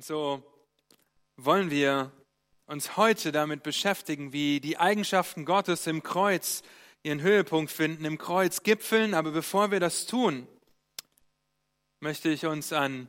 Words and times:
Und 0.00 0.06
so 0.06 0.42
wollen 1.36 1.70
wir 1.70 2.10
uns 2.64 2.96
heute 2.96 3.32
damit 3.32 3.62
beschäftigen, 3.62 4.32
wie 4.32 4.58
die 4.58 4.78
Eigenschaften 4.78 5.44
Gottes 5.44 5.86
im 5.86 6.02
Kreuz 6.02 6.62
ihren 7.02 7.20
Höhepunkt 7.20 7.70
finden, 7.70 8.06
im 8.06 8.16
Kreuz 8.16 8.62
gipfeln. 8.62 9.12
Aber 9.12 9.30
bevor 9.30 9.70
wir 9.70 9.78
das 9.78 10.06
tun, 10.06 10.48
möchte 12.00 12.30
ich 12.30 12.46
uns 12.46 12.72
an 12.72 13.08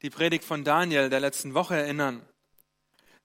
die 0.00 0.08
Predigt 0.08 0.42
von 0.42 0.64
Daniel 0.64 1.10
der 1.10 1.20
letzten 1.20 1.52
Woche 1.52 1.76
erinnern. 1.76 2.26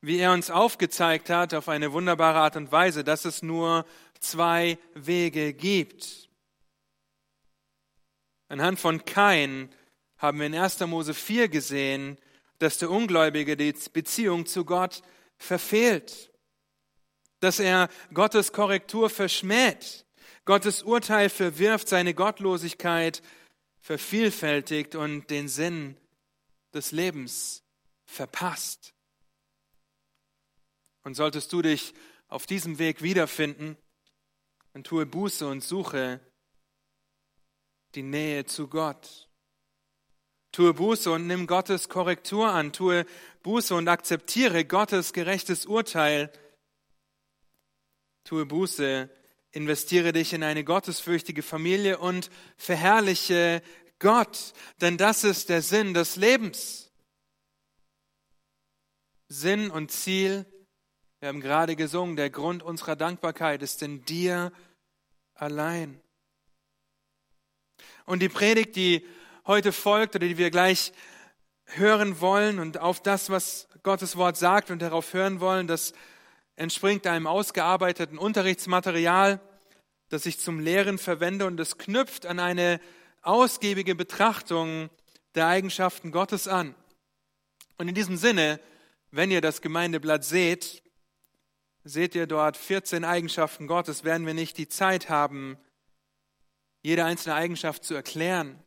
Wie 0.01 0.17
er 0.17 0.33
uns 0.33 0.51
aufgezeigt 0.51 1.29
hat 1.29 1.53
auf 1.53 1.69
eine 1.69 1.93
wunderbare 1.93 2.39
Art 2.39 2.57
und 2.57 2.73
Weise, 2.73 3.05
dass 3.05 3.23
es 3.23 3.41
nur 3.41 3.85
zwei 4.19 4.77
Wege 4.93 5.53
gibt. 5.53 6.27
Anhand 8.49 8.77
von 8.77 9.05
Kain 9.05 9.73
haben 10.17 10.39
wir 10.39 10.47
in 10.47 10.55
1. 10.55 10.81
Mose 10.81 11.13
4 11.13 11.47
gesehen, 11.47 12.17
dass 12.59 12.77
der 12.77 12.89
Ungläubige 12.89 13.57
die 13.57 13.73
Beziehung 13.91 14.45
zu 14.45 14.65
Gott 14.65 15.01
verfehlt, 15.37 16.31
dass 17.39 17.59
er 17.59 17.89
Gottes 18.13 18.53
Korrektur 18.53 19.09
verschmäht, 19.09 20.05
Gottes 20.45 20.83
Urteil 20.83 21.29
verwirft, 21.29 21.87
seine 21.87 22.13
Gottlosigkeit 22.13 23.21
vervielfältigt 23.79 24.95
und 24.95 25.29
den 25.29 25.47
Sinn 25.47 25.97
des 26.73 26.91
Lebens 26.91 27.63
verpasst. 28.05 28.93
Und 31.03 31.15
solltest 31.15 31.53
du 31.53 31.61
dich 31.61 31.93
auf 32.27 32.45
diesem 32.45 32.79
Weg 32.79 33.01
wiederfinden, 33.01 33.77
dann 34.73 34.83
tue 34.83 35.05
Buße 35.05 35.47
und 35.47 35.63
suche 35.63 36.19
die 37.93 38.03
Nähe 38.03 38.45
zu 38.45 38.67
Gott. 38.67 39.24
Tue 40.55 40.73
Buße 40.73 41.11
und 41.11 41.27
nimm 41.27 41.47
Gottes 41.47 41.89
Korrektur 41.89 42.47
an. 42.47 42.71
Tue 42.71 43.05
Buße 43.43 43.75
und 43.75 43.89
akzeptiere 43.89 44.63
Gottes 44.63 45.11
gerechtes 45.11 45.65
Urteil. 45.65 46.31
Tue 48.23 48.45
Buße, 48.45 49.09
investiere 49.51 50.13
dich 50.13 50.31
in 50.31 50.43
eine 50.43 50.63
gottesfürchtige 50.63 51.43
Familie 51.43 51.99
und 51.99 52.29
verherrliche 52.55 53.61
Gott, 53.99 54.53
denn 54.79 54.95
das 54.95 55.25
ist 55.25 55.49
der 55.49 55.61
Sinn 55.61 55.93
des 55.93 56.15
Lebens. 56.15 56.89
Sinn 59.27 59.69
und 59.69 59.91
Ziel, 59.91 60.45
wir 61.19 61.27
haben 61.27 61.41
gerade 61.41 61.75
gesungen, 61.75 62.15
der 62.15 62.29
Grund 62.29 62.63
unserer 62.63 62.95
Dankbarkeit 62.95 63.61
ist 63.61 63.81
in 63.81 64.05
dir 64.05 64.53
allein. 65.33 65.99
Und 68.05 68.21
die 68.21 68.29
Predigt, 68.29 68.77
die 68.77 69.05
heute 69.47 69.71
folgt 69.71 70.15
oder 70.15 70.27
die 70.27 70.37
wir 70.37 70.49
gleich 70.49 70.91
hören 71.65 72.19
wollen 72.19 72.59
und 72.59 72.79
auf 72.79 73.01
das, 73.01 73.29
was 73.29 73.67
Gottes 73.83 74.15
Wort 74.17 74.37
sagt 74.37 74.71
und 74.71 74.81
darauf 74.81 75.13
hören 75.13 75.39
wollen, 75.39 75.67
das 75.67 75.93
entspringt 76.55 77.05
einem 77.05 77.27
ausgearbeiteten 77.27 78.17
Unterrichtsmaterial, 78.17 79.39
das 80.09 80.25
ich 80.25 80.39
zum 80.39 80.59
Lehren 80.59 80.97
verwende 80.97 81.45
und 81.45 81.59
es 81.59 81.77
knüpft 81.77 82.25
an 82.25 82.39
eine 82.39 82.79
ausgiebige 83.21 83.93
Betrachtung 83.93 84.89
der 85.35 85.47
Eigenschaften 85.47 86.11
Gottes 86.11 86.47
an. 86.47 86.73
Und 87.77 87.87
in 87.87 87.95
diesem 87.95 88.17
Sinne, 88.17 88.59
wenn 89.11 89.31
ihr 89.31 89.41
das 89.41 89.61
Gemeindeblatt 89.61 90.23
seht, 90.23 90.81
seht 91.83 92.15
ihr 92.15 92.25
dort 92.25 92.57
14 92.57 93.03
Eigenschaften 93.03 93.67
Gottes, 93.67 94.03
werden 94.03 94.25
wir 94.25 94.33
nicht 94.33 94.57
die 94.57 94.67
Zeit 94.67 95.09
haben, 95.09 95.57
jede 96.81 97.05
einzelne 97.05 97.35
Eigenschaft 97.35 97.83
zu 97.83 97.93
erklären 97.93 98.64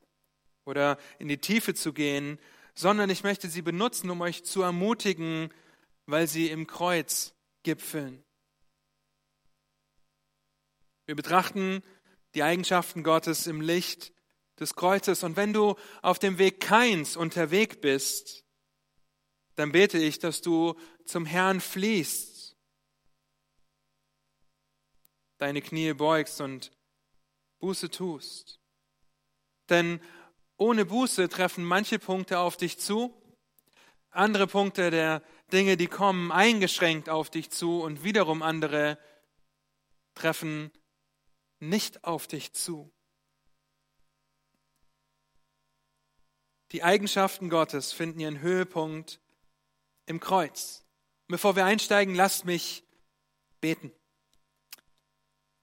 oder 0.69 0.99
in 1.19 1.29
die 1.29 1.39
Tiefe 1.39 1.73
zu 1.73 1.95
gehen, 1.95 2.39
sondern 2.75 3.09
ich 3.09 3.25
möchte 3.25 3.49
sie 3.49 3.63
benutzen, 3.63 4.11
um 4.11 4.21
euch 4.21 4.45
zu 4.45 4.63
ermutigen, 4.63 5.53
weil 6.07 6.29
sie 6.29 6.49
im 6.49 6.67
Kreuz 6.67 7.35
gipfeln. 7.63 8.23
Wir 11.07 11.17
betrachten 11.17 11.83
die 12.35 12.43
Eigenschaften 12.43 13.03
Gottes 13.03 13.47
im 13.47 13.63
Licht 13.63 14.13
des 14.61 14.75
Kreuzes. 14.75 15.23
Und 15.23 15.37
wenn 15.37 15.55
du 15.55 15.75
auf 16.03 16.19
dem 16.19 16.37
Weg 16.37 16.61
Keins 16.61 17.17
unterwegs 17.17 17.77
bist, 17.81 18.45
dann 19.55 19.73
bete 19.73 19.99
ich, 19.99 20.19
dass 20.19 20.43
du 20.43 20.75
zum 21.07 21.25
Herrn 21.25 21.61
fließt, 21.63 22.57
deine 25.39 25.63
Knie 25.63 25.95
beugst 25.95 26.43
und 26.43 26.73
Buße 27.59 27.91
tust. 27.91 28.61
Denn 29.71 30.01
ohne 30.59 30.85
Buße 30.85 31.29
treffen 31.29 31.65
manche 31.65 31.99
Punkte 31.99 32.41
auf 32.41 32.57
dich 32.57 32.79
zu, 32.79 33.15
andere 34.11 34.47
Punkte 34.47 34.91
der 34.91 35.23
Dinge, 35.53 35.77
die 35.77 35.87
kommen, 35.87 36.33
eingeschränkt 36.33 37.09
auf 37.09 37.31
dich 37.31 37.51
zu 37.51 37.81
und 37.81 38.05
wiederum 38.05 38.43
andere 38.43 38.99
treffen 40.15 40.71
nicht 41.61 42.05
auf 42.05 42.27
dich 42.27 42.53
zu. 42.53 42.91
Die 46.73 46.83
Eigenschaften 46.83 47.49
Gottes 47.49 47.93
finden 47.93 48.21
ihren 48.21 48.41
Höhepunkt 48.41 49.21
im 50.07 50.21
Kreuz. 50.21 50.85
bevor 51.29 51.57
wir 51.57 51.65
einsteigen, 51.65 52.15
lasst 52.15 52.47
mich 52.47 52.83
beten. 53.61 53.93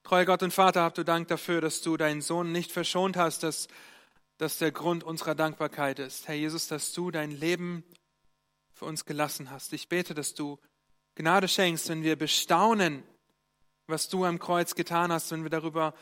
Treuer 0.04 0.26
Gott 0.26 0.44
und 0.44 0.54
Vater, 0.54 0.84
habt 0.84 1.00
du 1.00 1.04
Dank 1.04 1.28
dafür, 1.28 1.62
dass 1.62 1.82
du 1.82 1.98
deinen 1.98 2.22
Sohn 2.22 2.52
nicht 2.52 2.72
verschont 2.72 3.18
hast, 3.18 3.42
dass 3.42 3.68
das 4.38 4.58
der 4.58 4.72
Grund 4.72 5.04
unserer 5.04 5.36
Dankbarkeit 5.36 6.00
ist. 6.00 6.28
Herr 6.28 6.36
Jesus, 6.36 6.68
dass 6.68 6.94
du 6.94 7.12
dein 7.12 7.32
Leben 7.32 7.84
für 8.74 8.86
uns 8.86 9.06
gelassen 9.06 9.52
hast. 9.52 9.72
Ich 9.74 9.88
bete, 9.88 10.14
dass 10.14 10.34
du 10.34 10.60
Gnade 11.16 11.48
schenkst, 11.48 11.88
wenn 11.88 12.04
wir 12.04 12.18
bestaunen, 12.18 13.04
was 13.88 14.10
du 14.10 14.26
am 14.26 14.40
Kreuz 14.40 14.76
getan 14.76 15.12
hast, 15.12 15.32
wenn 15.32 15.44
wir 15.44 15.50
darüber 15.50 15.94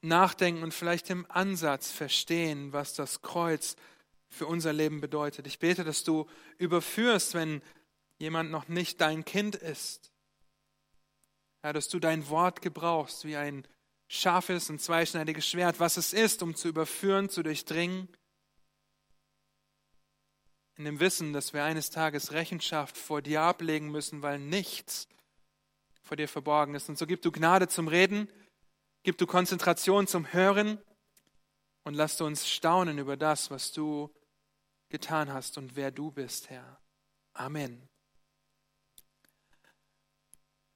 nachdenken 0.00 0.62
und 0.62 0.74
vielleicht 0.74 1.08
im 1.10 1.24
Ansatz 1.30 1.92
verstehen, 1.92 2.72
was 2.72 2.94
das 2.94 3.22
Kreuz 3.22 3.76
für 4.28 4.46
unser 4.46 4.72
Leben 4.72 5.00
bedeutet. 5.00 5.46
Ich 5.46 5.60
bete, 5.60 5.84
dass 5.84 6.02
du 6.02 6.26
überführst, 6.58 7.34
wenn 7.34 7.62
jemand 8.18 8.50
noch 8.50 8.68
nicht 8.68 9.00
dein 9.00 9.24
Kind 9.24 9.54
ist. 9.54 10.12
Ja, 11.62 11.72
dass 11.72 11.88
du 11.88 12.00
dein 12.00 12.28
Wort 12.28 12.60
gebrauchst 12.60 13.24
wie 13.24 13.36
ein 13.36 13.66
scharfes 14.14 14.70
und 14.70 14.80
zweischneidiges 14.80 15.46
Schwert, 15.46 15.80
was 15.80 15.96
es 15.96 16.12
ist, 16.12 16.42
um 16.42 16.54
zu 16.54 16.68
überführen, 16.68 17.28
zu 17.28 17.42
durchdringen. 17.42 18.08
In 20.76 20.84
dem 20.84 21.00
Wissen, 21.00 21.32
dass 21.32 21.52
wir 21.52 21.64
eines 21.64 21.90
Tages 21.90 22.32
Rechenschaft 22.32 22.96
vor 22.96 23.22
dir 23.22 23.42
ablegen 23.42 23.90
müssen, 23.90 24.22
weil 24.22 24.38
nichts 24.38 25.08
vor 26.02 26.16
dir 26.16 26.28
verborgen 26.28 26.74
ist. 26.74 26.88
Und 26.88 26.98
so 26.98 27.06
gib 27.06 27.22
du 27.22 27.32
Gnade 27.32 27.68
zum 27.68 27.88
Reden, 27.88 28.28
gib 29.02 29.18
du 29.18 29.26
Konzentration 29.26 30.06
zum 30.06 30.32
Hören 30.32 30.78
und 31.82 31.94
lass 31.94 32.20
uns 32.20 32.48
staunen 32.48 32.98
über 32.98 33.16
das, 33.16 33.50
was 33.50 33.72
du 33.72 34.10
getan 34.88 35.32
hast 35.32 35.58
und 35.58 35.76
wer 35.76 35.90
du 35.90 36.10
bist, 36.10 36.50
Herr. 36.50 36.80
Amen. 37.32 37.88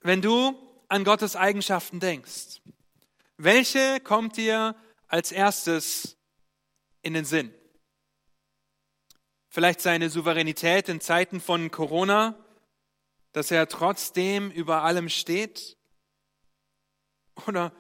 Wenn 0.01 0.23
du 0.23 0.57
an 0.89 1.05
Gottes 1.05 1.37
Eigenschaften 1.37 2.01
denkst, 2.01 2.61
welche 3.39 4.01
kommt 4.01 4.37
dir 4.37 4.77
als 5.07 5.33
erstes 5.33 6.19
in 7.03 7.15
den 7.15 7.25
Sinn? 7.25 7.55
Vielleicht 9.49 9.81
seine 9.81 10.11
Souveränität 10.11 10.89
in 10.89 11.01
Zeiten 11.01 11.41
von 11.41 11.71
Corona, 11.71 12.39
dass 13.33 13.51
er 13.51 13.69
trotzdem 13.69 14.51
über 14.51 14.83
allem 14.83 15.09
steht? 15.09 15.79
Oder 17.47 17.73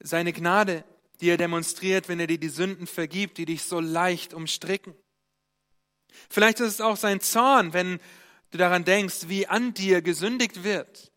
seine 0.00 0.32
Gnade, 0.32 0.84
die 1.20 1.28
er 1.28 1.36
demonstriert, 1.36 2.08
wenn 2.08 2.20
er 2.20 2.26
dir 2.26 2.38
die 2.38 2.48
Sünden 2.48 2.86
vergibt, 2.86 3.38
die 3.38 3.44
dich 3.44 3.64
so 3.64 3.80
leicht 3.80 4.32
umstricken? 4.32 4.94
Vielleicht 6.30 6.60
ist 6.60 6.74
es 6.74 6.80
auch 6.80 6.96
sein 6.96 7.20
Zorn, 7.20 7.72
wenn 7.72 8.00
du 8.50 8.58
daran 8.58 8.84
denkst, 8.84 9.28
wie 9.28 9.46
an 9.46 9.74
dir 9.74 10.02
gesündigt 10.02 10.62
wird. 10.62 11.12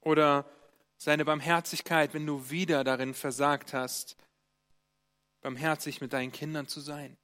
Oder 0.00 0.50
seine 1.00 1.24
Barmherzigkeit, 1.24 2.12
wenn 2.12 2.26
du 2.26 2.50
wieder 2.50 2.84
darin 2.84 3.14
versagt 3.14 3.72
hast, 3.72 4.16
barmherzig 5.40 6.02
mit 6.02 6.12
deinen 6.12 6.30
Kindern 6.30 6.68
zu 6.68 6.80
sein. 6.80 7.16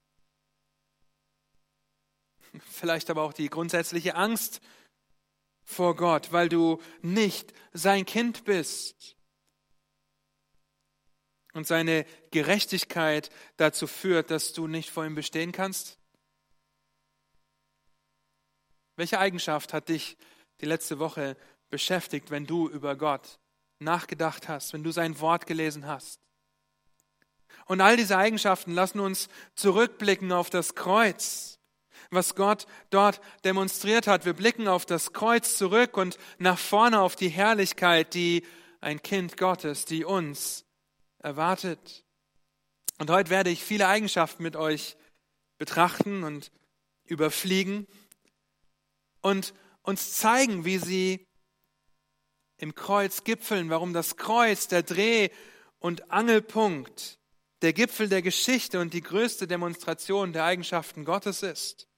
Vielleicht 2.70 3.11
aber 3.11 3.23
auch 3.23 3.34
die 3.34 3.50
grundsätzliche 3.50 4.14
Angst 4.14 4.62
vor 5.62 5.94
Gott, 5.94 6.32
weil 6.32 6.49
du 6.49 6.81
nicht 7.02 7.52
sein 7.75 8.06
Kind 8.06 8.44
bist. 8.44 9.14
Und 11.52 11.67
seine 11.67 12.06
Gerechtigkeit 12.31 13.31
dazu 13.58 13.87
führt, 13.87 14.31
dass 14.31 14.55
du 14.55 14.67
nicht 14.67 14.88
vor 14.88 15.05
ihm 15.05 15.14
bestehen 15.14 15.52
kannst? 15.52 15.99
Welche 18.96 19.19
Eigenschaft 19.19 19.75
hat 19.75 19.90
dich 19.90 20.17
die 20.62 20.67
letzte 20.67 20.99
Woche 20.99 21.37
beschäftigt, 21.69 22.31
wenn 22.31 22.46
du 22.46 22.70
über 22.70 22.96
Gott 22.96 23.38
nachgedacht 23.78 24.49
hast, 24.49 24.73
wenn 24.73 24.84
du 24.84 24.90
sein 24.90 25.20
Wort 25.20 25.46
gelesen 25.46 25.87
hast. 25.87 26.20
Und 27.67 27.81
all 27.81 27.96
diese 27.96 28.17
Eigenschaften 28.17 28.73
lassen 28.73 29.00
uns 29.00 29.28
zurückblicken 29.55 30.32
auf 30.32 30.50
das 30.50 30.75
Kreuz. 30.75 31.58
was 32.11 32.34
Gott 32.37 32.67
dort 32.90 33.20
demonstriert 33.44 34.06
hat. 34.06 34.25
Wir 34.25 34.32
blicken 34.32 34.69
auf 34.69 34.87
das 34.87 35.12
Kreuz 35.12 35.56
zurück 35.56 35.96
und 35.96 36.19
nach 36.38 36.58
vorne 36.58 37.00
auf 37.00 37.17
die 37.17 37.28
Herrlichkeit, 37.28 38.14
die 38.14 38.44
ein 38.81 39.02
Kind 39.02 39.37
Gottes, 39.37 39.87
die 39.87 40.05
uns 40.05 40.64
erwartet. 41.19 42.05
Und 42.99 43.11
heute 43.11 43.31
werde 43.31 43.50
ich 43.50 43.62
viele 43.62 43.88
Eigenschaften 43.88 44.43
mit 44.43 44.56
euch 44.56 44.96
betrachten 45.58 46.23
und 46.23 46.52
überfliegen 47.05 47.87
und 49.20 49.55
uns 49.82 50.12
zeigen, 50.12 50.64
wie 50.64 50.78
sie 50.78 51.26
im 52.58 52.75
Kreuz 52.75 53.25
gipfeln, 53.25 53.70
warum 53.70 53.93
das 53.93 54.17
Kreuz 54.17 54.69
der 54.69 54.82
Dreh- 54.82 55.31
und 55.79 56.11
Angelpunkt, 56.11 57.19
der 57.62 57.73
Gipfel 57.73 58.08
der 58.08 58.23
Geschichte 58.23 58.81
und 58.81 58.94
die 58.94 59.03
größte 59.03 59.47
Demonstration 59.47 60.32
der 60.32 60.44
Eigenschaften 60.44 61.05
Gottes 61.05 61.43
ist. 61.43 61.88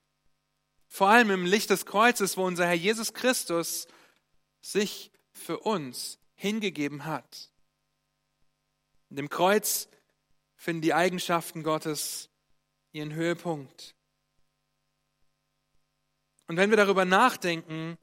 Vor 0.89 1.09
allem 1.09 1.31
im 1.31 1.45
Licht 1.45 1.71
des 1.71 1.87
Kreuzes, 1.87 2.37
wo 2.37 2.45
unser 2.45 2.67
Herr 2.67 2.75
Jesus 2.75 3.13
Christus 3.13 3.87
sich 4.61 5.11
für 5.33 5.61
uns 5.61 6.19
hingegeben 6.35 7.05
hat. 7.05 7.51
In 9.11 9.17
dem 9.17 9.29
Kreuz 9.29 9.89
finden 10.57 10.83
die 10.83 10.95
Eigenschaften 10.95 11.63
Gottes 11.63 12.31
ihren 12.93 13.15
Höhepunkt. 13.15 13.95
Und 16.47 16.57
wenn 16.57 16.71
wir 16.71 16.77
darüber 16.77 17.05
nachdenken 17.05 17.99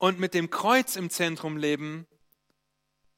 und 0.00 0.18
mit 0.18 0.32
dem 0.32 0.48
Kreuz 0.50 0.96
im 0.96 1.10
Zentrum 1.10 1.58
leben, 1.58 2.06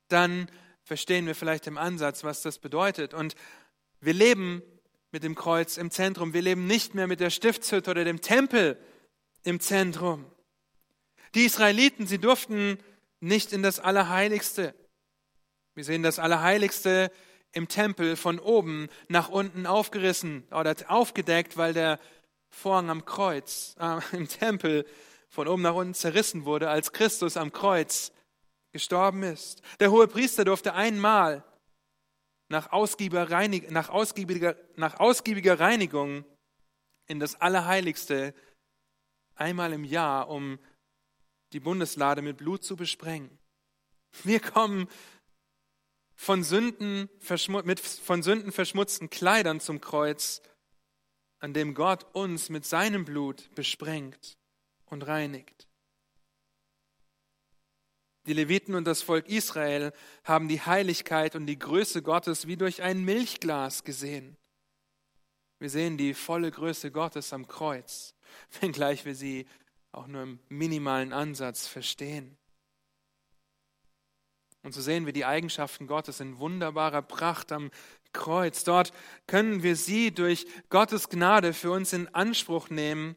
dann 0.08 0.50
verstehen 0.82 1.26
wir 1.26 1.36
vielleicht 1.36 1.68
im 1.68 1.78
Ansatz, 1.78 2.24
was 2.24 2.42
das 2.42 2.58
bedeutet. 2.58 3.14
Und 3.14 3.36
wir 4.00 4.12
leben 4.12 4.62
mit 5.12 5.22
dem 5.22 5.36
Kreuz 5.36 5.76
im 5.76 5.92
Zentrum. 5.92 6.34
Wir 6.34 6.42
leben 6.42 6.66
nicht 6.66 6.94
mehr 6.94 7.06
mit 7.06 7.20
der 7.20 7.30
Stiftshütte 7.30 7.92
oder 7.92 8.04
dem 8.04 8.20
Tempel 8.20 8.76
im 9.44 9.60
Zentrum. 9.60 10.26
Die 11.36 11.44
Israeliten, 11.44 12.08
sie 12.08 12.18
durften 12.18 12.78
nicht 13.20 13.52
in 13.52 13.62
das 13.62 13.78
Allerheiligste. 13.78 14.74
Wir 15.74 15.84
sehen 15.84 16.02
das 16.02 16.18
Allerheiligste 16.18 17.12
im 17.52 17.68
Tempel 17.68 18.16
von 18.16 18.40
oben 18.40 18.88
nach 19.06 19.28
unten 19.28 19.66
aufgerissen 19.66 20.42
oder 20.50 20.74
aufgedeckt, 20.88 21.56
weil 21.56 21.74
der 21.74 22.00
Vorhang 22.50 22.90
am 22.90 23.04
Kreuz, 23.04 23.76
äh, 23.78 24.00
im 24.16 24.26
Tempel 24.28 24.84
von 25.32 25.48
oben 25.48 25.62
nach 25.62 25.74
unten 25.74 25.94
zerrissen 25.94 26.44
wurde, 26.44 26.68
als 26.68 26.92
Christus 26.92 27.38
am 27.38 27.52
Kreuz 27.52 28.12
gestorben 28.70 29.22
ist. 29.22 29.62
Der 29.80 29.90
hohe 29.90 30.06
Priester 30.06 30.44
durfte 30.44 30.74
einmal 30.74 31.42
nach 32.50 32.70
ausgiebiger, 32.70 33.30
Reinig 33.30 33.70
nach 33.70 33.88
ausgiebiger, 33.88 34.56
nach 34.76 35.00
ausgiebiger 35.00 35.58
Reinigung 35.58 36.26
in 37.06 37.18
das 37.18 37.40
Allerheiligste 37.40 38.34
einmal 39.34 39.72
im 39.72 39.84
Jahr, 39.84 40.28
um 40.28 40.58
die 41.54 41.60
Bundeslade 41.60 42.20
mit 42.20 42.36
Blut 42.36 42.62
zu 42.62 42.76
besprengen. 42.76 43.38
Wir 44.24 44.38
kommen 44.38 44.86
von 46.14 46.44
Sünden, 46.44 47.08
mit 47.64 47.80
von 47.80 48.22
Sünden 48.22 48.52
verschmutzten 48.52 49.08
Kleidern 49.08 49.60
zum 49.60 49.80
Kreuz, 49.80 50.42
an 51.38 51.54
dem 51.54 51.72
Gott 51.72 52.04
uns 52.12 52.50
mit 52.50 52.66
seinem 52.66 53.06
Blut 53.06 53.48
besprengt 53.54 54.36
und 54.92 55.02
reinigt. 55.02 55.66
Die 58.26 58.34
Leviten 58.34 58.76
und 58.76 58.84
das 58.84 59.02
Volk 59.02 59.28
Israel 59.28 59.92
haben 60.22 60.46
die 60.46 60.60
Heiligkeit 60.60 61.34
und 61.34 61.46
die 61.46 61.58
Größe 61.58 62.02
Gottes 62.02 62.46
wie 62.46 62.56
durch 62.56 62.82
ein 62.82 63.04
Milchglas 63.04 63.82
gesehen. 63.82 64.36
Wir 65.58 65.70
sehen 65.70 65.96
die 65.96 66.14
volle 66.14 66.50
Größe 66.50 66.92
Gottes 66.92 67.32
am 67.32 67.48
Kreuz, 67.48 68.14
wenngleich 68.60 69.04
wir 69.04 69.16
sie 69.16 69.46
auch 69.90 70.06
nur 70.06 70.22
im 70.22 70.38
minimalen 70.48 71.12
Ansatz 71.12 71.66
verstehen. 71.66 72.36
Und 74.62 74.72
so 74.72 74.80
sehen 74.80 75.06
wir 75.06 75.12
die 75.12 75.24
Eigenschaften 75.24 75.88
Gottes 75.88 76.20
in 76.20 76.38
wunderbarer 76.38 77.02
Pracht 77.02 77.50
am 77.50 77.72
Kreuz. 78.12 78.62
Dort 78.62 78.92
können 79.26 79.64
wir 79.64 79.74
sie 79.74 80.12
durch 80.12 80.46
Gottes 80.68 81.08
Gnade 81.08 81.52
für 81.52 81.72
uns 81.72 81.92
in 81.92 82.06
Anspruch 82.14 82.70
nehmen 82.70 83.16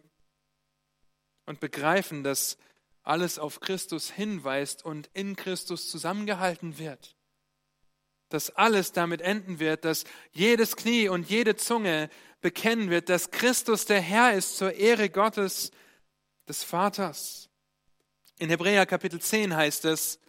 und 1.45 1.59
begreifen, 1.59 2.23
dass 2.23 2.57
alles 3.03 3.37
auf 3.39 3.59
Christus 3.59 4.09
hinweist 4.09 4.83
und 4.83 5.09
in 5.13 5.35
Christus 5.35 5.89
zusammengehalten 5.89 6.79
wird. 6.79 7.15
Dass 8.29 8.49
alles 8.55 8.91
damit 8.91 9.21
enden 9.21 9.59
wird, 9.59 9.85
dass 9.85 10.03
jedes 10.31 10.75
Knie 10.75 11.07
und 11.09 11.29
jede 11.29 11.55
Zunge 11.55 12.09
bekennen 12.41 12.89
wird, 12.89 13.09
dass 13.09 13.31
Christus 13.31 13.85
der 13.85 14.01
Herr 14.01 14.33
ist 14.33 14.57
zur 14.57 14.73
Ehre 14.73 15.09
Gottes 15.09 15.71
des 16.47 16.63
Vaters. 16.63 17.49
In 18.37 18.49
Hebräer 18.49 18.85
Kapitel 18.85 19.21
10 19.21 19.55
heißt 19.55 19.85
es, 19.85 20.19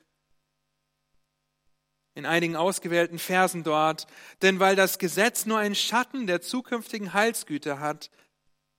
in 2.15 2.25
einigen 2.25 2.57
ausgewählten 2.57 3.19
Versen 3.19 3.63
dort, 3.63 4.07
denn 4.41 4.59
weil 4.59 4.75
das 4.75 4.99
Gesetz 4.99 5.45
nur 5.45 5.59
einen 5.59 5.75
Schatten 5.75 6.27
der 6.27 6.41
zukünftigen 6.41 7.13
Heilsgüte 7.13 7.79
hat, 7.79 8.11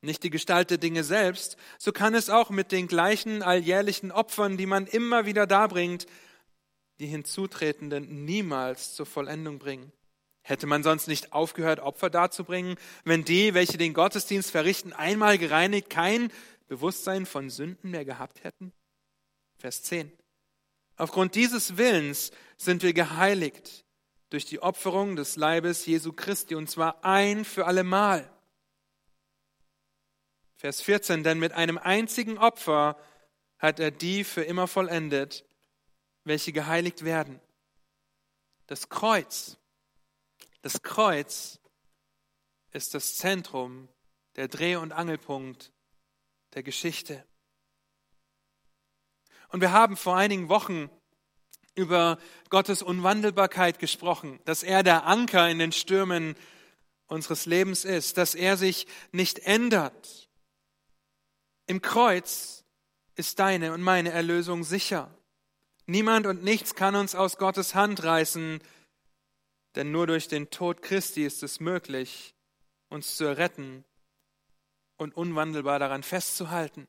nicht 0.02 0.24
die 0.24 0.30
Gestalt 0.30 0.70
der 0.70 0.78
Dinge 0.78 1.04
selbst, 1.04 1.58
so 1.78 1.92
kann 1.92 2.14
es 2.14 2.30
auch 2.30 2.50
mit 2.50 2.72
den 2.72 2.88
gleichen 2.88 3.42
alljährlichen 3.42 4.12
Opfern, 4.12 4.58
die 4.58 4.66
man 4.66 4.86
immer 4.88 5.26
wieder 5.26 5.48
darbringt, 5.48 6.06
die 7.00 7.08
Hinzutretenden 7.08 8.26
niemals 8.26 8.96
zur 8.96 9.06
Vollendung 9.06 9.60
bringen. 9.60 9.92
Hätte 10.42 10.66
man 10.66 10.82
sonst 10.82 11.08
nicht 11.08 11.34
aufgehört, 11.34 11.80
Opfer 11.80 12.10
darzubringen, 12.10 12.78
wenn 13.04 13.26
die, 13.26 13.54
welche 13.54 13.78
den 13.78 13.94
Gottesdienst 13.94 14.52
verrichten, 14.52 14.94
einmal 14.94 15.38
gereinigt 15.38 15.90
kein 15.90 16.32
Bewusstsein 16.68 17.26
von 17.26 17.50
Sünden 17.50 17.92
mehr 17.92 18.06
gehabt 18.06 18.44
hätten? 18.44 18.72
Vers 19.58 19.84
10. 19.84 20.12
Aufgrund 20.96 21.36
dieses 21.36 21.78
Willens 21.78 22.32
sind 22.56 22.82
wir 22.82 22.94
geheiligt 22.94 23.86
durch 24.30 24.46
die 24.46 24.62
Opferung 24.62 25.16
des 25.16 25.36
Leibes 25.36 25.86
Jesu 25.86 26.14
Christi 26.14 26.56
und 26.56 26.70
zwar 26.70 27.04
ein 27.04 27.46
für 27.46 27.66
allemal. 27.66 28.30
Vers 30.58 30.82
14, 30.82 31.24
denn 31.24 31.40
mit 31.40 31.54
einem 31.54 31.78
einzigen 31.78 32.38
Opfer 32.38 32.98
hat 33.60 33.80
er 33.80 33.92
die 33.92 34.24
für 34.24 34.44
immer 34.44 34.68
vollendet, 34.68 35.46
welche 36.24 36.52
geheiligt 36.52 37.06
werden. 37.06 37.40
Das 38.66 38.90
Kreuz, 38.90 39.58
das 40.62 40.82
Kreuz 40.82 41.60
ist 42.72 42.94
das 42.94 43.18
Zentrum, 43.18 43.88
der 44.36 44.48
Dreh- 44.48 44.76
und 44.76 44.92
Angelpunkt 44.92 45.72
der 46.54 46.64
Geschichte. 46.64 47.24
Und 49.50 49.62
wir 49.62 49.72
haben 49.72 49.96
vor 49.96 50.18
einigen 50.18 50.50
Wochen 50.50 50.90
über 51.76 52.18
Gottes 52.50 52.82
Unwandelbarkeit 52.82 53.78
gesprochen, 53.78 54.40
dass 54.46 54.64
er 54.64 54.82
der 54.82 55.06
Anker 55.06 55.50
in 55.50 55.60
den 55.60 55.72
Stürmen 55.72 56.36
unseres 57.06 57.46
Lebens 57.46 57.86
ist, 57.86 58.18
dass 58.18 58.36
er 58.36 58.58
sich 58.58 58.88
nicht 59.12 59.40
ändert. 59.40 60.27
Im 61.68 61.82
Kreuz 61.82 62.64
ist 63.16 63.40
deine 63.40 63.74
und 63.74 63.82
meine 63.82 64.12
Erlösung 64.12 64.64
sicher. 64.64 65.14
Niemand 65.86 66.26
und 66.26 66.44
nichts 66.44 66.76
kann 66.76 66.96
uns 66.96 67.14
aus 67.14 67.38
Gottes 67.38 67.76
Hand 67.76 68.04
reißen, 68.04 68.62
denn 69.76 69.92
nur 69.92 70.08
durch 70.08 70.30
den 70.30 70.50
Tod 70.50 70.82
Christi 70.82 71.26
ist 71.26 71.44
es 71.44 71.60
möglich, 71.60 72.36
uns 72.90 73.18
zu 73.18 73.26
erretten 73.26 73.84
und 74.96 75.16
unwandelbar 75.16 75.78
daran 75.78 76.04
festzuhalten. 76.04 76.88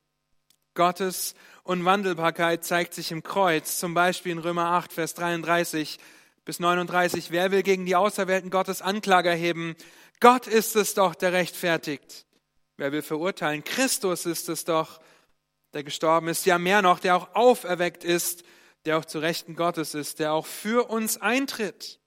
Gottes 0.75 1.35
Unwandelbarkeit 1.65 2.65
zeigt 2.65 2.95
sich 2.95 3.11
im 3.11 3.25
Kreuz, 3.25 3.79
zum 3.81 3.95
Beispiel 3.95 4.31
in 4.31 4.39
Römer 4.39 4.67
8, 4.67 4.93
Vers 4.93 5.15
33 5.15 5.99
bis 6.45 6.61
39. 6.61 7.33
Wer 7.33 7.51
will 7.51 7.65
gegen 7.65 7.85
die 7.85 7.97
Auserwählten 7.97 8.51
Gottes 8.51 8.81
Anklage 8.81 9.29
erheben? 9.29 9.75
Gott 10.21 10.47
ist 10.47 10.77
es 10.77 10.95
doch, 10.95 11.17
der 11.17 11.33
rechtfertigt. 11.33 12.28
Wer 12.79 12.93
will 12.93 13.03
verurteilen? 13.03 13.65
Christus 13.65 14.25
ist 14.25 14.49
es 14.49 14.65
doch, 14.65 15.01
der 15.73 15.83
gestorben 15.83 16.29
ist. 16.29 16.47
Ja, 16.47 16.59
mehr 16.59 16.81
noch, 16.81 17.01
der 17.01 17.17
auch 17.17 17.35
auferweckt 17.35 18.05
ist, 18.05 18.45
der 18.85 18.99
auch 18.99 19.05
zu 19.05 19.19
Rechten 19.19 19.57
Gottes 19.57 19.95
ist, 19.95 20.21
der 20.21 20.33
auch 20.33 20.47
für 20.47 20.89
uns 20.89 21.21
eintritt. 21.21 21.99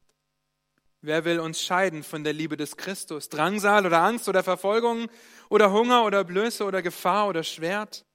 Wer 1.02 1.26
will 1.26 1.42
uns 1.42 1.62
scheiden 1.62 2.04
von 2.04 2.24
der 2.24 2.32
Liebe 2.32 2.56
des 2.56 2.78
Christus? 2.78 3.28
Drangsal 3.28 3.86
oder 3.86 4.02
Angst 4.02 4.30
oder 4.30 4.44
Verfolgung 4.44 5.10
oder 5.50 5.74
Hunger 5.74 6.06
oder 6.06 6.24
Blöße 6.24 6.64
oder 6.64 6.82
Gefahr 6.82 7.28
oder 7.28 7.44
Schwert? 7.44 8.06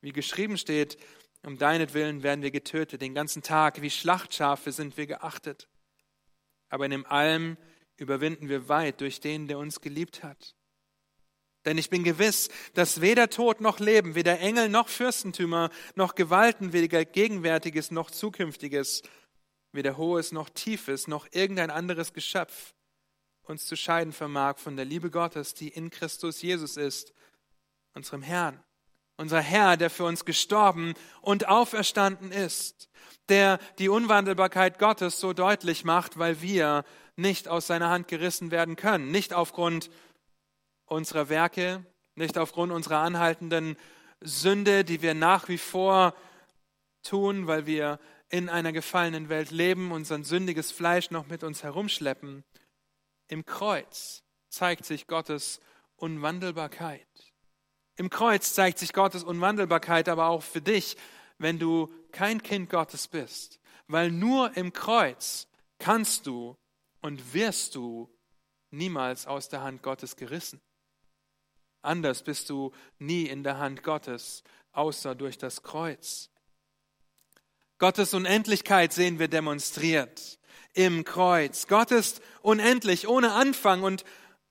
Wie 0.00 0.12
geschrieben 0.12 0.56
steht, 0.56 0.96
um 1.44 1.58
deinetwillen 1.58 2.22
werden 2.22 2.42
wir 2.42 2.50
getötet, 2.50 3.02
den 3.02 3.14
ganzen 3.14 3.42
Tag, 3.42 3.82
wie 3.82 3.90
Schlachtschafe 3.90 4.72
sind 4.72 4.96
wir 4.96 5.06
geachtet. 5.06 5.68
Aber 6.70 6.86
in 6.86 6.92
dem 6.92 7.04
allem 7.04 7.58
überwinden 7.98 8.48
wir 8.48 8.70
weit 8.70 9.02
durch 9.02 9.20
den, 9.20 9.48
der 9.48 9.58
uns 9.58 9.82
geliebt 9.82 10.22
hat. 10.22 10.54
Denn 11.64 11.76
ich 11.76 11.90
bin 11.90 12.04
gewiss, 12.04 12.48
dass 12.74 13.00
weder 13.00 13.28
Tod 13.28 13.60
noch 13.60 13.80
Leben, 13.80 14.14
weder 14.14 14.40
Engel 14.40 14.68
noch 14.68 14.88
Fürstentümer, 14.88 15.70
noch 15.94 16.14
Gewalten, 16.14 16.72
weder 16.72 17.04
Gegenwärtiges 17.04 17.90
noch 17.90 18.10
Zukünftiges, 18.10 19.02
weder 19.72 19.96
Hohes 19.96 20.32
noch 20.32 20.48
Tiefes, 20.48 21.06
noch 21.06 21.26
irgendein 21.32 21.70
anderes 21.70 22.12
Geschöpf 22.12 22.74
uns 23.50 23.66
zu 23.66 23.76
scheiden 23.76 24.12
vermag 24.12 24.58
von 24.58 24.76
der 24.76 24.84
Liebe 24.84 25.10
Gottes, 25.10 25.54
die 25.54 25.68
in 25.68 25.90
Christus 25.90 26.40
Jesus 26.40 26.76
ist, 26.76 27.12
unserem 27.94 28.22
Herrn. 28.22 28.62
Unser 29.16 29.40
Herr, 29.40 29.76
der 29.76 29.90
für 29.90 30.04
uns 30.04 30.24
gestorben 30.24 30.94
und 31.20 31.46
auferstanden 31.48 32.32
ist, 32.32 32.88
der 33.28 33.58
die 33.78 33.90
Unwandelbarkeit 33.90 34.78
Gottes 34.78 35.20
so 35.20 35.34
deutlich 35.34 35.84
macht, 35.84 36.18
weil 36.18 36.40
wir 36.40 36.84
nicht 37.16 37.48
aus 37.48 37.66
seiner 37.66 37.90
Hand 37.90 38.08
gerissen 38.08 38.50
werden 38.50 38.76
können, 38.76 39.10
nicht 39.10 39.34
aufgrund 39.34 39.90
unserer 40.90 41.28
Werke, 41.28 41.84
nicht 42.14 42.36
aufgrund 42.36 42.72
unserer 42.72 42.98
anhaltenden 42.98 43.76
Sünde, 44.20 44.84
die 44.84 45.02
wir 45.02 45.14
nach 45.14 45.48
wie 45.48 45.58
vor 45.58 46.14
tun, 47.02 47.46
weil 47.46 47.66
wir 47.66 47.98
in 48.28 48.48
einer 48.48 48.72
gefallenen 48.72 49.28
Welt 49.28 49.50
leben, 49.50 49.92
unser 49.92 50.22
sündiges 50.22 50.70
Fleisch 50.70 51.10
noch 51.10 51.26
mit 51.26 51.42
uns 51.42 51.62
herumschleppen. 51.62 52.44
Im 53.28 53.44
Kreuz 53.46 54.22
zeigt 54.48 54.84
sich 54.84 55.06
Gottes 55.06 55.60
Unwandelbarkeit. 55.96 57.06
Im 57.96 58.10
Kreuz 58.10 58.54
zeigt 58.54 58.78
sich 58.78 58.92
Gottes 58.92 59.24
Unwandelbarkeit 59.24 60.08
aber 60.08 60.26
auch 60.26 60.42
für 60.42 60.60
dich, 60.60 60.96
wenn 61.38 61.58
du 61.58 61.92
kein 62.12 62.42
Kind 62.42 62.70
Gottes 62.70 63.08
bist. 63.08 63.60
Weil 63.86 64.10
nur 64.10 64.56
im 64.56 64.72
Kreuz 64.72 65.48
kannst 65.78 66.26
du 66.26 66.56
und 67.00 67.34
wirst 67.34 67.74
du 67.74 68.08
niemals 68.70 69.26
aus 69.26 69.48
der 69.48 69.62
Hand 69.62 69.82
Gottes 69.82 70.16
gerissen. 70.16 70.60
Anders 71.82 72.22
bist 72.22 72.50
du 72.50 72.72
nie 72.98 73.26
in 73.26 73.42
der 73.42 73.58
Hand 73.58 73.82
Gottes, 73.82 74.42
außer 74.72 75.14
durch 75.14 75.38
das 75.38 75.62
Kreuz. 75.62 76.30
Gottes 77.78 78.12
Unendlichkeit 78.12 78.92
sehen 78.92 79.18
wir 79.18 79.28
demonstriert 79.28 80.38
im 80.74 81.04
Kreuz. 81.04 81.66
Gott 81.66 81.90
ist 81.90 82.20
unendlich, 82.42 83.08
ohne 83.08 83.32
Anfang 83.32 83.82
und 83.82 84.04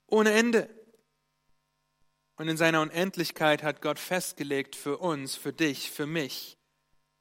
ohne 0.07 0.31
Ende. 0.31 0.69
Und 2.35 2.47
in 2.47 2.57
seiner 2.57 2.81
Unendlichkeit 2.81 3.63
hat 3.63 3.81
Gott 3.81 3.99
festgelegt 3.99 4.75
für 4.75 4.97
uns, 4.97 5.35
für 5.35 5.53
dich, 5.53 5.91
für 5.91 6.07
mich, 6.07 6.57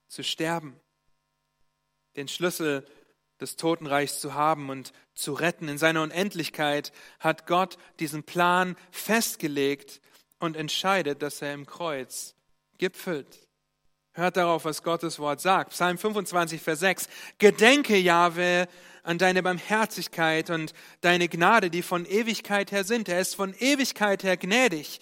zu 0.09 0.25
sterben, 0.25 0.81
den 2.17 2.29
Schlüssel 2.29 2.87
des 3.41 3.57
Totenreichs 3.57 4.21
zu 4.21 4.35
haben 4.35 4.71
und 4.71 4.93
zu 5.15 5.33
retten. 5.33 5.69
In 5.69 5.79
seiner 5.79 6.03
Unendlichkeit 6.03 6.93
hat 7.21 7.47
Gott 7.47 7.79
diesen 8.01 8.23
Plan 8.23 8.77
festgelegt 8.91 10.01
und 10.39 10.57
entscheidet, 10.57 11.23
dass 11.23 11.43
er 11.43 11.55
im 11.55 11.67
Kreuz 11.67 12.35
gipfelt. 12.79 13.49
Hört 14.13 14.37
darauf, 14.37 14.65
was 14.65 14.83
Gottes 14.83 15.19
Wort 15.19 15.41
sagt. 15.41 15.71
Psalm 15.71 15.97
25, 15.97 16.61
Vers 16.61 16.81
6. 16.81 17.09
Gedenke, 17.39 17.97
Jahwe, 17.97 18.67
an 19.05 19.19
deine 19.19 19.43
Barmherzigkeit 19.43 20.51
und 20.51 20.75
deine 21.01 21.29
Gnade, 21.29 21.71
die 21.71 21.83
von 21.83 22.05
Ewigkeit 22.05 22.73
her 22.73 22.85
sind. 22.85 23.09
Er 23.09 23.21
ist 23.21 23.37
von 23.37 23.55
Ewigkeit 23.55 24.23
her 24.25 24.37
gnädig 24.37 25.01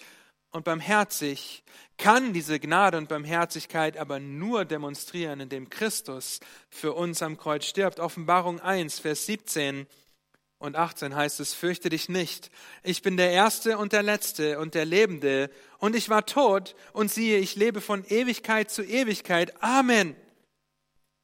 und 0.51 0.65
barmherzig, 0.65 1.63
kann 1.97 2.33
diese 2.33 2.59
Gnade 2.59 2.97
und 2.97 3.09
Barmherzigkeit 3.09 3.97
aber 3.97 4.19
nur 4.19 4.65
demonstrieren, 4.65 5.39
indem 5.39 5.69
Christus 5.69 6.39
für 6.69 6.93
uns 6.93 7.21
am 7.21 7.37
Kreuz 7.37 7.65
stirbt. 7.65 7.99
Offenbarung 7.99 8.59
1, 8.59 8.99
Vers 8.99 9.25
17 9.25 9.87
und 10.59 10.75
18 10.75 11.15
heißt 11.15 11.39
es, 11.39 11.53
fürchte 11.53 11.89
dich 11.89 12.09
nicht. 12.09 12.49
Ich 12.83 13.01
bin 13.01 13.17
der 13.17 13.31
Erste 13.31 13.77
und 13.77 13.93
der 13.93 14.03
Letzte 14.03 14.59
und 14.59 14.73
der 14.73 14.85
Lebende. 14.85 15.51
Und 15.77 15.95
ich 15.95 16.09
war 16.09 16.25
tot 16.25 16.75
und 16.93 17.11
siehe, 17.11 17.37
ich 17.37 17.55
lebe 17.55 17.81
von 17.81 18.03
Ewigkeit 18.05 18.71
zu 18.71 18.83
Ewigkeit. 18.83 19.61
Amen. 19.61 20.15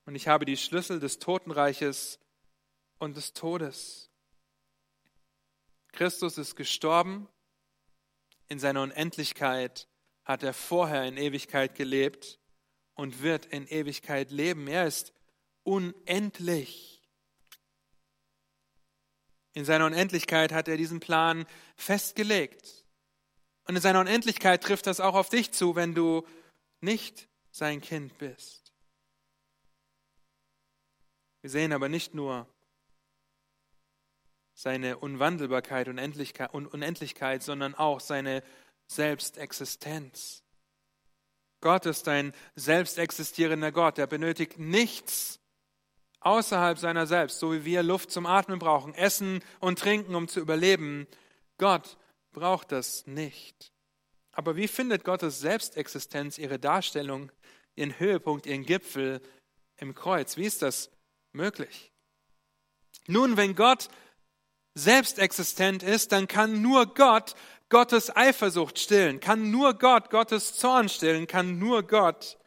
Und 0.06 0.16
ich 0.16 0.28
habe 0.28 0.46
die 0.46 0.58
Schlüssel 0.58 1.00
des 1.00 1.20
Totenreiches 1.20 2.20
und 3.00 3.18
des 3.18 3.34
Todes. 3.34 4.10
Christus 5.94 6.38
ist 6.38 6.56
gestorben. 6.56 7.28
In 8.54 8.60
seiner 8.60 8.84
Unendlichkeit 8.84 9.88
hat 10.26 10.44
er 10.44 10.54
vorher 10.54 11.06
in 11.06 11.18
Ewigkeit 11.18 11.74
gelebt 11.74 12.40
und 12.94 13.24
wird 13.24 13.48
in 13.48 13.66
Ewigkeit 13.66 14.30
leben. 14.30 14.68
Er 14.68 14.86
ist 14.86 15.12
unendlich. 15.64 17.02
In 19.54 19.66
seiner 19.66 19.88
Unendlichkeit 19.88 20.52
hat 20.52 20.68
er 20.68 20.78
diesen 20.78 21.00
Plan 21.00 21.48
festgelegt. 21.78 22.86
Und 23.64 23.76
in 23.76 23.82
seiner 23.82 24.02
Unendlichkeit 24.02 24.62
trifft 24.62 24.86
das 24.86 25.00
auch 25.00 25.16
auf 25.16 25.30
dich 25.30 25.52
zu, 25.52 25.76
wenn 25.76 25.96
du 25.96 26.22
nicht 26.80 27.28
sein 27.50 27.82
Kind 27.82 28.20
bist. 28.20 28.72
Wir 31.42 31.50
sehen 31.50 31.74
aber 31.74 31.90
nicht 31.90 32.14
nur 32.14 32.48
seine 34.54 34.98
Unwandelbarkeit 34.98 35.88
und 35.88 36.00
Unendlichkeit, 36.68 37.44
sondern 37.44 37.76
auch 37.76 38.00
seine 38.00 38.44
Selbstexistenz. 38.88 40.44
Gott 41.62 41.86
ist 41.86 42.08
ein 42.08 42.34
selbstexistierender 42.56 43.72
Gott. 43.72 43.98
Er 43.98 44.08
benötigt 44.08 44.60
nichts 44.60 45.40
außerhalb 46.20 46.78
seiner 46.78 47.08
selbst, 47.08 47.40
so 47.40 47.54
wie 47.54 47.66
wir 47.66 47.84
Luft 47.84 48.12
zum 48.12 48.26
Atmen 48.26 48.60
brauchen, 48.60 48.94
Essen 48.94 49.42
und 49.60 49.80
Trinken, 49.80 50.16
um 50.16 50.28
zu 50.28 50.40
überleben. 50.40 51.08
Gott 51.58 51.98
braucht 52.32 52.72
das 52.72 53.08
nicht. 53.08 53.72
Aber 54.32 54.56
wie 54.56 54.68
findet 54.68 55.04
Gottes 55.04 55.40
Selbstexistenz 55.40 56.38
ihre 56.38 56.60
Darstellung, 56.60 57.32
ihren 57.76 57.98
Höhepunkt, 58.00 58.46
ihren 58.46 58.66
Gipfel 58.66 59.22
im 59.78 59.94
Kreuz? 59.94 60.38
Wie 60.38 60.46
ist 60.46 60.62
das 60.62 60.90
möglich? 61.32 61.92
Nun, 63.08 63.38
wenn 63.38 63.56
Gott 63.56 63.90
selbstexistent 64.76 65.84
ist, 65.84 66.12
dann 66.12 66.28
kann 66.28 66.62
nur 66.62 66.94
Gott 66.94 67.36
Gottes 67.70 68.16
Eifersucht 68.16 68.78
stillen, 68.78 69.20
kann 69.20 69.50
nur 69.50 69.74
Gott 69.74 70.10
Gottes 70.10 70.56
Zorn 70.56 70.90
stillen, 70.90 71.28
kann 71.28 71.58
nur 71.58 71.84
Gott 71.84 72.38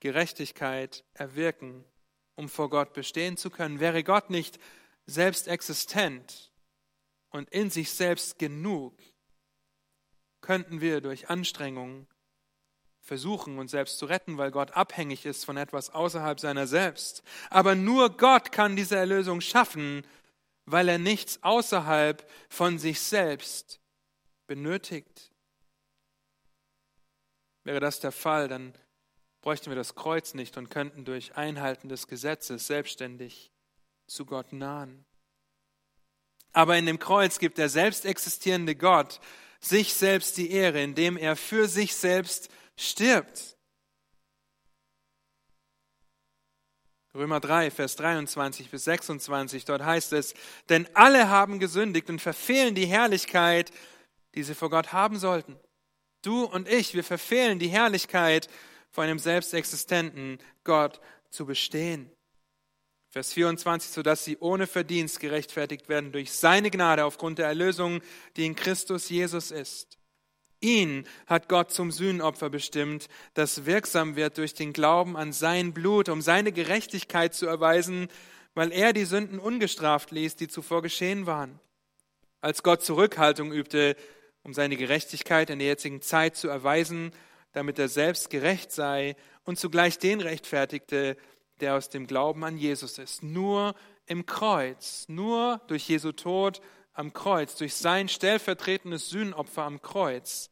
Gerechtigkeit 0.00 1.04
erwirken, 1.14 1.84
um 2.34 2.50
vor 2.50 2.68
Gott 2.68 2.92
bestehen 2.92 3.38
zu 3.38 3.48
können. 3.48 3.80
Wäre 3.80 4.04
Gott 4.04 4.28
nicht 4.28 4.58
selbst 5.06 5.48
existent 5.48 6.52
und 7.30 7.48
in 7.50 7.70
sich 7.70 7.92
selbst 7.92 8.38
genug, 8.38 9.00
könnten 10.42 10.82
wir 10.82 11.00
durch 11.00 11.30
Anstrengungen 11.30 12.06
versuchen, 13.04 13.58
uns 13.58 13.70
selbst 13.70 13.98
zu 13.98 14.06
retten, 14.06 14.38
weil 14.38 14.50
Gott 14.50 14.72
abhängig 14.72 15.26
ist 15.26 15.44
von 15.44 15.56
etwas 15.56 15.90
außerhalb 15.90 16.40
seiner 16.40 16.66
selbst. 16.66 17.22
Aber 17.50 17.74
nur 17.74 18.16
Gott 18.16 18.50
kann 18.50 18.76
diese 18.76 18.96
Erlösung 18.96 19.40
schaffen, 19.42 20.06
weil 20.64 20.88
er 20.88 20.98
nichts 20.98 21.42
außerhalb 21.42 22.28
von 22.48 22.78
sich 22.78 23.00
selbst 23.00 23.78
benötigt. 24.46 25.30
Wäre 27.62 27.80
das 27.80 28.00
der 28.00 28.12
Fall, 28.12 28.48
dann 28.48 28.74
bräuchten 29.42 29.70
wir 29.70 29.76
das 29.76 29.94
Kreuz 29.94 30.32
nicht 30.32 30.56
und 30.56 30.70
könnten 30.70 31.04
durch 31.04 31.36
Einhalten 31.36 31.90
des 31.90 32.08
Gesetzes 32.08 32.66
selbstständig 32.66 33.52
zu 34.06 34.24
Gott 34.24 34.52
nahen. 34.54 35.04
Aber 36.52 36.78
in 36.78 36.86
dem 36.86 36.98
Kreuz 36.98 37.38
gibt 37.38 37.58
der 37.58 37.68
selbst 37.68 38.06
existierende 38.06 38.74
Gott 38.76 39.20
sich 39.60 39.94
selbst 39.94 40.36
die 40.36 40.50
Ehre, 40.50 40.82
indem 40.82 41.16
er 41.16 41.36
für 41.36 41.68
sich 41.68 41.94
selbst 41.94 42.50
stirbt. 42.76 43.56
Römer 47.14 47.38
3, 47.38 47.70
Vers 47.70 47.94
23 47.96 48.70
bis 48.70 48.84
26, 48.84 49.64
dort 49.64 49.84
heißt 49.84 50.12
es, 50.14 50.34
denn 50.68 50.88
alle 50.94 51.28
haben 51.28 51.60
gesündigt 51.60 52.10
und 52.10 52.20
verfehlen 52.20 52.74
die 52.74 52.86
Herrlichkeit, 52.86 53.70
die 54.34 54.42
sie 54.42 54.54
vor 54.54 54.68
Gott 54.68 54.92
haben 54.92 55.18
sollten. 55.18 55.56
Du 56.22 56.44
und 56.44 56.68
ich, 56.68 56.94
wir 56.94 57.04
verfehlen 57.04 57.60
die 57.60 57.68
Herrlichkeit, 57.68 58.48
vor 58.90 59.04
einem 59.04 59.18
selbstexistenten 59.18 60.38
Gott 60.64 61.00
zu 61.30 61.46
bestehen. 61.46 62.10
Vers 63.10 63.32
24, 63.32 63.92
sodass 63.92 64.24
sie 64.24 64.38
ohne 64.38 64.66
Verdienst 64.66 65.20
gerechtfertigt 65.20 65.88
werden 65.88 66.10
durch 66.10 66.32
seine 66.32 66.70
Gnade 66.70 67.04
aufgrund 67.04 67.38
der 67.38 67.46
Erlösung, 67.46 68.00
die 68.36 68.46
in 68.46 68.56
Christus 68.56 69.08
Jesus 69.08 69.52
ist. 69.52 69.98
Ihn 70.64 71.06
hat 71.26 71.50
Gott 71.50 71.72
zum 71.72 71.90
Sühnopfer 71.90 72.48
bestimmt, 72.48 73.08
das 73.34 73.66
wirksam 73.66 74.16
wird 74.16 74.38
durch 74.38 74.54
den 74.54 74.72
Glauben 74.72 75.14
an 75.14 75.34
sein 75.34 75.74
Blut, 75.74 76.08
um 76.08 76.22
seine 76.22 76.52
Gerechtigkeit 76.52 77.34
zu 77.34 77.46
erweisen, 77.46 78.08
weil 78.54 78.72
er 78.72 78.94
die 78.94 79.04
Sünden 79.04 79.38
ungestraft 79.38 80.10
ließ, 80.10 80.36
die 80.36 80.48
zuvor 80.48 80.80
geschehen 80.80 81.26
waren. 81.26 81.60
Als 82.40 82.62
Gott 82.62 82.82
Zurückhaltung 82.82 83.52
übte, 83.52 83.94
um 84.42 84.54
seine 84.54 84.76
Gerechtigkeit 84.78 85.50
in 85.50 85.58
der 85.58 85.68
jetzigen 85.68 86.00
Zeit 86.00 86.34
zu 86.34 86.48
erweisen, 86.48 87.12
damit 87.52 87.78
er 87.78 87.88
selbst 87.88 88.30
gerecht 88.30 88.72
sei 88.72 89.16
und 89.44 89.58
zugleich 89.58 89.98
den 89.98 90.22
rechtfertigte, 90.22 91.18
der 91.60 91.74
aus 91.74 91.90
dem 91.90 92.06
Glauben 92.06 92.42
an 92.42 92.56
Jesus 92.56 92.96
ist. 92.96 93.22
Nur 93.22 93.74
im 94.06 94.24
Kreuz, 94.24 95.04
nur 95.08 95.60
durch 95.66 95.86
Jesu 95.86 96.12
Tod 96.12 96.62
am 96.94 97.12
Kreuz, 97.12 97.54
durch 97.56 97.74
sein 97.74 98.08
stellvertretendes 98.08 99.10
Sühnopfer 99.10 99.64
am 99.64 99.82
Kreuz, 99.82 100.48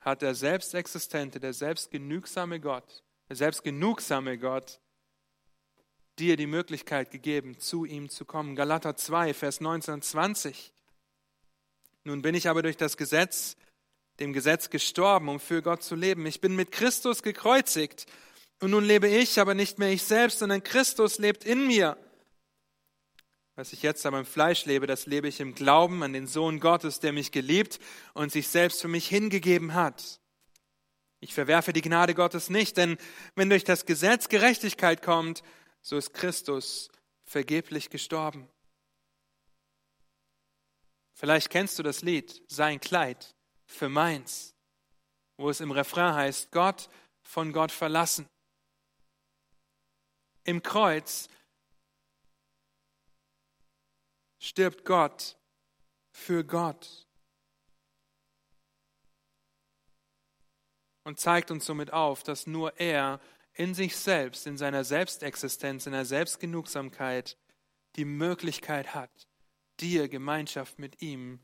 hat 0.00 0.22
der 0.22 0.34
selbstexistente, 0.34 1.40
der 1.40 1.52
selbstgenügsame 1.52 2.60
Gott, 2.60 3.02
der 3.28 3.36
selbstgenugsame 3.36 4.38
Gott, 4.38 4.80
dir 6.18 6.36
die 6.36 6.46
Möglichkeit 6.46 7.10
gegeben, 7.10 7.58
zu 7.58 7.84
ihm 7.84 8.08
zu 8.08 8.24
kommen. 8.24 8.56
Galater 8.56 8.96
2, 8.96 9.34
Vers 9.34 9.60
19 9.60 9.94
und 9.94 10.04
20. 10.04 10.72
Nun 12.04 12.22
bin 12.22 12.34
ich 12.34 12.48
aber 12.48 12.62
durch 12.62 12.76
das 12.76 12.96
Gesetz, 12.96 13.56
dem 14.20 14.32
Gesetz 14.32 14.70
gestorben, 14.70 15.28
um 15.28 15.40
für 15.40 15.62
Gott 15.62 15.82
zu 15.82 15.94
leben. 15.94 16.26
Ich 16.26 16.40
bin 16.40 16.54
mit 16.56 16.72
Christus 16.72 17.22
gekreuzigt. 17.22 18.06
Und 18.60 18.70
nun 18.70 18.84
lebe 18.84 19.08
ich, 19.08 19.40
aber 19.40 19.54
nicht 19.54 19.78
mehr 19.78 19.90
ich 19.90 20.02
selbst, 20.02 20.40
sondern 20.40 20.62
Christus 20.62 21.18
lebt 21.18 21.44
in 21.44 21.66
mir. 21.66 21.96
Was 23.56 23.72
ich 23.72 23.82
jetzt 23.82 24.06
aber 24.06 24.18
im 24.18 24.26
Fleisch 24.26 24.64
lebe, 24.64 24.86
das 24.86 25.06
lebe 25.06 25.28
ich 25.28 25.40
im 25.40 25.54
Glauben 25.54 26.02
an 26.02 26.12
den 26.12 26.26
Sohn 26.26 26.60
Gottes, 26.60 27.00
der 27.00 27.12
mich 27.12 27.32
geliebt 27.32 27.78
und 28.14 28.32
sich 28.32 28.48
selbst 28.48 28.80
für 28.80 28.88
mich 28.88 29.08
hingegeben 29.08 29.74
hat. 29.74 30.20
Ich 31.20 31.34
verwerfe 31.34 31.72
die 31.72 31.82
Gnade 31.82 32.14
Gottes 32.14 32.48
nicht, 32.48 32.76
denn 32.76 32.96
wenn 33.34 33.50
durch 33.50 33.64
das 33.64 33.84
Gesetz 33.84 34.28
Gerechtigkeit 34.28 35.02
kommt, 35.02 35.42
so 35.82 35.96
ist 35.96 36.14
Christus 36.14 36.88
vergeblich 37.24 37.90
gestorben. 37.90 38.48
Vielleicht 41.12 41.50
kennst 41.50 41.78
du 41.78 41.82
das 41.82 42.00
Lied 42.00 42.42
Sein 42.48 42.80
Kleid 42.80 43.34
für 43.66 43.90
meins, 43.90 44.54
wo 45.36 45.50
es 45.50 45.60
im 45.60 45.70
Refrain 45.70 46.14
heißt, 46.14 46.50
Gott 46.50 46.88
von 47.22 47.52
Gott 47.52 47.72
verlassen. 47.72 48.26
Im 50.44 50.62
Kreuz 50.62 51.28
stirbt 54.40 54.84
Gott 54.84 55.38
für 56.10 56.44
Gott 56.44 57.06
und 61.04 61.20
zeigt 61.20 61.50
uns 61.50 61.64
somit 61.64 61.92
auf, 61.92 62.24
dass 62.24 62.46
nur 62.46 62.78
er 62.80 63.20
in 63.52 63.74
sich 63.74 63.96
selbst, 63.96 64.46
in 64.46 64.56
seiner 64.56 64.84
Selbstexistenz, 64.84 65.86
in 65.86 65.92
der 65.92 66.04
Selbstgenugsamkeit 66.04 67.36
die 67.96 68.04
Möglichkeit 68.04 68.94
hat, 68.94 69.28
dir 69.80 70.08
Gemeinschaft 70.08 70.78
mit 70.78 71.02
ihm 71.02 71.40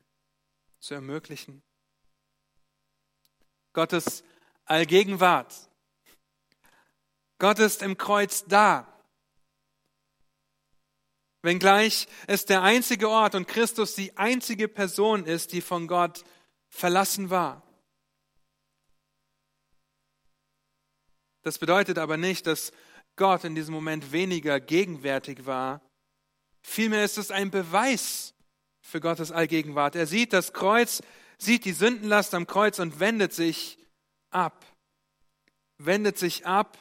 zu 0.79 0.95
ermöglichen. 0.95 1.62
Gottes 3.73 4.25
Allgegenwart. 4.65 5.55
Gott 7.38 7.59
ist 7.59 7.83
im 7.83 7.99
Kreuz 7.99 8.45
da. 8.47 8.96
Wenngleich 11.47 12.09
es 12.26 12.45
der 12.45 12.62
einzige 12.62 13.09
Ort 13.09 13.37
und 13.37 13.47
Christus 13.47 13.95
die 13.95 14.17
einzige 14.17 14.67
Person 14.67 15.25
ist, 15.26 15.53
die 15.53 15.61
von 15.61 15.87
Gott 15.87 16.25
verlassen 16.69 17.31
war. 17.31 17.62
Das 21.43 21.59
bedeutet 21.59 21.99
aber 21.99 22.17
nicht, 22.17 22.49
dass 22.49 22.73
Gott 23.15 23.45
in 23.45 23.55
diesem 23.55 23.73
Moment 23.73 24.11
weniger 24.11 24.59
gegenwärtig 24.59 25.47
war. 25.47 25.81
Vielmehr 26.62 27.05
ist 27.05 27.17
es 27.17 27.31
ein 27.31 27.53
Beweis 27.53 28.35
für 28.81 28.99
Gottes 28.99 29.31
Allgegenwart. 29.31 29.95
Er 29.95 30.09
sieht 30.09 30.33
das 30.33 30.53
Kreuz, 30.53 31.00
sieht 31.38 31.65
die 31.65 31.73
Sündenlast 31.73 32.35
am 32.35 32.49
Kreuz 32.49 32.81
und 32.81 32.99
wendet 32.99 33.33
sich 33.33 33.79
ab. 34.31 34.67
Wendet 35.79 36.19
sich 36.19 36.45
ab, 36.45 36.76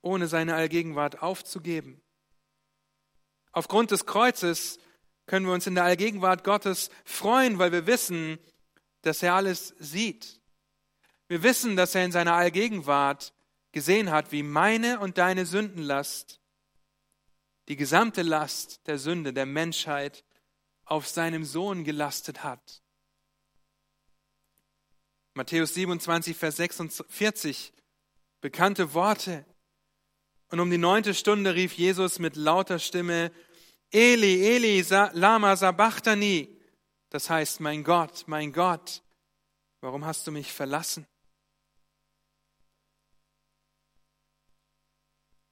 ohne 0.00 0.28
seine 0.28 0.54
Allgegenwart 0.54 1.22
aufzugeben. 1.22 2.01
Aufgrund 3.52 3.90
des 3.90 4.06
Kreuzes 4.06 4.78
können 5.26 5.46
wir 5.46 5.52
uns 5.52 5.66
in 5.66 5.74
der 5.74 5.84
Allgegenwart 5.84 6.44
Gottes 6.44 6.90
freuen, 7.04 7.58
weil 7.58 7.72
wir 7.72 7.86
wissen, 7.86 8.38
dass 9.02 9.22
er 9.22 9.34
alles 9.34 9.74
sieht. 9.78 10.40
Wir 11.28 11.42
wissen, 11.42 11.76
dass 11.76 11.94
er 11.94 12.04
in 12.04 12.12
seiner 12.12 12.34
Allgegenwart 12.34 13.32
gesehen 13.72 14.10
hat, 14.10 14.32
wie 14.32 14.42
meine 14.42 15.00
und 15.00 15.18
deine 15.18 15.46
Sündenlast, 15.46 16.40
die 17.68 17.76
gesamte 17.76 18.22
Last 18.22 18.86
der 18.86 18.98
Sünde 18.98 19.32
der 19.32 19.46
Menschheit 19.46 20.24
auf 20.84 21.08
seinem 21.08 21.44
Sohn 21.44 21.84
gelastet 21.84 22.44
hat. 22.44 22.82
Matthäus 25.34 25.72
27, 25.72 26.36
Vers 26.36 26.56
46, 26.56 27.72
bekannte 28.42 28.92
Worte. 28.92 29.46
Und 30.50 30.60
um 30.60 30.70
die 30.70 30.76
neunte 30.76 31.14
Stunde 31.14 31.54
rief 31.54 31.72
Jesus 31.72 32.18
mit 32.18 32.36
lauter 32.36 32.78
Stimme, 32.78 33.32
Eli, 33.92 34.42
Eli, 34.46 34.82
lama 35.12 35.54
sabachthani. 35.54 36.48
Das 37.10 37.28
heißt, 37.28 37.60
mein 37.60 37.84
Gott, 37.84 38.24
mein 38.26 38.52
Gott, 38.52 39.02
warum 39.82 40.06
hast 40.06 40.26
du 40.26 40.32
mich 40.32 40.50
verlassen? 40.50 41.06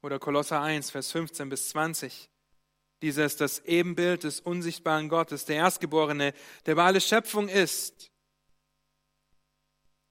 Oder 0.03 0.19
Kolosser 0.19 0.63
1, 0.63 0.91
Vers 0.91 1.13
15 1.13 1.51
bis 1.51 1.69
20. 1.69 2.31
Dieser 3.03 3.27
ist 3.27 3.43
das 3.43 3.59
Ebenbild 3.67 4.25
des 4.25 4.41
unsichtbaren 4.41 5.11
Gottes, 5.11 5.45
der 5.45 5.57
Erstgeborene, 5.57 6.33
der 6.65 6.75
bei 6.75 6.85
alle 6.85 7.03
Schöpfung 7.03 7.49
ist. 7.49 8.11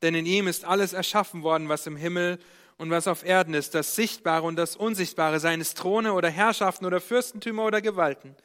Denn 0.04 0.14
in 0.14 0.28
ihm 0.28 0.48
ist 0.48 0.66
alles 0.66 0.94
erschaffen 0.94 1.42
worden, 1.42 1.68
was 1.68 1.88
im 1.88 1.96
Himmel 1.96 2.40
und 2.80 2.90
was 2.92 3.08
auf 3.08 3.26
Erden 3.26 3.54
ist, 3.54 3.76
das 3.76 3.96
Sichtbare 3.96 4.48
und 4.48 4.56
das 4.56 4.78
Unsichtbare, 4.78 5.42
seines 5.42 5.74
Throne 5.74 6.14
oder 6.14 6.30
Herrschaften 6.30 6.86
oder 6.86 7.02
Fürstentümer 7.02 7.66
oder 7.66 7.82
Gewalten. 7.82 8.36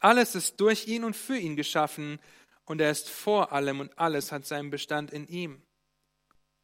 Alles 0.00 0.34
ist 0.34 0.58
durch 0.60 0.88
ihn 0.88 1.04
und 1.04 1.14
für 1.14 1.36
ihn 1.36 1.56
geschaffen 1.56 2.18
und 2.64 2.80
er 2.80 2.90
ist 2.90 3.10
vor 3.10 3.52
allem 3.52 3.80
und 3.80 3.98
alles 3.98 4.32
hat 4.32 4.46
seinen 4.46 4.70
Bestand 4.70 5.12
in 5.12 5.28
ihm. 5.28 5.60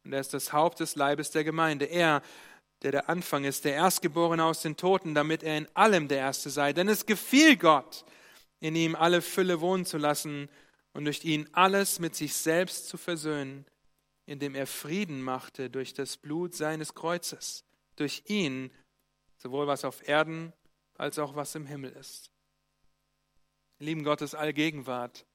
Und 0.03 0.13
er 0.13 0.21
ist 0.21 0.33
das 0.33 0.51
Haupt 0.51 0.79
des 0.79 0.95
Leibes 0.95 1.29
der 1.29 1.43
Gemeinde. 1.43 1.85
Er, 1.85 2.23
der 2.81 2.93
der 2.93 3.09
Anfang 3.09 3.43
ist, 3.43 3.63
der 3.63 3.75
Erstgeborene 3.75 4.43
aus 4.43 4.63
den 4.63 4.75
Toten, 4.75 5.13
damit 5.13 5.43
er 5.43 5.55
in 5.55 5.67
allem 5.75 6.07
der 6.07 6.17
Erste 6.17 6.49
sei. 6.49 6.73
Denn 6.73 6.89
es 6.89 7.05
gefiel 7.05 7.57
Gott, 7.57 8.05
in 8.59 8.75
ihm 8.75 8.95
alle 8.95 9.21
Fülle 9.21 9.61
wohnen 9.61 9.85
zu 9.85 9.99
lassen 9.99 10.49
und 10.93 11.05
durch 11.05 11.23
ihn 11.23 11.47
alles 11.51 11.99
mit 11.99 12.15
sich 12.15 12.33
selbst 12.33 12.87
zu 12.87 12.97
versöhnen, 12.97 13.65
indem 14.27 14.53
er 14.53 14.67
Frieden 14.67 15.21
machte 15.21 15.71
durch 15.71 15.93
das 15.93 16.17
Blut 16.17 16.53
seines 16.53 16.93
Kreuzes, 16.93 17.63
durch 17.95 18.23
ihn, 18.27 18.71
sowohl 19.37 19.65
was 19.65 19.85
auf 19.85 20.07
Erden 20.07 20.53
als 20.95 21.17
auch 21.17 21.35
was 21.35 21.55
im 21.55 21.65
Himmel 21.65 21.93
ist. 21.93 22.29
Lieben 23.79 24.03
Gottes 24.03 24.35
Allgegenwart 24.35 25.25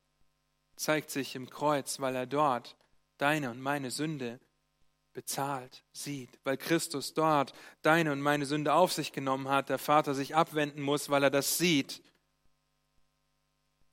zeigt 0.76 1.10
sich 1.10 1.34
im 1.34 1.48
Kreuz, 1.48 2.00
weil 2.00 2.14
er 2.14 2.26
dort 2.26 2.76
deine 3.16 3.50
und 3.50 3.60
meine 3.60 3.90
Sünde 3.90 4.40
bezahlt, 5.14 5.84
sieht, 5.92 6.38
weil 6.44 6.56
Christus 6.56 7.14
dort 7.14 7.54
deine 7.82 8.12
und 8.12 8.20
meine 8.20 8.46
Sünde 8.46 8.74
auf 8.74 8.92
sich 8.92 9.12
genommen 9.12 9.48
hat, 9.48 9.68
der 9.68 9.78
Vater 9.78 10.14
sich 10.14 10.36
abwenden 10.36 10.82
muss, 10.82 11.08
weil 11.08 11.22
er 11.22 11.30
das 11.30 11.56
sieht 11.58 12.02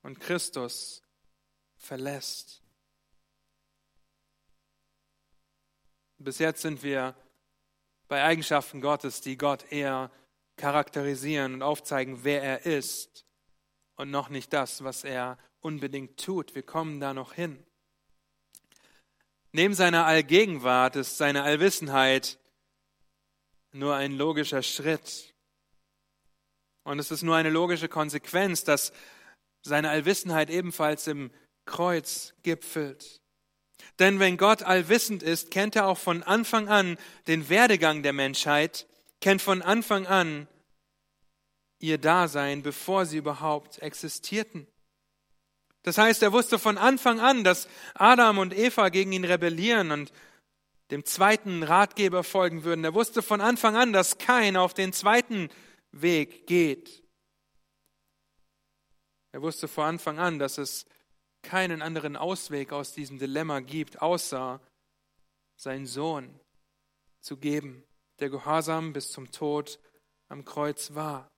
und 0.02 0.20
Christus 0.20 1.02
verlässt. 1.78 2.62
Bis 6.22 6.38
jetzt 6.40 6.62
sind 6.62 6.84
wir 6.84 7.16
bei 8.10 8.22
Eigenschaften 8.24 8.82
Gottes, 8.82 9.22
die 9.22 9.38
Gott 9.38 9.72
eher 9.72 10.12
charakterisieren 10.58 11.54
und 11.54 11.62
aufzeigen, 11.62 12.26
wer 12.26 12.44
er 12.44 12.66
ist 12.66 13.26
und 13.96 14.12
noch 14.12 14.28
nicht 14.28 14.52
das, 14.52 14.84
was 14.84 15.06
er 15.06 15.38
unbedingt 15.62 16.20
tut. 16.20 16.56
Wir 16.56 16.64
kommen 16.64 17.00
da 17.00 17.14
noch 17.14 17.34
hin. 17.34 17.64
Neben 19.54 19.74
seiner 19.74 20.06
Allgegenwart 20.06 20.98
ist 20.98 21.18
seine 21.18 21.44
Allwissenheit 21.44 22.38
nur 23.72 23.96
ein 23.96 24.12
logischer 24.12 24.62
Schritt. 24.62 25.34
Und 26.84 27.00
es 27.00 27.12
ist 27.12 27.24
nur 27.24 27.38
eine 27.38 27.50
logische 27.50 27.88
Konsequenz, 27.88 28.66
dass 28.66 28.92
seine 29.62 29.90
Allwissenheit 29.90 30.50
ebenfalls 30.50 31.08
im 31.08 31.32
Kreuz 31.66 32.34
gipfelt. 32.44 33.19
Denn 34.00 34.20
wenn 34.20 34.38
Gott 34.38 34.64
allwissend 34.64 35.22
ist, 35.24 35.52
kennt 35.52 35.76
er 35.76 35.88
auch 35.88 35.98
von 35.98 36.24
Anfang 36.24 36.70
an 36.70 36.98
den 37.28 37.50
Werdegang 37.50 38.02
der 38.02 38.14
Menschheit, 38.14 38.88
kennt 39.20 39.42
von 39.42 39.62
Anfang 39.62 40.08
an 40.08 40.48
ihr 41.80 41.98
Dasein, 41.98 42.64
bevor 42.64 43.06
sie 43.06 43.18
überhaupt 43.18 43.80
existierten. 43.80 44.68
Das 45.84 45.98
heißt, 45.98 46.24
er 46.24 46.32
wusste 46.34 46.60
von 46.60 46.78
Anfang 46.78 47.20
an, 47.20 47.44
dass 47.44 47.68
Adam 47.94 48.38
und 48.38 48.58
Eva 48.58 48.90
gegen 48.90 49.12
ihn 49.12 49.26
rebellieren 49.26 49.92
und 49.92 50.12
dem 50.92 51.06
zweiten 51.06 51.64
Ratgeber 51.64 52.24
folgen 52.24 52.64
würden. 52.64 52.84
Er 52.84 52.94
wusste 52.94 53.22
von 53.22 53.42
Anfang 53.42 53.76
an, 53.76 53.94
dass 53.94 54.18
kein 54.18 54.58
auf 54.58 54.74
den 54.74 54.92
zweiten 54.92 55.50
Weg 55.92 56.48
geht. 56.48 57.04
Er 59.32 59.42
wusste 59.42 59.68
von 59.68 59.86
Anfang 59.86 60.20
an, 60.20 60.40
dass 60.40 60.58
es 60.58 60.86
keinen 61.42 61.82
anderen 61.82 62.16
Ausweg 62.16 62.72
aus 62.72 62.94
diesem 62.94 63.20
Dilemma 63.20 63.60
gibt, 63.60 64.02
außer 64.02 64.60
seinen 65.56 65.86
Sohn 65.86 66.40
zu 67.20 67.38
geben, 67.38 67.84
der 68.20 68.30
gehorsam 68.30 68.94
bis 68.94 69.12
zum 69.12 69.32
Tod 69.32 69.80
am 70.28 70.46
Kreuz 70.46 70.94
war. 70.94 71.30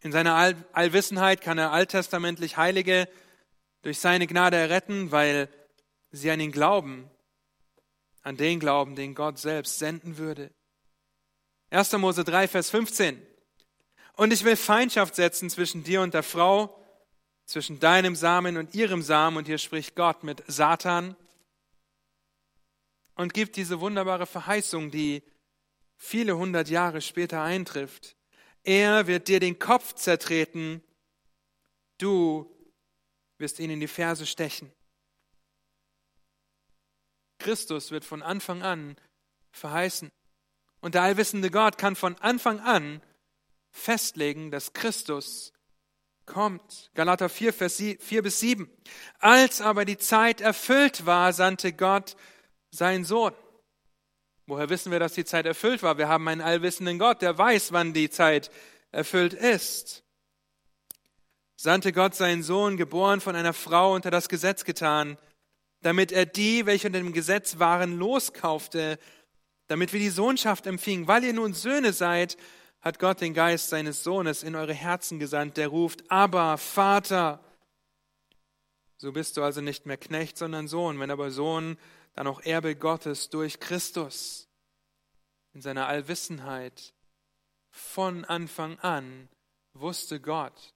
In 0.00 0.12
seiner 0.12 0.34
All 0.34 0.54
Allwissenheit 0.72 1.40
kann 1.40 1.58
er 1.58 1.72
alttestamentlich 1.72 2.56
Heilige 2.56 3.08
durch 3.82 3.98
seine 3.98 4.26
Gnade 4.26 4.56
erretten, 4.56 5.10
weil 5.10 5.48
sie 6.10 6.30
an 6.30 6.40
ihn 6.40 6.52
glauben, 6.52 7.10
an 8.22 8.36
den 8.36 8.60
Glauben, 8.60 8.94
den 8.94 9.14
Gott 9.14 9.38
selbst 9.38 9.78
senden 9.78 10.18
würde. 10.18 10.50
1. 11.70 11.92
Mose 11.94 12.24
3, 12.24 12.48
Vers 12.48 12.70
15. 12.70 13.20
Und 14.14 14.32
ich 14.32 14.44
will 14.44 14.56
Feindschaft 14.56 15.14
setzen 15.14 15.50
zwischen 15.50 15.84
dir 15.84 16.00
und 16.00 16.14
der 16.14 16.22
Frau 16.22 16.74
zwischen 17.48 17.80
deinem 17.80 18.14
Samen 18.14 18.58
und 18.58 18.74
ihrem 18.74 19.02
Samen. 19.02 19.38
Und 19.38 19.46
hier 19.46 19.58
spricht 19.58 19.96
Gott 19.96 20.22
mit 20.22 20.44
Satan 20.46 21.16
und 23.14 23.34
gibt 23.34 23.56
diese 23.56 23.80
wunderbare 23.80 24.26
Verheißung, 24.26 24.90
die 24.90 25.22
viele 25.96 26.36
hundert 26.36 26.68
Jahre 26.68 27.00
später 27.00 27.42
eintrifft. 27.42 28.16
Er 28.64 29.06
wird 29.06 29.28
dir 29.28 29.40
den 29.40 29.58
Kopf 29.58 29.94
zertreten, 29.94 30.82
du 31.96 32.54
wirst 33.38 33.58
ihn 33.60 33.70
in 33.70 33.80
die 33.80 33.88
Ferse 33.88 34.26
stechen. 34.26 34.70
Christus 37.38 37.90
wird 37.90 38.04
von 38.04 38.22
Anfang 38.22 38.62
an 38.62 38.96
verheißen. 39.52 40.10
Und 40.80 40.94
der 40.94 41.02
allwissende 41.02 41.50
Gott 41.50 41.78
kann 41.78 41.96
von 41.96 42.16
Anfang 42.18 42.60
an 42.60 43.00
festlegen, 43.70 44.50
dass 44.50 44.74
Christus 44.74 45.52
kommt. 46.28 46.90
Galater 46.94 47.28
4, 47.28 47.52
Vers 47.52 47.76
4 47.76 48.22
bis 48.22 48.38
7. 48.38 48.70
Als 49.18 49.60
aber 49.60 49.84
die 49.84 49.98
Zeit 49.98 50.40
erfüllt 50.40 51.06
war, 51.06 51.32
sandte 51.32 51.72
Gott 51.72 52.14
seinen 52.70 53.04
Sohn. 53.04 53.32
Woher 54.46 54.68
wissen 54.68 54.92
wir, 54.92 55.00
dass 55.00 55.14
die 55.14 55.24
Zeit 55.24 55.46
erfüllt 55.46 55.82
war? 55.82 55.98
Wir 55.98 56.08
haben 56.08 56.28
einen 56.28 56.40
allwissenden 56.40 56.98
Gott, 56.98 57.20
der 57.20 57.36
weiß, 57.36 57.72
wann 57.72 57.92
die 57.92 58.08
Zeit 58.08 58.50
erfüllt 58.92 59.34
ist. 59.34 60.04
Sandte 61.56 61.92
Gott 61.92 62.14
seinen 62.14 62.42
Sohn, 62.42 62.76
geboren 62.76 63.20
von 63.20 63.34
einer 63.34 63.52
Frau 63.52 63.94
unter 63.94 64.10
das 64.10 64.28
Gesetz 64.28 64.64
getan, 64.64 65.18
damit 65.82 66.12
er 66.12 66.24
die, 66.24 66.66
welche 66.66 66.86
unter 66.86 67.00
dem 67.00 67.12
Gesetz 67.12 67.58
waren, 67.58 67.98
loskaufte, 67.98 68.98
damit 69.66 69.92
wir 69.92 70.00
die 70.00 70.08
Sohnschaft 70.08 70.66
empfingen. 70.66 71.08
Weil 71.08 71.24
ihr 71.24 71.32
nun 71.32 71.52
Söhne 71.52 71.92
seid, 71.92 72.36
hat 72.80 72.98
Gott 72.98 73.20
den 73.20 73.34
Geist 73.34 73.70
seines 73.70 74.04
Sohnes 74.04 74.42
in 74.42 74.54
eure 74.54 74.74
Herzen 74.74 75.18
gesandt, 75.18 75.56
der 75.56 75.68
ruft, 75.68 76.10
aber 76.10 76.58
Vater. 76.58 77.40
So 78.96 79.12
bist 79.12 79.36
du 79.36 79.42
also 79.42 79.60
nicht 79.60 79.86
mehr 79.86 79.96
Knecht, 79.96 80.38
sondern 80.38 80.68
Sohn, 80.68 81.00
wenn 81.00 81.10
aber 81.10 81.30
Sohn, 81.30 81.76
dann 82.14 82.26
auch 82.26 82.40
Erbe 82.40 82.76
Gottes 82.76 83.30
durch 83.30 83.60
Christus. 83.60 84.48
In 85.54 85.62
seiner 85.62 85.86
Allwissenheit 85.86 86.94
von 87.70 88.24
Anfang 88.24 88.78
an 88.80 89.28
wusste 89.72 90.20
Gott, 90.20 90.74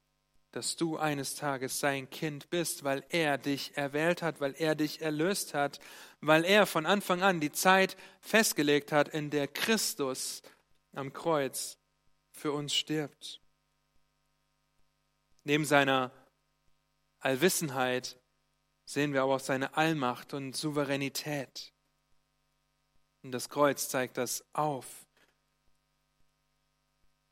dass 0.52 0.76
du 0.76 0.98
eines 0.98 1.34
Tages 1.34 1.80
sein 1.80 2.10
Kind 2.10 2.50
bist, 2.50 2.84
weil 2.84 3.04
er 3.08 3.38
dich 3.38 3.76
erwählt 3.76 4.22
hat, 4.22 4.40
weil 4.40 4.54
er 4.58 4.74
dich 4.74 5.00
erlöst 5.00 5.54
hat, 5.54 5.80
weil 6.20 6.44
er 6.44 6.66
von 6.66 6.84
Anfang 6.84 7.22
an 7.22 7.40
die 7.40 7.52
Zeit 7.52 7.96
festgelegt 8.20 8.92
hat, 8.92 9.08
in 9.08 9.30
der 9.30 9.48
Christus 9.48 10.42
am 10.92 11.12
Kreuz 11.12 11.78
für 12.32 12.52
uns 12.52 12.74
stirbt. 12.74 13.40
Neben 15.44 15.64
seiner 15.64 16.10
Allwissenheit 17.20 18.18
sehen 18.84 19.12
wir 19.12 19.22
aber 19.22 19.36
auch 19.36 19.40
seine 19.40 19.76
Allmacht 19.76 20.34
und 20.34 20.56
Souveränität. 20.56 21.72
Und 23.22 23.32
das 23.32 23.48
Kreuz 23.48 23.88
zeigt 23.88 24.18
das 24.18 24.44
auf. 24.52 24.86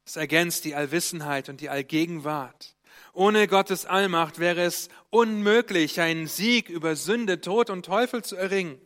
Es 0.04 0.16
ergänzt 0.16 0.64
die 0.64 0.74
Allwissenheit 0.74 1.48
und 1.48 1.60
die 1.60 1.68
Allgegenwart. 1.68 2.76
Ohne 3.12 3.46
Gottes 3.48 3.86
Allmacht 3.86 4.38
wäre 4.38 4.62
es 4.62 4.88
unmöglich, 5.10 6.00
einen 6.00 6.26
Sieg 6.26 6.68
über 6.68 6.96
Sünde, 6.96 7.40
Tod 7.40 7.70
und 7.70 7.84
Teufel 7.84 8.22
zu 8.24 8.36
erringen. 8.36 8.80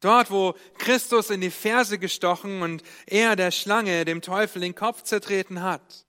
Dort, 0.00 0.30
wo 0.30 0.54
Christus 0.78 1.28
in 1.28 1.42
die 1.42 1.50
Ferse 1.50 1.98
gestochen 1.98 2.62
und 2.62 2.82
er 3.06 3.36
der 3.36 3.50
Schlange, 3.50 4.04
dem 4.04 4.22
Teufel, 4.22 4.60
den 4.60 4.74
Kopf 4.74 5.02
zertreten 5.02 5.62
hat. 5.62 6.06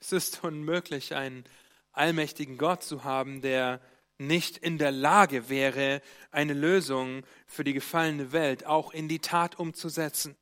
Es 0.00 0.12
ist 0.12 0.42
unmöglich, 0.42 1.14
einen 1.14 1.44
allmächtigen 1.92 2.58
Gott 2.58 2.82
zu 2.82 3.04
haben, 3.04 3.42
der 3.42 3.80
nicht 4.18 4.58
in 4.58 4.76
der 4.76 4.90
Lage 4.90 5.48
wäre, 5.48 6.02
eine 6.30 6.52
Lösung 6.52 7.22
für 7.46 7.64
die 7.64 7.72
gefallene 7.72 8.32
Welt 8.32 8.66
auch 8.66 8.92
in 8.92 9.08
die 9.08 9.20
Tat 9.20 9.58
umzusetzen. 9.58 10.36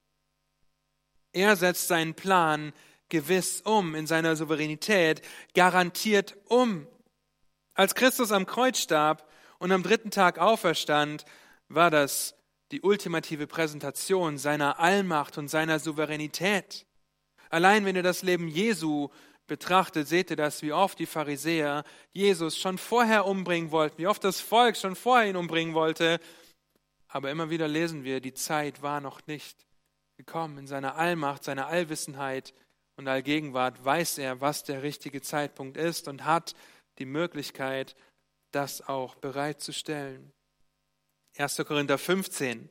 Er 1.32 1.56
setzt 1.56 1.88
seinen 1.88 2.14
Plan 2.14 2.72
gewiss 3.08 3.60
um, 3.60 3.94
in 3.94 4.06
seiner 4.06 4.36
Souveränität 4.36 5.22
garantiert 5.54 6.36
um. 6.46 6.86
Als 7.74 7.94
Christus 7.94 8.32
am 8.32 8.46
Kreuz 8.46 8.78
starb 8.78 9.27
und 9.58 9.72
am 9.72 9.82
dritten 9.82 10.10
Tag 10.10 10.38
auferstand, 10.38 11.24
war 11.68 11.90
das 11.90 12.34
die 12.70 12.82
ultimative 12.82 13.46
Präsentation 13.46 14.38
seiner 14.38 14.78
Allmacht 14.78 15.38
und 15.38 15.48
seiner 15.48 15.78
Souveränität. 15.78 16.86
Allein 17.50 17.84
wenn 17.84 17.96
ihr 17.96 18.02
das 18.02 18.22
Leben 18.22 18.48
Jesu 18.48 19.08
betrachtet, 19.46 20.06
seht 20.06 20.30
ihr 20.30 20.36
das, 20.36 20.62
wie 20.62 20.72
oft 20.72 20.98
die 20.98 21.06
Pharisäer 21.06 21.84
Jesus 22.12 22.58
schon 22.58 22.78
vorher 22.78 23.24
umbringen 23.26 23.70
wollten, 23.70 23.98
wie 23.98 24.06
oft 24.06 24.22
das 24.22 24.40
Volk 24.40 24.76
schon 24.76 24.94
vorher 24.94 25.30
ihn 25.30 25.36
umbringen 25.36 25.74
wollte. 25.74 26.20
Aber 27.08 27.30
immer 27.30 27.48
wieder 27.48 27.66
lesen 27.66 28.04
wir, 28.04 28.20
die 28.20 28.34
Zeit 28.34 28.82
war 28.82 29.00
noch 29.00 29.26
nicht 29.26 29.66
gekommen. 30.18 30.58
In 30.58 30.66
seiner 30.66 30.96
Allmacht, 30.96 31.44
seiner 31.44 31.68
Allwissenheit 31.68 32.52
und 32.96 33.08
Allgegenwart 33.08 33.82
weiß 33.82 34.18
er, 34.18 34.42
was 34.42 34.64
der 34.64 34.82
richtige 34.82 35.22
Zeitpunkt 35.22 35.78
ist 35.78 36.08
und 36.08 36.26
hat 36.26 36.54
die 36.98 37.06
Möglichkeit, 37.06 37.96
das 38.52 38.86
auch 38.86 39.14
bereitzustellen. 39.16 40.32
1. 41.36 41.56
Korinther 41.66 41.98
15, 41.98 42.68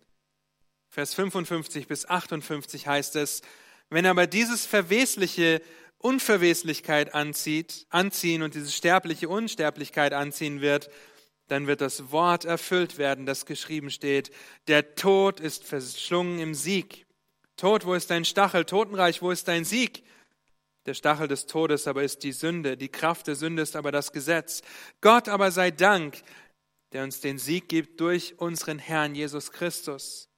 Vers 0.90 1.14
55 1.14 1.88
bis 1.88 2.08
58 2.08 2.88
heißt 2.88 3.16
es, 3.18 3.42
wenn 3.90 4.06
aber 4.06 4.28
dieses 4.28 4.66
Verwesliche 4.66 5.62
Unverweslichkeit 6.00 7.14
anzieht, 7.14 7.86
anziehen 7.90 8.44
und 8.44 8.56
diese 8.56 8.72
sterbliche 8.72 9.30
Unsterblichkeit 9.30 10.14
anziehen 10.14 10.62
wird, 10.62 10.90
dann 11.48 11.68
wird 11.68 11.82
das 11.82 12.12
Wort 12.12 12.46
erfüllt 12.46 12.98
werden, 12.98 13.26
das 13.26 13.46
geschrieben 13.46 13.90
steht. 13.90 14.32
Der 14.68 14.96
Tod 14.96 15.40
ist 15.40 15.64
verschlungen 15.64 16.40
im 16.40 16.54
Sieg. 16.54 17.06
Tod, 17.56 17.86
wo 17.86 17.94
ist 17.94 18.10
dein 18.12 18.26
Stachel? 18.26 18.66
Totenreich, 18.66 19.22
wo 19.22 19.32
ist 19.32 19.48
dein 19.48 19.66
Sieg? 19.66 20.04
Der 20.88 20.94
Stachel 20.94 21.28
des 21.28 21.46
Todes 21.46 21.86
aber 21.86 22.02
ist 22.02 22.24
die 22.24 22.32
Sünde, 22.32 22.78
die 22.78 22.88
Kraft 22.88 23.28
der 23.28 23.36
Sünde 23.36 23.62
ist 23.62 23.76
aber 23.76 23.92
das 23.92 24.14
Gesetz. 24.14 24.62
Gott 25.02 25.28
aber 25.28 25.52
sei 25.52 25.70
Dank, 25.70 26.22
der 26.94 27.04
uns 27.04 27.20
den 27.20 27.38
Sieg 27.38 27.68
gibt 27.68 28.00
durch 28.00 28.40
unseren 28.40 28.80
Herrn 28.80 29.14
Jesus 29.14 29.52
Christus. 29.52 30.30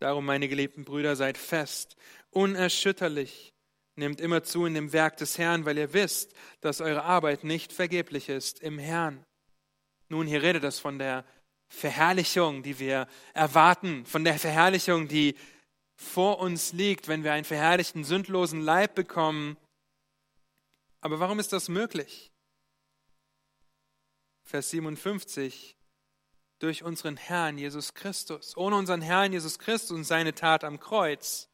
Darum, 0.00 0.26
meine 0.26 0.48
geliebten 0.48 0.84
Brüder, 0.84 1.14
seid 1.14 1.38
fest, 1.38 1.96
unerschütterlich, 2.30 3.54
nehmt 3.94 4.20
immer 4.20 4.42
zu 4.42 4.66
in 4.66 4.74
dem 4.74 4.92
Werk 4.92 5.16
des 5.16 5.38
Herrn, 5.38 5.64
weil 5.64 5.78
ihr 5.78 5.92
wisst, 5.92 6.34
dass 6.60 6.80
eure 6.80 7.04
Arbeit 7.04 7.44
nicht 7.44 7.72
vergeblich 7.72 8.28
ist 8.28 8.60
im 8.60 8.80
Herrn. 8.80 9.24
Nun, 10.08 10.26
hier 10.26 10.42
redet 10.42 10.64
es 10.64 10.80
von 10.80 10.98
der 10.98 11.24
Verherrlichung, 11.68 12.64
die 12.64 12.80
wir 12.80 13.06
erwarten, 13.32 14.04
von 14.06 14.24
der 14.24 14.40
Verherrlichung, 14.40 15.06
die 15.06 15.36
vor 15.96 16.38
uns 16.38 16.72
liegt, 16.72 17.08
wenn 17.08 17.24
wir 17.24 17.32
einen 17.32 17.44
verherrlichten, 17.44 18.04
sündlosen 18.04 18.60
Leib 18.60 18.94
bekommen. 18.94 19.56
Aber 21.00 21.20
warum 21.20 21.38
ist 21.38 21.52
das 21.52 21.68
möglich? 21.68 22.30
Vers 24.44 24.70
57. 24.70 25.76
Durch 26.58 26.82
unseren 26.82 27.16
Herrn 27.16 27.58
Jesus 27.58 27.94
Christus. 27.94 28.56
Ohne 28.56 28.76
unseren 28.76 29.02
Herrn 29.02 29.32
Jesus 29.32 29.58
Christus 29.58 29.90
und 29.90 30.04
seine 30.04 30.34
Tat 30.34 30.64
am 30.64 30.80
Kreuz 30.80 31.48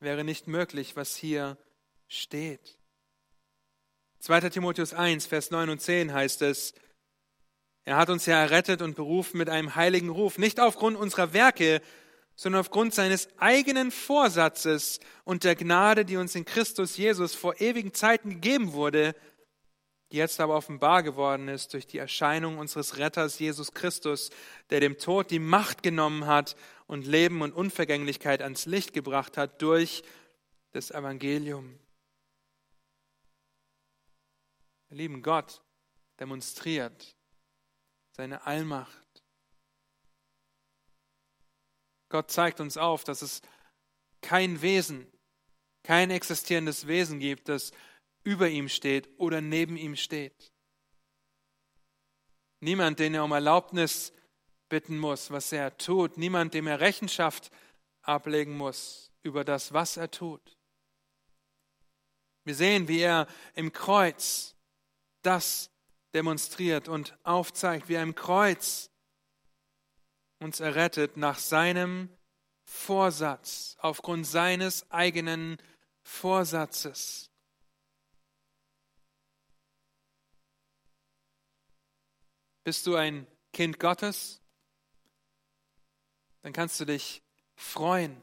wäre 0.00 0.24
nicht 0.24 0.48
möglich, 0.48 0.96
was 0.96 1.14
hier 1.14 1.56
steht. 2.08 2.78
2. 4.20 4.50
Timotheus 4.50 4.92
1, 4.94 5.26
Vers 5.26 5.50
9 5.50 5.70
und 5.70 5.80
10 5.80 6.12
heißt 6.12 6.42
es, 6.42 6.74
er 7.84 7.96
hat 7.96 8.10
uns 8.10 8.26
ja 8.26 8.40
errettet 8.40 8.82
und 8.82 8.94
berufen 8.94 9.38
mit 9.38 9.48
einem 9.48 9.74
heiligen 9.74 10.08
Ruf, 10.08 10.38
nicht 10.38 10.60
aufgrund 10.60 10.96
unserer 10.96 11.32
Werke, 11.32 11.82
sondern 12.34 12.60
aufgrund 12.60 12.94
seines 12.94 13.28
eigenen 13.38 13.90
Vorsatzes 13.90 15.00
und 15.24 15.44
der 15.44 15.54
Gnade, 15.54 16.04
die 16.04 16.16
uns 16.16 16.34
in 16.34 16.44
Christus 16.44 16.96
Jesus 16.96 17.34
vor 17.34 17.60
ewigen 17.60 17.94
Zeiten 17.94 18.30
gegeben 18.30 18.72
wurde, 18.72 19.14
die 20.10 20.18
jetzt 20.18 20.40
aber 20.40 20.56
offenbar 20.56 21.02
geworden 21.02 21.48
ist 21.48 21.72
durch 21.72 21.86
die 21.86 21.98
Erscheinung 21.98 22.58
unseres 22.58 22.98
Retters 22.98 23.38
Jesus 23.38 23.72
Christus, 23.72 24.30
der 24.70 24.80
dem 24.80 24.98
Tod 24.98 25.30
die 25.30 25.38
Macht 25.38 25.82
genommen 25.82 26.26
hat 26.26 26.56
und 26.86 27.06
Leben 27.06 27.40
und 27.40 27.52
Unvergänglichkeit 27.52 28.42
ans 28.42 28.66
Licht 28.66 28.92
gebracht 28.92 29.38
hat 29.38 29.62
durch 29.62 30.02
das 30.72 30.90
Evangelium. 30.90 31.78
Der 34.90 34.98
lieben 34.98 35.22
Gott 35.22 35.62
demonstriert 36.20 37.16
seine 38.10 38.46
Allmacht 38.46 39.01
Gott 42.12 42.30
zeigt 42.30 42.60
uns 42.60 42.76
auf, 42.76 43.04
dass 43.04 43.22
es 43.22 43.40
kein 44.20 44.60
Wesen, 44.60 45.10
kein 45.82 46.10
existierendes 46.10 46.86
Wesen 46.86 47.20
gibt, 47.20 47.48
das 47.48 47.72
über 48.22 48.50
ihm 48.50 48.68
steht 48.68 49.08
oder 49.18 49.40
neben 49.40 49.78
ihm 49.78 49.96
steht. 49.96 50.52
Niemand, 52.60 52.98
den 52.98 53.14
er 53.14 53.24
um 53.24 53.32
Erlaubnis 53.32 54.12
bitten 54.68 54.98
muss, 54.98 55.30
was 55.30 55.52
er 55.52 55.78
tut. 55.78 56.18
Niemand, 56.18 56.52
dem 56.52 56.66
er 56.66 56.80
Rechenschaft 56.80 57.50
ablegen 58.02 58.58
muss 58.58 59.10
über 59.22 59.42
das, 59.42 59.72
was 59.72 59.96
er 59.96 60.10
tut. 60.10 60.58
Wir 62.44 62.54
sehen, 62.54 62.88
wie 62.88 63.00
er 63.00 63.26
im 63.54 63.72
Kreuz 63.72 64.54
das 65.22 65.70
demonstriert 66.12 66.88
und 66.88 67.16
aufzeigt, 67.22 67.88
wie 67.88 67.94
er 67.94 68.02
im 68.02 68.14
Kreuz 68.14 68.91
uns 70.42 70.60
errettet 70.60 71.16
nach 71.16 71.38
seinem 71.38 72.08
Vorsatz, 72.64 73.76
aufgrund 73.80 74.26
seines 74.26 74.90
eigenen 74.90 75.58
Vorsatzes. 76.02 77.30
Bist 82.64 82.86
du 82.86 82.96
ein 82.96 83.26
Kind 83.52 83.80
Gottes? 83.80 84.40
Dann 86.42 86.52
kannst 86.52 86.78
du 86.80 86.84
dich 86.84 87.22
freuen. 87.56 88.20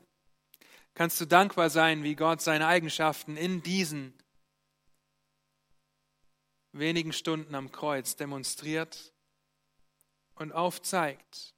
Kannst 0.93 1.19
du 1.21 1.25
dankbar 1.25 1.69
sein, 1.69 2.03
wie 2.03 2.15
Gott 2.15 2.41
seine 2.41 2.67
Eigenschaften 2.67 3.37
in 3.37 3.61
diesen 3.61 4.13
wenigen 6.71 7.13
Stunden 7.13 7.55
am 7.55 7.71
Kreuz 7.71 8.15
demonstriert 8.15 9.13
und 10.35 10.51
aufzeigt. 10.51 11.53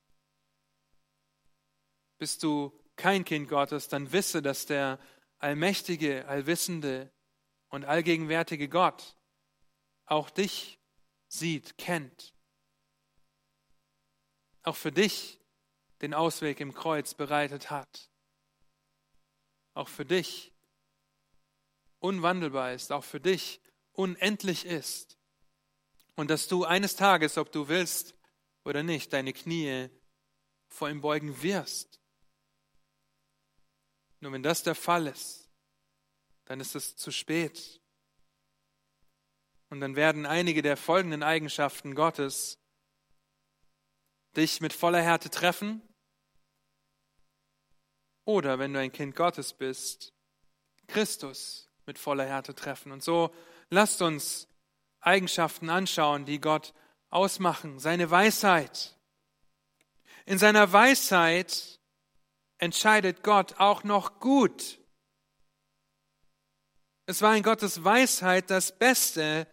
Bist 2.22 2.44
du 2.44 2.72
kein 2.98 3.26
Kind 3.26 3.50
Gottes, 3.50 3.88
dann 3.88 4.12
wisse, 4.12 4.44
dass 4.44 4.68
der 4.68 5.00
allmächtige, 5.40 6.28
allwissende 6.28 7.12
und 7.70 7.84
allgegenwärtige 7.84 8.70
Gott 8.70 9.18
auch 10.06 10.30
dich 10.30 10.80
sieht, 11.30 11.80
kennt. 11.80 12.36
Auch 14.62 14.76
für 14.76 14.92
dich 14.92 15.42
den 16.04 16.14
Ausweg 16.14 16.60
im 16.60 16.76
Kreuz 16.76 17.16
bereitet 17.16 17.72
hat. 17.72 18.12
Auch 19.74 19.88
für 19.88 20.06
dich 20.06 20.54
unwandelbar 21.98 22.74
ist, 22.74 22.92
auch 22.92 23.04
für 23.04 23.20
dich 23.20 23.62
unendlich 23.94 24.68
ist. 24.68 25.18
Und 26.14 26.30
dass 26.30 26.48
du 26.48 26.66
eines 26.66 26.96
Tages, 26.96 27.40
ob 27.40 27.52
du 27.52 27.68
willst 27.68 28.14
oder 28.64 28.84
nicht, 28.84 29.12
deine 29.12 29.34
Knie 29.34 29.90
vor 30.68 30.88
ihm 30.88 31.02
beugen 31.02 31.42
wirst. 31.42 32.01
Nur 34.22 34.32
wenn 34.32 34.44
das 34.44 34.64
der 34.64 34.76
Fall 34.76 35.08
ist, 35.08 35.50
dann 36.46 36.60
ist 36.60 36.76
es 36.76 36.96
zu 36.96 37.12
spät. 37.12 37.82
Und 39.70 39.82
dann 39.82 39.96
werden 39.96 40.26
einige 40.26 40.62
der 40.62 40.78
folgenden 40.78 41.24
Eigenschaften 41.24 41.96
Gottes 41.96 42.60
dich 44.38 44.62
mit 44.62 44.74
voller 44.74 45.02
Härte 45.02 45.30
treffen. 45.30 45.82
Oder 48.24 48.60
wenn 48.60 48.74
du 48.74 48.80
ein 48.80 48.92
Kind 48.92 49.16
Gottes 49.16 49.54
bist, 49.54 50.14
Christus 50.88 51.70
mit 51.86 51.98
voller 51.98 52.26
Härte 52.26 52.54
treffen. 52.54 52.92
Und 52.92 53.04
so 53.04 53.34
lasst 53.70 54.02
uns 54.02 54.48
Eigenschaften 55.00 55.70
anschauen, 55.70 56.26
die 56.26 56.40
Gott 56.40 56.74
ausmachen. 57.10 57.80
Seine 57.80 58.12
Weisheit. 58.12 58.96
In 60.26 60.38
seiner 60.38 60.72
Weisheit 60.72 61.81
entscheidet 62.62 63.24
Gott 63.24 63.56
auch 63.60 63.84
noch 63.84 64.20
gut. 64.20 64.80
Es 67.08 67.22
war 67.22 67.36
in 67.36 67.44
Gottes 67.44 67.84
Weisheit 67.84 68.50
das 68.50 68.78
Beste, 68.78 69.48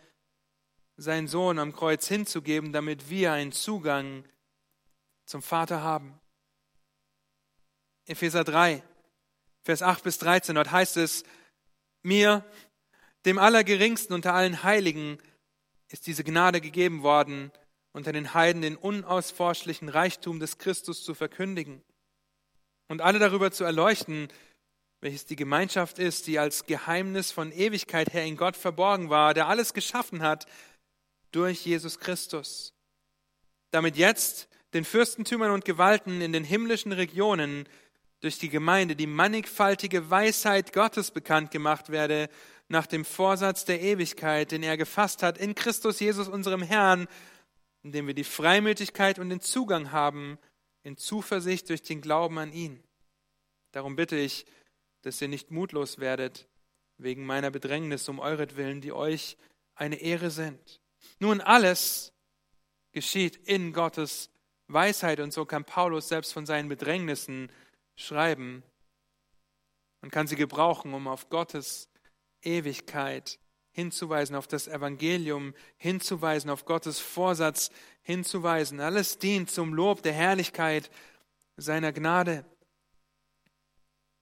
seinen 0.96 1.26
Sohn 1.26 1.58
am 1.58 1.72
Kreuz 1.72 2.06
hinzugeben, 2.06 2.72
damit 2.72 3.08
wir 3.08 3.32
einen 3.32 3.52
Zugang 3.52 4.24
zum 5.24 5.42
Vater 5.42 5.82
haben. 5.82 6.20
Epheser 8.06 8.44
3, 8.44 8.82
Vers 9.62 9.82
8 9.82 10.04
bis 10.04 10.18
13, 10.18 10.54
dort 10.54 10.70
heißt 10.70 10.98
es, 10.98 11.24
mir, 12.02 12.44
dem 13.24 13.38
Allergeringsten 13.38 14.14
unter 14.14 14.34
allen 14.34 14.62
Heiligen, 14.62 15.18
ist 15.88 16.06
diese 16.06 16.24
Gnade 16.24 16.60
gegeben 16.60 17.02
worden, 17.02 17.52
unter 17.92 18.12
den 18.12 18.34
Heiden 18.34 18.60
den 18.60 18.76
unausforschlichen 18.76 19.88
Reichtum 19.88 20.40
des 20.40 20.58
Christus 20.58 21.02
zu 21.02 21.14
verkündigen 21.14 21.82
und 22.88 23.02
alle 23.02 23.18
darüber 23.18 23.50
zu 23.50 23.64
erleuchten, 23.64 24.28
welches 25.00 25.26
die 25.26 25.36
Gemeinschaft 25.36 25.98
ist, 25.98 26.26
die 26.26 26.38
als 26.38 26.66
Geheimnis 26.66 27.30
von 27.30 27.52
Ewigkeit 27.52 28.12
her 28.12 28.24
in 28.24 28.36
Gott 28.36 28.56
verborgen 28.56 29.10
war, 29.10 29.32
der 29.34 29.46
alles 29.46 29.72
geschaffen 29.74 30.22
hat 30.22 30.46
durch 31.30 31.64
Jesus 31.64 32.00
Christus. 32.00 32.72
Damit 33.70 33.96
jetzt 33.96 34.48
den 34.74 34.84
Fürstentümern 34.84 35.52
und 35.52 35.64
Gewalten 35.64 36.20
in 36.20 36.32
den 36.32 36.44
himmlischen 36.44 36.92
Regionen 36.92 37.68
durch 38.20 38.38
die 38.38 38.48
Gemeinde 38.48 38.96
die 38.96 39.06
mannigfaltige 39.06 40.10
Weisheit 40.10 40.72
Gottes 40.72 41.12
bekannt 41.12 41.50
gemacht 41.50 41.90
werde, 41.90 42.28
nach 42.68 42.86
dem 42.86 43.04
Vorsatz 43.04 43.64
der 43.64 43.80
Ewigkeit, 43.80 44.50
den 44.50 44.62
er 44.62 44.76
gefasst 44.76 45.22
hat 45.22 45.38
in 45.38 45.54
Christus 45.54 46.00
Jesus 46.00 46.28
unserem 46.28 46.62
Herrn, 46.62 47.06
indem 47.82 48.08
wir 48.08 48.14
die 48.14 48.24
Freimütigkeit 48.24 49.18
und 49.18 49.30
den 49.30 49.40
Zugang 49.40 49.92
haben 49.92 50.38
in 50.82 50.96
Zuversicht 50.96 51.68
durch 51.68 51.82
den 51.82 52.00
Glauben 52.00 52.38
an 52.38 52.52
ihn. 52.52 52.82
Darum 53.72 53.96
bitte 53.96 54.16
ich, 54.16 54.46
dass 55.02 55.20
ihr 55.20 55.28
nicht 55.28 55.50
mutlos 55.50 55.98
werdet 55.98 56.48
wegen 56.96 57.24
meiner 57.24 57.50
Bedrängnis 57.50 58.08
um 58.08 58.18
euretwillen, 58.18 58.80
die 58.80 58.92
euch 58.92 59.36
eine 59.74 59.96
Ehre 59.96 60.30
sind. 60.30 60.80
Nun 61.20 61.40
alles 61.40 62.12
geschieht 62.92 63.36
in 63.36 63.72
Gottes 63.72 64.30
Weisheit 64.66 65.20
und 65.20 65.32
so 65.32 65.44
kann 65.44 65.64
Paulus 65.64 66.08
selbst 66.08 66.32
von 66.32 66.46
seinen 66.46 66.68
Bedrängnissen 66.68 67.50
schreiben 67.96 68.62
und 70.00 70.10
kann 70.10 70.26
sie 70.26 70.36
gebrauchen, 70.36 70.94
um 70.94 71.08
auf 71.08 71.28
Gottes 71.28 71.88
Ewigkeit 72.42 73.38
hinzuweisen, 73.78 74.34
auf 74.34 74.48
das 74.48 74.66
Evangelium 74.66 75.54
hinzuweisen, 75.76 76.50
auf 76.50 76.64
Gottes 76.64 76.98
Vorsatz 76.98 77.70
hinzuweisen. 78.02 78.80
Alles 78.80 79.20
dient 79.20 79.52
zum 79.52 79.72
Lob 79.72 80.02
der 80.02 80.12
Herrlichkeit 80.12 80.90
seiner 81.56 81.92
Gnade. 81.92 82.44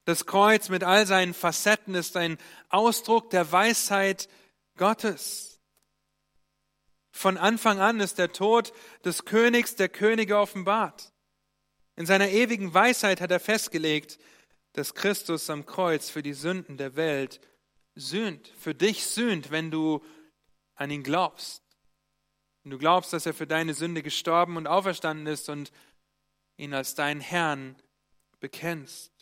Das 0.04 0.26
Kreuz 0.26 0.68
mit 0.68 0.84
all 0.84 1.06
seinen 1.06 1.32
Facetten 1.32 1.94
ist 1.94 2.18
ein 2.18 2.36
Ausdruck 2.68 3.30
der 3.30 3.50
Weisheit 3.50 4.28
Gottes. 4.76 5.58
Von 7.10 7.38
Anfang 7.38 7.80
an 7.80 7.98
ist 8.00 8.18
der 8.18 8.32
Tod 8.32 8.74
des 9.06 9.24
Königs 9.24 9.74
der 9.74 9.88
Könige 9.88 10.36
offenbart. 10.36 11.14
In 11.96 12.04
seiner 12.04 12.28
ewigen 12.28 12.74
Weisheit 12.74 13.22
hat 13.22 13.30
er 13.30 13.40
festgelegt, 13.40 14.18
dass 14.74 14.92
Christus 14.92 15.48
am 15.48 15.64
Kreuz 15.64 16.10
für 16.10 16.22
die 16.22 16.34
Sünden 16.34 16.76
der 16.76 16.94
Welt 16.94 17.40
sühnt, 17.96 18.46
für 18.58 18.74
dich 18.74 19.06
sühnt, 19.06 19.50
wenn 19.50 19.70
du 19.70 20.04
an 20.76 20.90
ihn 20.90 21.02
glaubst. 21.02 21.62
Wenn 22.62 22.70
du 22.70 22.78
glaubst, 22.78 23.12
dass 23.12 23.26
er 23.26 23.34
für 23.34 23.46
deine 23.46 23.74
Sünde 23.74 24.02
gestorben 24.02 24.56
und 24.56 24.66
auferstanden 24.66 25.26
ist 25.26 25.48
und 25.48 25.72
ihn 26.56 26.74
als 26.74 26.94
deinen 26.94 27.20
Herrn 27.20 27.76
bekennst. 28.38 29.12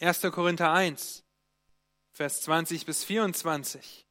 1. 0.00 0.20
Korinther 0.32 0.72
1, 0.72 1.24
Vers 2.12 2.42
20 2.42 2.84
bis 2.86 3.04
24. 3.04 4.06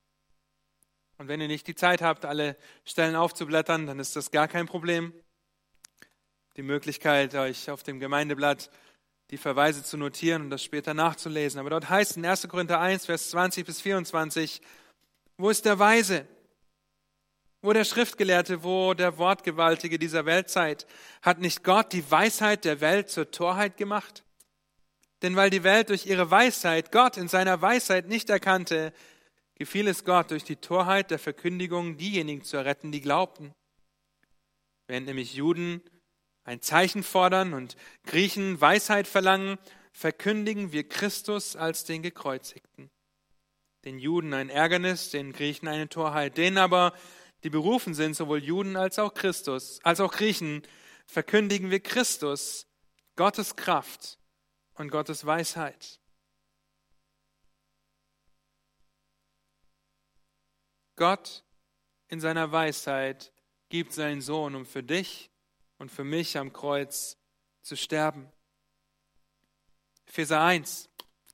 Und 1.18 1.28
wenn 1.28 1.42
ihr 1.42 1.48
nicht 1.48 1.68
die 1.68 1.76
Zeit 1.76 2.02
habt, 2.02 2.26
alle 2.26 2.58
Stellen 2.84 3.16
aufzublättern, 3.16 3.86
dann 3.86 4.00
ist 4.00 4.16
das 4.16 4.32
gar 4.32 4.48
kein 4.48 4.66
Problem. 4.66 5.14
Die 6.56 6.64
Möglichkeit, 6.64 7.36
euch 7.36 7.70
auf 7.70 7.84
dem 7.84 8.00
Gemeindeblatt 8.00 8.72
die 9.32 9.38
Verweise 9.38 9.84
zu 9.84 9.98
notieren 9.98 10.44
und 10.44 10.50
das 10.50 10.62
später 10.62 10.94
nachzulesen. 10.94 11.60
Aber 11.60 11.70
dort 11.70 11.90
heißt 11.90 12.18
in 12.18 12.26
1. 12.26 12.48
Korinther 12.50 12.82
1, 12.82 13.06
Vers 13.06 13.30
20 13.32 13.66
bis 13.66 13.80
24, 13.82 14.62
wo 15.38 15.50
ist 15.50 15.66
der 15.66 15.80
Weise? 15.80 16.28
Wo 17.62 17.72
der 17.74 17.86
Schriftgelehrte, 17.86 18.64
wo 18.64 18.94
der 18.94 19.18
Wortgewaltige 19.18 19.98
dieser 19.98 20.26
Weltzeit? 20.26 20.86
Hat 21.22 21.40
nicht 21.40 21.64
Gott 21.64 21.94
die 21.94 22.10
Weisheit 22.12 22.66
der 22.66 22.82
Welt 22.82 23.10
zur 23.10 23.32
Torheit 23.32 23.78
gemacht? 23.78 24.24
Denn 25.22 25.36
weil 25.36 25.50
die 25.50 25.64
Welt 25.64 25.90
durch 25.90 26.08
ihre 26.08 26.30
Weisheit 26.30 26.92
Gott 26.92 27.16
in 27.18 27.28
seiner 27.28 27.62
Weisheit 27.62 28.08
nicht 28.08 28.30
erkannte, 28.30 28.92
gefiel 29.56 29.88
es 29.88 30.04
Gott 30.04 30.32
durch 30.32 30.44
die 30.44 30.56
Torheit 30.56 31.12
der 31.12 31.20
Verkündigung 31.20 31.96
diejenigen 31.98 32.44
zu 32.44 32.58
erretten, 32.58 32.92
die 32.92 33.02
glaubten. 33.02 33.54
Während 34.88 35.06
nämlich 35.06 35.36
Juden 35.36 35.82
ein 36.44 36.62
Zeichen 36.62 37.04
fordern 37.04 37.54
und 37.54 37.76
Griechen 38.06 38.60
Weisheit 38.60 39.08
verlangen, 39.08 39.58
verkündigen 39.92 40.72
wir 40.72 40.88
Christus 40.88 41.56
als 41.56 41.84
den 41.84 42.02
Gekreuzigten. 42.02 42.90
Den 43.86 44.00
Juden 44.00 44.34
ein 44.34 44.50
Ärgernis, 44.50 45.10
den 45.10 45.34
Griechen 45.34 45.68
eine 45.68 45.90
Torheit. 45.90 46.38
Denen 46.38 46.58
aber, 46.58 46.94
die 47.44 47.50
berufen 47.50 47.94
sind, 47.94 48.16
sowohl 48.16 48.44
Juden 48.44 48.76
als 48.76 49.00
auch 49.00 49.14
Christus, 49.14 49.80
als 49.84 50.00
auch 50.00 50.14
Griechen, 50.14 50.62
verkündigen 51.06 51.72
wir 51.72 51.80
Christus, 51.80 52.68
Gottes 53.16 53.56
Kraft 53.56 54.20
und 54.76 54.90
Gottes 54.90 55.26
Weisheit. 55.26 56.00
Gott 60.96 61.44
in 62.10 62.20
seiner 62.20 62.52
Weisheit 62.52 63.34
gibt 63.70 63.94
seinen 63.94 64.22
Sohn, 64.22 64.54
um 64.54 64.66
für 64.66 64.84
dich 64.84 65.31
und 65.82 65.92
für 65.92 66.04
mich 66.04 66.38
am 66.38 66.54
Kreuz 66.54 67.18
zu 67.64 67.76
sterben. 67.76 68.32
Epheser 70.06 70.40
1, 70.40 70.90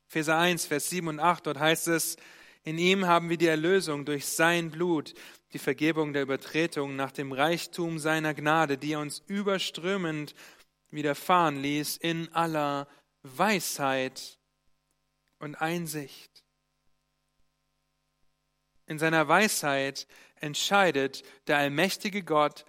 Epheser 0.07 0.37
1, 0.37 0.65
Vers 0.65 0.89
7 0.89 1.09
und 1.09 1.19
8, 1.19 1.47
dort 1.47 1.59
heißt 1.59 1.89
es, 1.89 2.15
in 2.63 2.77
ihm 2.77 3.07
haben 3.07 3.29
wir 3.29 3.37
die 3.37 3.47
Erlösung 3.47 4.05
durch 4.05 4.25
sein 4.25 4.71
Blut, 4.71 5.13
die 5.51 5.59
Vergebung 5.59 6.13
der 6.13 6.21
Übertretungen 6.21 6.95
nach 6.95 7.11
dem 7.11 7.33
Reichtum 7.33 7.99
seiner 7.99 8.33
Gnade, 8.33 8.77
die 8.77 8.93
er 8.93 9.01
uns 9.01 9.21
überströmend 9.27 10.33
widerfahren 10.91 11.61
ließ 11.61 11.97
in 11.97 12.31
aller 12.33 12.87
Weisheit 13.23 14.39
und 15.39 15.55
Einsicht. 15.55 16.45
In 18.85 18.97
seiner 18.97 19.27
Weisheit 19.27 20.07
entscheidet 20.35 21.23
der 21.47 21.57
allmächtige 21.57 22.23
Gott 22.23 22.63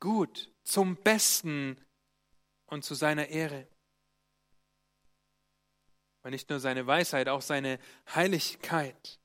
gut, 0.00 0.53
zum 0.64 0.96
Besten 0.96 1.78
und 2.66 2.84
zu 2.84 2.94
seiner 2.94 3.28
Ehre. 3.28 3.68
Und 6.22 6.30
nicht 6.30 6.48
nur 6.48 6.58
seine 6.58 6.86
Weisheit, 6.86 7.28
auch 7.28 7.42
seine 7.42 7.78
Heiligkeit. 8.14 9.20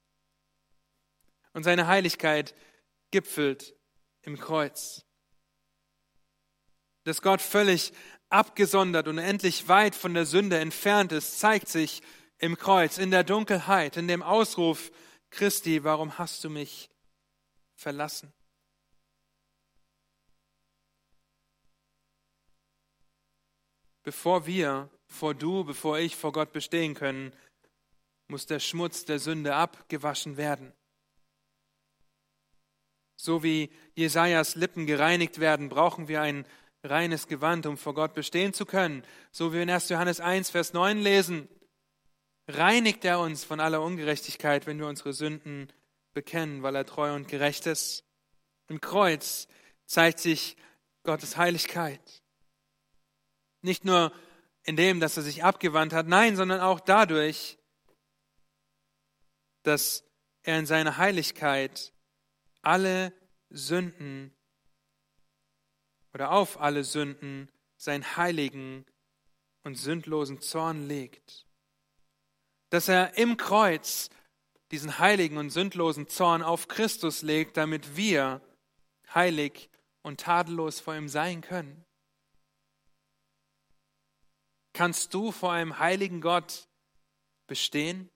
Und 1.54 1.63
seine 1.63 1.88
Heiligkeit 1.88 2.54
gipfelt 3.12 3.75
im 4.21 4.38
Kreuz. 4.38 5.06
Dass 7.06 7.21
Gott 7.21 7.41
völlig 7.41 7.93
abgesondert 8.30 9.08
und 9.08 9.17
endlich 9.17 9.67
weit 9.67 9.95
von 9.95 10.13
der 10.13 10.25
Sünde 10.25 10.60
entfernt 10.60 11.12
ist, 11.12 11.39
zeigt 11.39 11.69
sich 11.69 12.02
im 12.38 12.58
Kreuz, 12.58 12.97
in 12.97 13.12
der 13.12 13.23
Dunkelheit, 13.23 13.97
in 13.97 14.08
dem 14.08 14.21
Ausruf 14.21 14.91
Christi, 15.30 15.84
warum 15.84 16.17
hast 16.17 16.43
du 16.43 16.49
mich 16.49 16.89
verlassen? 17.75 18.34
Bevor 24.09 24.47
wir, 24.47 24.89
vor 25.05 25.35
du, 25.35 25.63
bevor 25.63 25.99
ich 25.99 26.15
vor 26.15 26.31
Gott 26.31 26.51
bestehen 26.51 26.95
können, 26.95 27.31
muss 28.27 28.47
der 28.47 28.59
Schmutz 28.59 29.05
der 29.05 29.19
Sünde 29.19 29.53
abgewaschen 29.53 30.35
werden. 30.35 30.73
So 33.17 33.43
wie 33.43 33.69
Jesajas 33.93 34.55
Lippen 34.55 34.87
gereinigt 34.87 35.39
werden, 35.39 35.69
brauchen 35.69 36.07
wir 36.07 36.23
ein 36.23 36.47
reines 36.83 37.27
Gewand, 37.27 37.67
um 37.67 37.77
vor 37.77 37.93
Gott 37.93 38.15
bestehen 38.15 38.51
zu 38.51 38.65
können. 38.65 39.03
So 39.31 39.51
wie 39.51 39.57
wir 39.57 39.61
in 39.61 39.69
1. 39.69 39.89
Johannes 39.89 40.19
1, 40.19 40.49
Vers 40.49 40.73
9 40.73 40.97
lesen, 40.97 41.47
reinigt 42.47 43.05
er 43.05 43.19
uns 43.19 43.43
von 43.43 43.59
aller 43.59 43.83
Ungerechtigkeit, 43.83 44.65
wenn 44.65 44.79
wir 44.79 44.87
unsere 44.87 45.13
Sünden 45.13 45.71
bekennen, 46.15 46.63
weil 46.63 46.75
er 46.75 46.87
treu 46.87 47.13
und 47.13 47.27
gerecht 47.27 47.67
ist. 47.67 48.05
Im 48.69 48.81
Kreuz 48.81 49.47
zeigt 49.85 50.17
sich 50.17 50.57
Gottes 51.03 51.37
Heiligkeit. 51.37 52.23
Nicht 53.61 53.85
nur 53.85 54.11
in 54.63 54.75
dem, 54.75 54.99
dass 54.99 55.17
er 55.17 55.23
sich 55.23 55.43
abgewandt 55.43 55.93
hat, 55.93 56.07
nein, 56.07 56.35
sondern 56.35 56.61
auch 56.61 56.79
dadurch, 56.79 57.57
dass 59.63 60.03
er 60.43 60.59
in 60.59 60.65
seiner 60.65 60.97
Heiligkeit 60.97 61.93
alle 62.61 63.13
Sünden 63.49 64.33
oder 66.13 66.31
auf 66.31 66.59
alle 66.59 66.83
Sünden 66.83 67.49
seinen 67.77 68.17
heiligen 68.17 68.85
und 69.63 69.75
sündlosen 69.75 70.41
Zorn 70.41 70.87
legt. 70.87 71.45
Dass 72.69 72.87
er 72.87 73.17
im 73.17 73.37
Kreuz 73.37 74.09
diesen 74.71 74.99
heiligen 74.99 75.37
und 75.37 75.49
sündlosen 75.49 76.07
Zorn 76.07 76.43
auf 76.43 76.67
Christus 76.67 77.21
legt, 77.21 77.57
damit 77.57 77.95
wir 77.95 78.41
heilig 79.13 79.69
und 80.01 80.21
tadellos 80.21 80.79
vor 80.79 80.95
ihm 80.95 81.09
sein 81.09 81.41
können. 81.41 81.85
Kannst 84.73 85.13
du 85.13 85.32
vor 85.32 85.51
einem 85.51 85.79
heiligen 85.79 86.21
Gott 86.21 86.67
bestehen? 87.47 88.10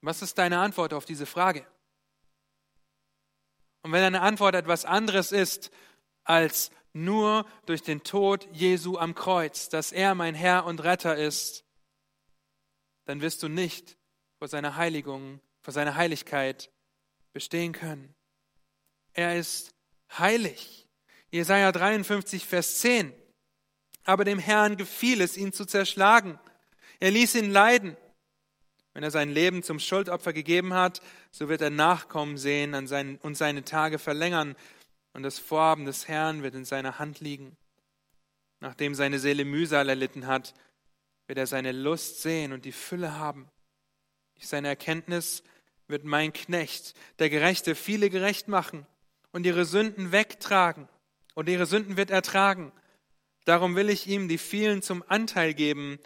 Was 0.00 0.22
ist 0.22 0.38
deine 0.38 0.58
Antwort 0.58 0.92
auf 0.92 1.04
diese 1.04 1.26
Frage? 1.26 1.66
Und 3.82 3.92
wenn 3.92 4.02
deine 4.02 4.20
Antwort 4.20 4.54
etwas 4.54 4.84
anderes 4.84 5.32
ist 5.32 5.70
als 6.24 6.70
nur 6.92 7.46
durch 7.66 7.82
den 7.82 8.02
Tod 8.02 8.48
Jesu 8.52 8.98
am 8.98 9.14
Kreuz, 9.14 9.68
dass 9.68 9.92
er 9.92 10.14
mein 10.14 10.34
Herr 10.34 10.64
und 10.64 10.82
Retter 10.82 11.16
ist, 11.16 11.64
dann 13.04 13.20
wirst 13.20 13.42
du 13.42 13.48
nicht 13.48 13.96
vor 14.38 14.48
seiner 14.48 14.76
Heiligung, 14.76 15.40
vor 15.60 15.72
seiner 15.72 15.94
Heiligkeit 15.94 16.70
bestehen 17.32 17.72
können. 17.72 18.14
Er 19.12 19.38
ist 19.38 19.74
heilig. 20.18 20.88
Jesaja 21.30 21.70
53, 21.72 22.46
Vers 22.46 22.78
10. 22.78 23.12
Aber 24.06 24.24
dem 24.24 24.38
Herrn 24.38 24.76
gefiel 24.76 25.20
es, 25.20 25.36
ihn 25.36 25.52
zu 25.52 25.66
zerschlagen. 25.66 26.38
Er 27.00 27.10
ließ 27.10 27.34
ihn 27.34 27.50
leiden. 27.50 27.96
Wenn 28.94 29.02
er 29.02 29.10
sein 29.10 29.28
Leben 29.28 29.62
zum 29.62 29.78
Schuldopfer 29.78 30.32
gegeben 30.32 30.72
hat, 30.72 31.02
so 31.30 31.50
wird 31.50 31.60
er 31.60 31.70
Nachkommen 31.70 32.38
sehen 32.38 32.74
und 32.74 33.34
seine 33.36 33.64
Tage 33.64 33.98
verlängern, 33.98 34.56
und 35.12 35.22
das 35.22 35.38
Vorhaben 35.38 35.86
des 35.86 36.08
Herrn 36.08 36.42
wird 36.42 36.54
in 36.54 36.64
seiner 36.64 36.98
Hand 36.98 37.20
liegen. 37.20 37.56
Nachdem 38.60 38.94
seine 38.94 39.18
Seele 39.18 39.44
Mühsal 39.44 39.88
erlitten 39.88 40.26
hat, 40.26 40.54
wird 41.26 41.38
er 41.38 41.46
seine 41.46 41.72
Lust 41.72 42.22
sehen 42.22 42.52
und 42.52 42.64
die 42.64 42.72
Fülle 42.72 43.18
haben. 43.18 43.48
Durch 44.34 44.46
seine 44.46 44.68
Erkenntnis 44.68 45.42
wird 45.88 46.04
mein 46.04 46.32
Knecht, 46.32 46.94
der 47.18 47.28
Gerechte, 47.28 47.74
viele 47.74 48.08
gerecht 48.08 48.48
machen 48.48 48.86
und 49.32 49.46
ihre 49.46 49.64
Sünden 49.64 50.12
wegtragen, 50.12 50.88
und 51.34 51.48
ihre 51.48 51.66
Sünden 51.66 51.96
wird 51.96 52.10
er 52.10 52.22
tragen. 52.22 52.72
Darum 53.46 53.76
will 53.76 53.90
ich 53.90 54.08
ihm 54.08 54.26
die 54.26 54.38
vielen 54.38 54.82
zum 54.82 55.04
Anteil 55.06 55.54
geben, 55.54 56.00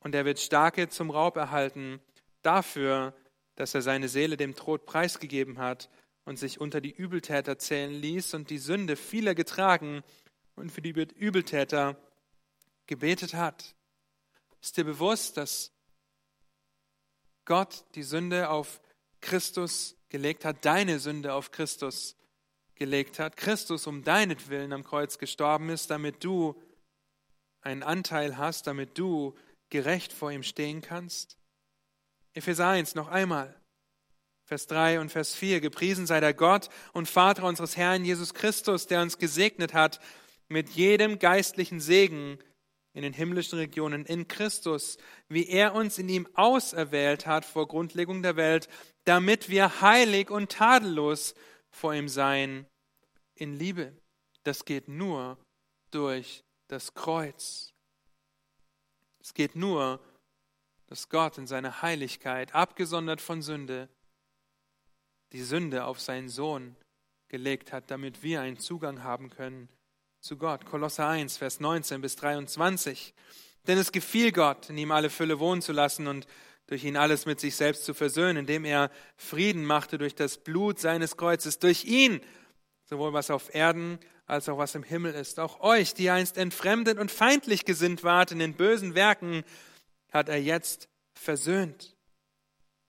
und 0.00 0.14
er 0.14 0.26
wird 0.26 0.38
Starke 0.38 0.88
zum 0.90 1.10
Raub 1.10 1.36
erhalten, 1.36 1.98
dafür, 2.42 3.16
dass 3.56 3.74
er 3.74 3.80
seine 3.80 4.08
Seele 4.08 4.36
dem 4.36 4.54
Tod 4.54 4.84
preisgegeben 4.84 5.58
hat 5.58 5.90
und 6.24 6.38
sich 6.38 6.60
unter 6.60 6.82
die 6.82 6.92
Übeltäter 6.92 7.58
zählen 7.58 7.90
ließ 7.90 8.34
und 8.34 8.50
die 8.50 8.58
Sünde 8.58 8.96
vieler 8.96 9.34
getragen 9.34 10.04
und 10.54 10.70
für 10.70 10.82
die 10.82 10.90
Übeltäter 10.90 11.96
gebetet 12.86 13.32
hat. 13.32 13.74
Ist 14.60 14.76
dir 14.76 14.84
bewusst, 14.84 15.38
dass 15.38 15.72
Gott 17.46 17.86
die 17.94 18.02
Sünde 18.02 18.50
auf 18.50 18.82
Christus 19.22 19.96
gelegt 20.10 20.44
hat, 20.44 20.66
deine 20.66 20.98
Sünde 20.98 21.32
auf 21.32 21.50
Christus 21.50 22.14
gelegt 22.76 23.18
hat, 23.18 23.36
Christus 23.36 23.86
um 23.86 24.04
deinetwillen 24.04 24.72
am 24.72 24.84
Kreuz 24.84 25.18
gestorben 25.18 25.68
ist, 25.70 25.90
damit 25.90 26.22
du 26.22 26.60
einen 27.62 27.82
Anteil 27.82 28.38
hast, 28.38 28.66
damit 28.66 28.96
du 28.96 29.34
gerecht 29.70 30.12
vor 30.12 30.30
ihm 30.30 30.42
stehen 30.42 30.80
kannst? 30.80 31.38
Epheser 32.34 32.68
1 32.68 32.94
noch 32.94 33.08
einmal. 33.08 33.58
Vers 34.44 34.68
3 34.68 35.00
und 35.00 35.10
Vers 35.10 35.34
4. 35.34 35.60
Gepriesen 35.60 36.06
sei 36.06 36.20
der 36.20 36.34
Gott 36.34 36.68
und 36.92 37.08
Vater 37.08 37.44
unseres 37.44 37.76
Herrn 37.76 38.04
Jesus 38.04 38.32
Christus, 38.32 38.86
der 38.86 39.02
uns 39.02 39.18
gesegnet 39.18 39.74
hat 39.74 39.98
mit 40.48 40.70
jedem 40.70 41.18
geistlichen 41.18 41.80
Segen 41.80 42.38
in 42.92 43.02
den 43.02 43.12
himmlischen 43.12 43.58
Regionen 43.58 44.06
in 44.06 44.28
Christus, 44.28 44.98
wie 45.28 45.48
er 45.48 45.74
uns 45.74 45.98
in 45.98 46.08
ihm 46.08 46.28
auserwählt 46.34 47.26
hat 47.26 47.44
vor 47.44 47.66
Grundlegung 47.66 48.22
der 48.22 48.36
Welt, 48.36 48.68
damit 49.04 49.50
wir 49.50 49.80
heilig 49.80 50.30
und 50.30 50.52
tadellos 50.52 51.34
vor 51.76 51.94
ihm 51.94 52.08
seien 52.08 52.66
in 53.34 53.54
Liebe. 53.58 53.92
Das 54.44 54.64
geht 54.64 54.88
nur 54.88 55.38
durch 55.90 56.42
das 56.68 56.94
Kreuz. 56.94 57.74
Es 59.20 59.34
geht 59.34 59.56
nur, 59.56 60.00
dass 60.86 61.08
Gott 61.08 61.36
in 61.36 61.46
seiner 61.46 61.82
Heiligkeit, 61.82 62.54
abgesondert 62.54 63.20
von 63.20 63.42
Sünde, 63.42 63.88
die 65.32 65.42
Sünde 65.42 65.84
auf 65.84 66.00
seinen 66.00 66.28
Sohn 66.28 66.76
gelegt 67.28 67.72
hat, 67.72 67.90
damit 67.90 68.22
wir 68.22 68.40
einen 68.40 68.58
Zugang 68.58 69.02
haben 69.02 69.28
können 69.28 69.68
zu 70.20 70.38
Gott. 70.38 70.64
Kolosser 70.64 71.08
1, 71.08 71.36
Vers 71.36 71.60
19 71.60 72.00
bis 72.00 72.16
23. 72.16 73.12
Denn 73.66 73.78
es 73.78 73.92
gefiel 73.92 74.32
Gott, 74.32 74.70
in 74.70 74.78
ihm 74.78 74.92
alle 74.92 75.10
Fülle 75.10 75.40
wohnen 75.40 75.60
zu 75.60 75.72
lassen 75.72 76.06
und 76.06 76.26
durch 76.66 76.84
ihn 76.84 76.96
alles 76.96 77.26
mit 77.26 77.40
sich 77.40 77.56
selbst 77.56 77.84
zu 77.84 77.94
versöhnen, 77.94 78.38
indem 78.38 78.64
er 78.64 78.90
Frieden 79.16 79.64
machte 79.64 79.98
durch 79.98 80.14
das 80.14 80.38
Blut 80.38 80.80
seines 80.80 81.16
Kreuzes, 81.16 81.58
durch 81.58 81.84
ihn, 81.84 82.20
sowohl 82.84 83.12
was 83.12 83.30
auf 83.30 83.54
Erden 83.54 83.98
als 84.26 84.48
auch 84.48 84.58
was 84.58 84.74
im 84.74 84.82
Himmel 84.82 85.14
ist. 85.14 85.38
Auch 85.38 85.60
euch, 85.60 85.94
die 85.94 86.10
einst 86.10 86.36
entfremdet 86.36 86.98
und 86.98 87.10
feindlich 87.10 87.64
gesinnt 87.64 88.02
wart 88.02 88.32
in 88.32 88.40
den 88.40 88.54
bösen 88.54 88.94
Werken, 88.94 89.44
hat 90.10 90.28
er 90.28 90.40
jetzt 90.40 90.88
versöhnt 91.14 91.96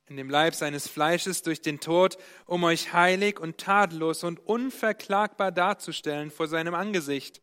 in 0.09 0.15
dem 0.15 0.29
Leib 0.29 0.55
seines 0.55 0.87
Fleisches 0.87 1.41
durch 1.41 1.61
den 1.61 1.79
Tod, 1.79 2.17
um 2.45 2.63
euch 2.63 2.93
heilig 2.93 3.39
und 3.39 3.57
tadellos 3.57 4.23
und 4.23 4.39
unverklagbar 4.39 5.51
darzustellen 5.51 6.31
vor 6.31 6.47
seinem 6.47 6.73
Angesicht. 6.73 7.41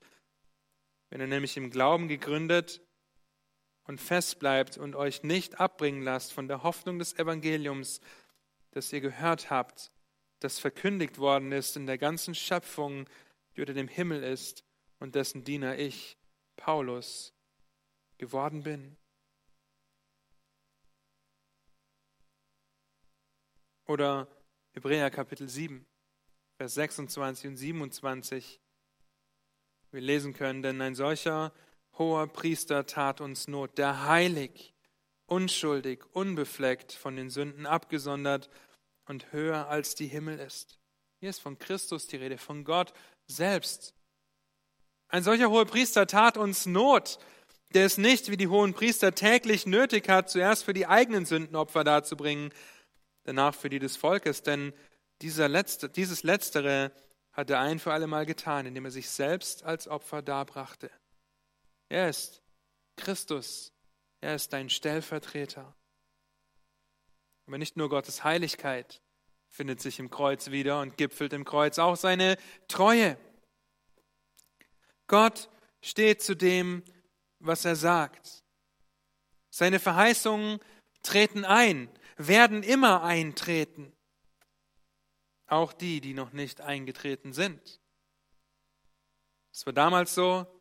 Wenn 1.10 1.20
ihr 1.20 1.26
nämlich 1.26 1.56
im 1.56 1.70
Glauben 1.70 2.08
gegründet 2.08 2.80
und 3.84 4.00
fest 4.00 4.38
bleibt 4.38 4.78
und 4.78 4.96
euch 4.96 5.22
nicht 5.22 5.60
abbringen 5.60 6.02
lasst 6.02 6.32
von 6.32 6.48
der 6.48 6.62
Hoffnung 6.62 6.98
des 6.98 7.16
Evangeliums, 7.18 8.00
das 8.72 8.92
ihr 8.92 9.00
gehört 9.00 9.50
habt, 9.50 9.92
das 10.40 10.58
verkündigt 10.58 11.18
worden 11.18 11.52
ist 11.52 11.76
in 11.76 11.86
der 11.86 11.98
ganzen 11.98 12.34
Schöpfung, 12.34 13.08
die 13.56 13.60
unter 13.60 13.74
dem 13.74 13.88
Himmel 13.88 14.22
ist 14.22 14.64
und 14.98 15.14
dessen 15.14 15.44
Diener 15.44 15.78
ich, 15.78 16.16
Paulus, 16.56 17.32
geworden 18.18 18.62
bin. 18.62 18.96
Oder 23.86 24.28
Hebräer 24.72 25.10
Kapitel 25.10 25.48
7, 25.48 25.86
Vers 26.56 26.74
26 26.74 27.48
und 27.48 27.56
27. 27.56 28.60
Wir 29.90 30.00
lesen 30.00 30.32
können, 30.32 30.62
denn 30.62 30.80
ein 30.80 30.94
solcher 30.94 31.52
hoher 31.98 32.26
Priester 32.26 32.86
tat 32.86 33.20
uns 33.20 33.48
Not, 33.48 33.78
der 33.78 34.06
heilig, 34.06 34.74
unschuldig, 35.26 36.04
unbefleckt, 36.12 36.92
von 36.92 37.16
den 37.16 37.30
Sünden 37.30 37.66
abgesondert 37.66 38.50
und 39.06 39.32
höher 39.32 39.68
als 39.68 39.94
die 39.94 40.06
Himmel 40.06 40.38
ist. 40.38 40.78
Hier 41.20 41.30
ist 41.30 41.40
von 41.40 41.58
Christus 41.58 42.06
die 42.06 42.16
Rede, 42.16 42.38
von 42.38 42.64
Gott 42.64 42.92
selbst. 43.26 43.94
Ein 45.08 45.22
solcher 45.22 45.50
hoher 45.50 45.66
Priester 45.66 46.06
tat 46.06 46.36
uns 46.36 46.66
Not, 46.66 47.18
der 47.72 47.86
es 47.86 47.98
nicht 47.98 48.30
wie 48.30 48.36
die 48.36 48.48
hohen 48.48 48.74
Priester 48.74 49.14
täglich 49.14 49.66
nötig 49.66 50.08
hat, 50.08 50.30
zuerst 50.30 50.64
für 50.64 50.74
die 50.74 50.86
eigenen 50.86 51.24
Sünden 51.24 51.56
Opfer 51.56 51.84
darzubringen, 51.84 52.52
danach 53.24 53.54
für 53.54 53.70
die 53.70 53.78
des 53.78 53.96
Volkes, 53.96 54.42
denn 54.42 54.72
dieser 55.22 55.48
letzte, 55.48 55.88
dieses 55.88 56.22
Letztere 56.22 56.92
hat 57.32 57.50
er 57.50 57.60
ein 57.60 57.78
für 57.78 57.92
alle 57.92 58.06
Mal 58.06 58.26
getan, 58.26 58.66
indem 58.66 58.84
er 58.84 58.90
sich 58.90 59.08
selbst 59.10 59.64
als 59.64 59.88
Opfer 59.88 60.22
darbrachte. 60.22 60.90
Er 61.94 62.08
ist 62.08 62.42
Christus, 62.96 63.72
er 64.20 64.34
ist 64.34 64.52
dein 64.52 64.68
Stellvertreter. 64.68 65.76
Aber 67.46 67.56
nicht 67.56 67.76
nur 67.76 67.88
Gottes 67.88 68.24
Heiligkeit 68.24 69.00
findet 69.48 69.80
sich 69.80 70.00
im 70.00 70.10
Kreuz 70.10 70.50
wieder 70.50 70.80
und 70.80 70.96
gipfelt 70.96 71.32
im 71.32 71.44
Kreuz 71.44 71.78
auch 71.78 71.94
seine 71.94 72.36
Treue. 72.66 73.16
Gott 75.06 75.48
steht 75.82 76.20
zu 76.20 76.34
dem, 76.34 76.82
was 77.38 77.64
er 77.64 77.76
sagt. 77.76 78.42
Seine 79.50 79.78
Verheißungen 79.78 80.58
treten 81.04 81.44
ein, 81.44 81.88
werden 82.16 82.64
immer 82.64 83.04
eintreten. 83.04 83.92
Auch 85.46 85.72
die, 85.72 86.00
die 86.00 86.14
noch 86.14 86.32
nicht 86.32 86.60
eingetreten 86.60 87.32
sind. 87.32 87.80
Es 89.52 89.64
war 89.64 89.72
damals 89.72 90.12
so, 90.12 90.53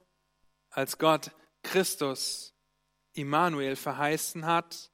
als 0.74 0.98
Gott 0.98 1.32
Christus 1.62 2.54
Immanuel 3.14 3.76
verheißen 3.76 4.46
hat 4.46 4.92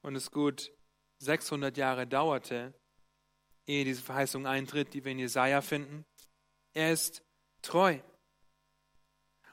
und 0.00 0.16
es 0.16 0.30
gut 0.30 0.72
600 1.18 1.76
Jahre 1.76 2.06
dauerte, 2.06 2.74
ehe 3.66 3.84
diese 3.84 4.02
Verheißung 4.02 4.46
eintritt, 4.46 4.94
die 4.94 5.04
wir 5.04 5.12
in 5.12 5.18
Jesaja 5.18 5.60
finden. 5.60 6.04
Er 6.74 6.92
ist 6.92 7.22
treu. 7.60 7.98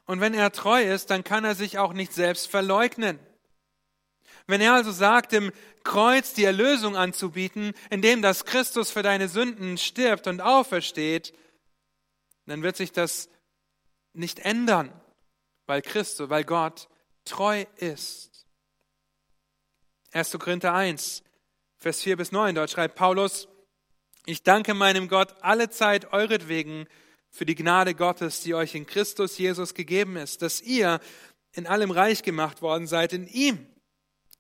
Und 0.06 0.22
wenn 0.22 0.34
er 0.34 0.52
treu 0.52 0.82
ist, 0.82 1.12
dann 1.12 1.24
kann 1.24 1.46
er 1.46 1.54
sich 1.54 1.78
auch 1.78 1.94
nicht 1.94 2.14
selbst 2.14 2.48
verleugnen. 2.48 3.20
Wenn 4.48 4.62
er 4.62 4.74
also 4.74 4.92
sagt, 4.92 5.34
im 5.34 5.52
Kreuz 5.84 6.34
die 6.34 6.46
Erlösung 6.46 6.96
anzubieten, 6.96 7.74
indem 7.92 8.24
das 8.24 8.46
Christus 8.46 8.90
für 8.90 9.04
deine 9.04 9.28
Sünden 9.28 9.78
stirbt 9.78 10.26
und 10.26 10.42
aufersteht, 10.42 11.38
dann 12.48 12.64
wird 12.64 12.76
sich 12.76 12.92
das 12.92 13.30
nicht 14.14 14.40
ändern, 14.40 14.92
weil 15.70 15.84
Christus, 15.84 16.32
weil 16.32 16.44
Gott 16.44 16.90
treu 17.26 17.64
ist. 17.76 18.48
1. 20.12 20.32
Korinther 20.40 20.74
1, 20.74 21.22
Vers 21.78 22.02
4 22.02 22.18
bis 22.18 22.32
9, 22.32 22.56
dort 22.56 22.72
schreibt 22.72 22.96
Paulus, 22.96 23.48
ich 24.26 24.42
danke 24.42 24.74
meinem 24.74 25.08
Gott 25.08 25.36
alle 25.42 25.70
Zeit 25.70 26.12
euretwegen 26.12 26.88
für 27.30 27.46
die 27.46 27.54
Gnade 27.54 27.94
Gottes, 27.94 28.42
die 28.42 28.56
euch 28.56 28.74
in 28.74 28.88
Christus 28.88 29.38
Jesus 29.38 29.76
gegeben 29.76 30.18
ist, 30.18 30.42
dass 30.42 30.60
ihr 30.60 31.00
in 31.52 31.68
allem 31.68 31.92
reich 31.92 32.24
gemacht 32.24 32.64
worden 32.64 32.88
seid, 32.88 33.14
in 33.14 33.28
ihm, 33.28 33.68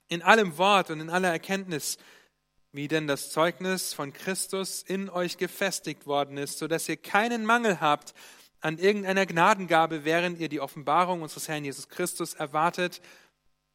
in 0.08 0.24
allem 0.24 0.58
Wort 0.58 0.90
und 0.90 1.00
in 1.00 1.12
aller 1.12 1.30
Erkenntnis, 1.30 2.00
wie 2.72 2.88
denn 2.88 3.06
das 3.06 3.30
Zeugnis 3.30 3.94
von 3.94 4.14
Christus 4.14 4.82
in 4.82 5.12
euch 5.12 5.38
gefestigt 5.38 6.08
worden 6.08 6.38
ist, 6.38 6.58
so 6.58 6.68
dass 6.68 6.90
ihr 6.90 6.98
keinen 6.98 7.46
Mangel 7.46 7.80
habt 7.80 8.16
an 8.62 8.78
irgendeiner 8.78 9.26
Gnadengabe, 9.26 10.06
während 10.06 10.40
ihr 10.40 10.50
die 10.50 10.60
Offenbarung 10.60 11.22
unseres 11.22 11.48
Herrn 11.48 11.66
Jesus 11.66 11.88
Christus 11.90 12.34
erwartet, 12.34 13.02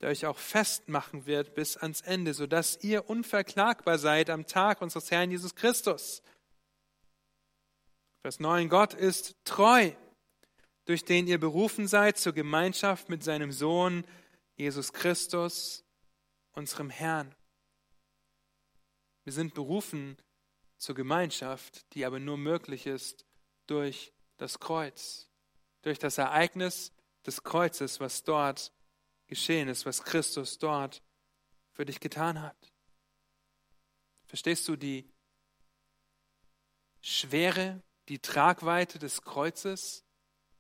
der 0.01 0.11
euch 0.11 0.26
auch 0.26 0.39
festmachen 0.39 1.26
wird 1.26 1.55
bis 1.55 1.76
ans 1.76 2.01
Ende, 2.03 2.35
so 2.35 2.47
dass 2.47 2.82
ihr 2.82 3.09
unverklagbar 3.09 3.99
seid 3.99 4.28
am 4.28 4.47
Tag 4.47 4.82
unseres 4.82 5.11
Herrn 5.11 5.30
Jesus 5.30 5.55
Christus. 5.55 6.22
Vers 8.20 8.41
9, 8.41 8.68
Gott 8.68 8.95
ist 8.95 9.37
treu, 9.45 9.93
durch 10.87 11.05
den 11.05 11.26
ihr 11.26 11.39
berufen 11.39 11.87
seid 11.87 12.18
zur 12.18 12.32
Gemeinschaft 12.32 13.09
mit 13.09 13.22
seinem 13.22 13.53
Sohn 13.53 14.05
Jesus 14.57 14.93
Christus, 14.93 15.85
unserem 16.53 16.91
Herrn. 16.91 17.35
Wir 19.24 19.32
sind 19.32 19.55
berufen 19.55 20.16
zur 20.76 20.95
Gemeinschaft, 20.95 21.93
die 21.95 22.05
aber 22.05 22.18
nur 22.18 22.37
möglich 22.37 22.87
ist 22.87 23.26
durch 23.66 24.13
das 24.37 24.61
Kreuz, 24.61 25.28
durch 25.82 25.99
das 25.99 26.18
Ereignis 26.18 26.93
des 27.26 27.43
Kreuzes, 27.43 28.01
was 28.01 28.22
dort 28.22 28.72
geschehen 29.26 29.68
ist, 29.68 29.87
was 29.87 30.03
Christus 30.03 30.59
dort 30.59 31.03
für 31.72 31.85
dich 31.85 32.01
getan 32.01 32.41
hat. 32.43 32.72
Verstehst 34.26 34.66
du 34.68 34.76
die 34.76 35.11
Schwere 37.01 37.82
die 38.09 38.18
Tragweite 38.18 38.99
des 38.99 39.22
Kreuzes, 39.22 40.05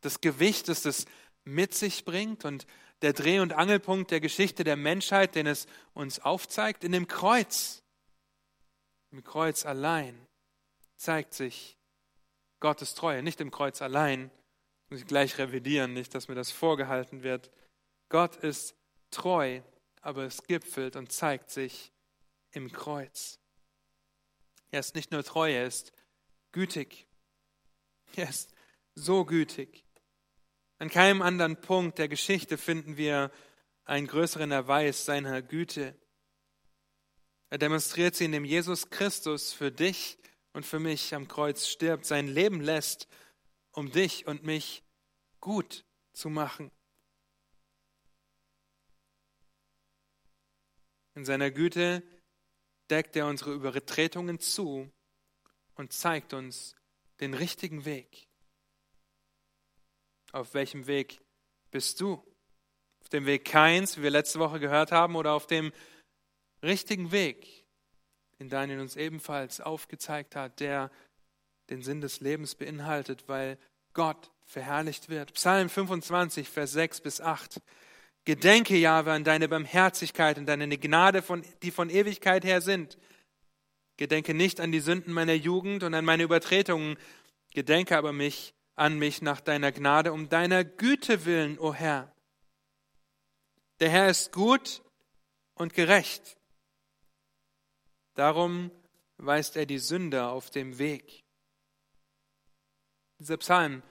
das 0.00 0.20
Gewicht, 0.20 0.68
das 0.68 0.84
es 0.84 1.06
mit 1.44 1.74
sich 1.74 2.04
bringt 2.04 2.44
und 2.44 2.66
der 3.02 3.12
Dreh- 3.12 3.40
und 3.40 3.52
Angelpunkt 3.52 4.10
der 4.10 4.20
Geschichte 4.20 4.64
der 4.64 4.76
Menschheit, 4.76 5.34
den 5.34 5.46
es 5.46 5.66
uns 5.92 6.20
aufzeigt, 6.20 6.84
in 6.84 6.92
dem 6.92 7.06
Kreuz. 7.06 7.82
Im 9.10 9.22
Kreuz 9.22 9.66
allein 9.66 10.26
zeigt 10.96 11.34
sich 11.34 11.76
Gottes 12.64 12.94
Treue, 12.94 13.22
nicht 13.22 13.42
im 13.42 13.50
Kreuz 13.50 13.82
allein. 13.82 14.30
Muss 14.88 15.00
ich 15.00 15.06
gleich 15.06 15.36
revidieren, 15.36 15.92
nicht, 15.92 16.14
dass 16.14 16.28
mir 16.28 16.34
das 16.34 16.50
vorgehalten 16.50 17.22
wird. 17.22 17.50
Gott 18.08 18.36
ist 18.36 18.74
treu, 19.10 19.60
aber 20.00 20.24
es 20.24 20.44
gipfelt 20.44 20.96
und 20.96 21.12
zeigt 21.12 21.50
sich 21.50 21.92
im 22.52 22.72
Kreuz. 22.72 23.38
Er 24.70 24.80
ist 24.80 24.94
nicht 24.94 25.12
nur 25.12 25.22
treu, 25.22 25.52
er 25.52 25.66
ist 25.66 25.92
gütig. 26.52 27.06
Er 28.16 28.30
ist 28.30 28.54
so 28.94 29.26
gütig. 29.26 29.84
An 30.78 30.88
keinem 30.88 31.20
anderen 31.20 31.60
Punkt 31.60 31.98
der 31.98 32.08
Geschichte 32.08 32.56
finden 32.56 32.96
wir 32.96 33.30
einen 33.84 34.06
größeren 34.06 34.50
Erweis 34.50 35.04
seiner 35.04 35.42
Güte. 35.42 35.94
Er 37.50 37.58
demonstriert 37.58 38.14
sie, 38.14 38.24
indem 38.24 38.46
Jesus 38.46 38.88
Christus 38.88 39.52
für 39.52 39.70
dich 39.70 40.16
und 40.54 40.64
für 40.64 40.78
mich 40.78 41.14
am 41.14 41.28
Kreuz 41.28 41.66
stirbt, 41.66 42.06
sein 42.06 42.28
Leben 42.28 42.60
lässt, 42.60 43.06
um 43.72 43.90
dich 43.90 44.26
und 44.26 44.44
mich 44.44 44.82
gut 45.40 45.84
zu 46.12 46.30
machen. 46.30 46.70
In 51.14 51.24
seiner 51.24 51.50
Güte 51.50 52.02
deckt 52.88 53.16
er 53.16 53.26
unsere 53.26 53.52
Übertretungen 53.52 54.38
zu 54.40 54.90
und 55.74 55.92
zeigt 55.92 56.32
uns 56.32 56.74
den 57.20 57.34
richtigen 57.34 57.84
Weg. 57.84 58.28
Auf 60.32 60.54
welchem 60.54 60.86
Weg 60.86 61.20
bist 61.70 62.00
du? 62.00 62.14
Auf 63.00 63.08
dem 63.10 63.26
Weg 63.26 63.44
Keins, 63.44 63.98
wie 63.98 64.02
wir 64.02 64.10
letzte 64.10 64.38
Woche 64.38 64.60
gehört 64.60 64.92
haben, 64.92 65.14
oder 65.14 65.32
auf 65.32 65.46
dem 65.46 65.72
richtigen 66.62 67.12
Weg, 67.12 67.53
den 68.38 68.48
Daniel 68.48 68.80
uns 68.80 68.96
ebenfalls 68.96 69.60
aufgezeigt 69.60 70.36
hat, 70.36 70.60
der 70.60 70.90
den 71.70 71.82
Sinn 71.82 72.00
des 72.00 72.20
Lebens 72.20 72.54
beinhaltet, 72.54 73.24
weil 73.28 73.58
Gott 73.92 74.30
verherrlicht 74.44 75.08
wird. 75.08 75.32
Psalm 75.34 75.68
25, 75.68 76.48
Vers 76.48 76.72
6 76.72 77.00
bis 77.00 77.20
8. 77.20 77.60
Gedenke, 78.24 78.76
Jahwe, 78.76 79.12
an 79.12 79.24
deine 79.24 79.48
Barmherzigkeit 79.48 80.38
und 80.38 80.46
deine 80.46 80.78
Gnade, 80.78 81.22
von, 81.22 81.44
die 81.62 81.70
von 81.70 81.90
Ewigkeit 81.90 82.44
her 82.44 82.60
sind. 82.60 82.98
Gedenke 83.96 84.34
nicht 84.34 84.60
an 84.60 84.72
die 84.72 84.80
Sünden 84.80 85.12
meiner 85.12 85.34
Jugend 85.34 85.82
und 85.84 85.94
an 85.94 86.04
meine 86.04 86.24
Übertretungen, 86.24 86.96
gedenke 87.52 87.96
aber 87.96 88.12
mich 88.12 88.54
an 88.76 88.98
mich 88.98 89.22
nach 89.22 89.40
deiner 89.40 89.70
Gnade, 89.70 90.12
um 90.12 90.28
deiner 90.28 90.64
Güte 90.64 91.26
willen, 91.26 91.58
o 91.58 91.72
Herr. 91.72 92.12
Der 93.80 93.90
Herr 93.90 94.08
ist 94.08 94.32
gut 94.32 94.82
und 95.54 95.74
gerecht. 95.74 96.36
Darum 98.14 98.70
weist 99.16 99.56
er 99.56 99.66
die 99.66 99.78
Sünder 99.78 100.30
auf 100.30 100.50
dem 100.50 100.78
Weg. 100.78 101.24
Dieser 103.18 103.36
Psalm 103.36 103.82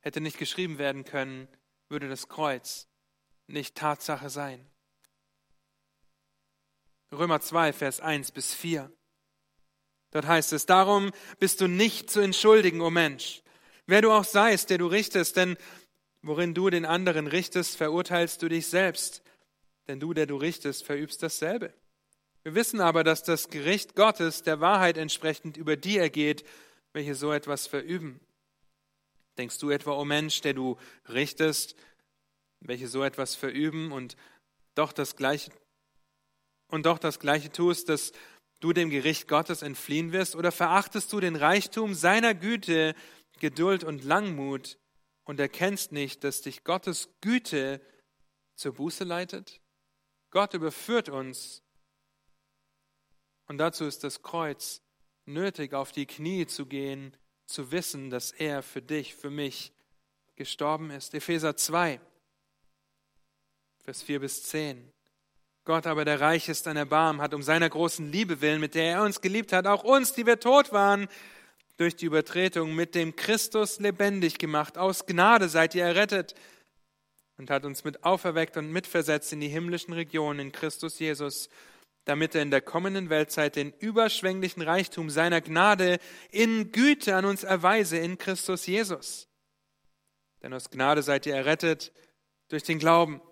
hätte 0.00 0.20
nicht 0.20 0.38
geschrieben 0.38 0.78
werden 0.78 1.04
können, 1.04 1.48
würde 1.88 2.08
das 2.08 2.28
Kreuz 2.28 2.88
nicht 3.46 3.76
Tatsache 3.76 4.30
sein. 4.30 4.70
Römer 7.12 7.40
2, 7.40 7.72
Vers 7.72 8.00
1 8.00 8.32
bis 8.32 8.54
4. 8.54 8.90
Dort 10.10 10.26
heißt 10.26 10.52
es, 10.52 10.66
darum 10.66 11.12
bist 11.38 11.60
du 11.60 11.66
nicht 11.66 12.10
zu 12.10 12.20
entschuldigen, 12.20 12.80
o 12.80 12.86
oh 12.86 12.90
Mensch, 12.90 13.42
wer 13.86 14.02
du 14.02 14.12
auch 14.12 14.24
seist, 14.24 14.70
der 14.70 14.78
du 14.78 14.86
richtest, 14.86 15.36
denn 15.36 15.56
worin 16.22 16.54
du 16.54 16.70
den 16.70 16.84
anderen 16.84 17.26
richtest, 17.26 17.76
verurteilst 17.76 18.42
du 18.42 18.48
dich 18.48 18.66
selbst, 18.66 19.22
denn 19.88 20.00
du, 20.00 20.14
der 20.14 20.26
du 20.26 20.36
richtest, 20.36 20.84
verübst 20.84 21.22
dasselbe. 21.22 21.74
Wir 22.44 22.54
wissen 22.54 22.80
aber, 22.80 23.04
dass 23.04 23.22
das 23.22 23.48
Gericht 23.48 23.96
Gottes 23.96 24.42
der 24.42 24.60
Wahrheit 24.60 24.98
entsprechend 24.98 25.56
über 25.56 25.76
die 25.76 25.96
ergeht, 25.96 26.44
welche 26.92 27.14
so 27.14 27.32
etwas 27.32 27.66
verüben. 27.66 28.20
Denkst 29.38 29.58
du 29.58 29.70
etwa, 29.70 29.92
o 29.92 30.02
oh 30.02 30.04
Mensch, 30.04 30.42
der 30.42 30.52
du 30.52 30.76
richtest, 31.08 31.74
welche 32.60 32.86
so 32.86 33.02
etwas 33.02 33.34
verüben 33.34 33.92
und 33.92 34.16
doch 34.74 34.92
das 34.92 35.16
gleiche 35.16 35.50
und 36.68 36.86
doch 36.86 36.98
das 36.98 37.18
gleiche 37.18 37.50
tust, 37.50 37.88
dass 37.88 38.12
du 38.60 38.72
dem 38.72 38.90
Gericht 38.90 39.26
Gottes 39.26 39.62
entfliehen 39.62 40.12
wirst, 40.12 40.36
oder 40.36 40.52
verachtest 40.52 41.12
du 41.12 41.20
den 41.20 41.36
Reichtum 41.36 41.94
seiner 41.94 42.34
Güte, 42.34 42.94
Geduld 43.40 43.84
und 43.84 44.04
Langmut 44.04 44.78
und 45.24 45.40
erkennst 45.40 45.92
nicht, 45.92 46.24
dass 46.24 46.42
dich 46.42 46.64
Gottes 46.64 47.08
Güte 47.20 47.80
zur 48.54 48.74
Buße 48.74 49.04
leitet? 49.04 49.60
Gott 50.30 50.54
überführt 50.54 51.08
uns. 51.08 51.63
Und 53.46 53.58
dazu 53.58 53.84
ist 53.84 54.04
das 54.04 54.22
Kreuz 54.22 54.82
nötig, 55.26 55.74
auf 55.74 55.92
die 55.92 56.06
Knie 56.06 56.46
zu 56.46 56.66
gehen, 56.66 57.16
zu 57.46 57.72
wissen, 57.72 58.10
dass 58.10 58.32
er 58.32 58.62
für 58.62 58.82
dich, 58.82 59.14
für 59.14 59.30
mich 59.30 59.72
gestorben 60.36 60.90
ist. 60.90 61.14
Epheser 61.14 61.56
2, 61.56 62.00
Vers 63.84 64.02
4 64.02 64.20
bis 64.20 64.42
10. 64.44 64.90
Gott 65.64 65.86
aber, 65.86 66.04
der 66.04 66.20
reich 66.20 66.48
ist 66.48 66.66
an 66.66 66.76
Erbarmen, 66.76 67.22
hat 67.22 67.32
um 67.32 67.42
seiner 67.42 67.68
großen 67.70 68.10
Liebe 68.10 68.40
willen, 68.40 68.60
mit 68.60 68.74
der 68.74 68.92
er 68.92 69.02
uns 69.02 69.20
geliebt 69.20 69.52
hat, 69.52 69.66
auch 69.66 69.82
uns, 69.82 70.12
die 70.12 70.26
wir 70.26 70.40
tot 70.40 70.72
waren, 70.72 71.08
durch 71.76 71.96
die 71.96 72.06
Übertretung 72.06 72.74
mit 72.74 72.94
dem 72.94 73.16
Christus 73.16 73.80
lebendig 73.80 74.38
gemacht. 74.38 74.78
Aus 74.78 75.06
Gnade 75.06 75.48
seid 75.48 75.74
ihr 75.74 75.84
errettet 75.84 76.34
und 77.36 77.50
hat 77.50 77.64
uns 77.64 77.82
mit 77.84 78.04
auferweckt 78.04 78.56
und 78.56 78.70
mitversetzt 78.70 79.32
in 79.32 79.40
die 79.40 79.48
himmlischen 79.48 79.94
Regionen 79.94 80.38
in 80.38 80.52
Christus 80.52 80.98
Jesus, 80.98 81.48
damit 82.04 82.34
er 82.34 82.42
in 82.42 82.50
der 82.50 82.60
kommenden 82.60 83.10
Weltzeit 83.10 83.56
den 83.56 83.72
überschwänglichen 83.72 84.62
Reichtum 84.62 85.10
seiner 85.10 85.40
Gnade 85.40 85.98
in 86.30 86.70
Güte 86.70 87.16
an 87.16 87.24
uns 87.24 87.44
erweise 87.44 87.96
in 87.96 88.18
Christus 88.18 88.66
Jesus. 88.66 89.28
Denn 90.42 90.52
aus 90.52 90.70
Gnade 90.70 91.02
seid 91.02 91.24
ihr 91.26 91.34
errettet 91.34 91.92
durch 92.48 92.62
den 92.62 92.78
Glauben. 92.78 93.22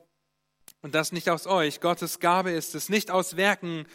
Und 0.81 0.95
das 0.95 1.13
nicht 1.13 1.29
aus 1.29 1.47
euch. 1.47 1.81
Gottes 1.81 2.19
Gabe 2.19 2.51
ist 2.51 2.75
es, 2.75 2.89
nicht 2.89 3.11
aus 3.11 3.37
Werken, 3.37 3.87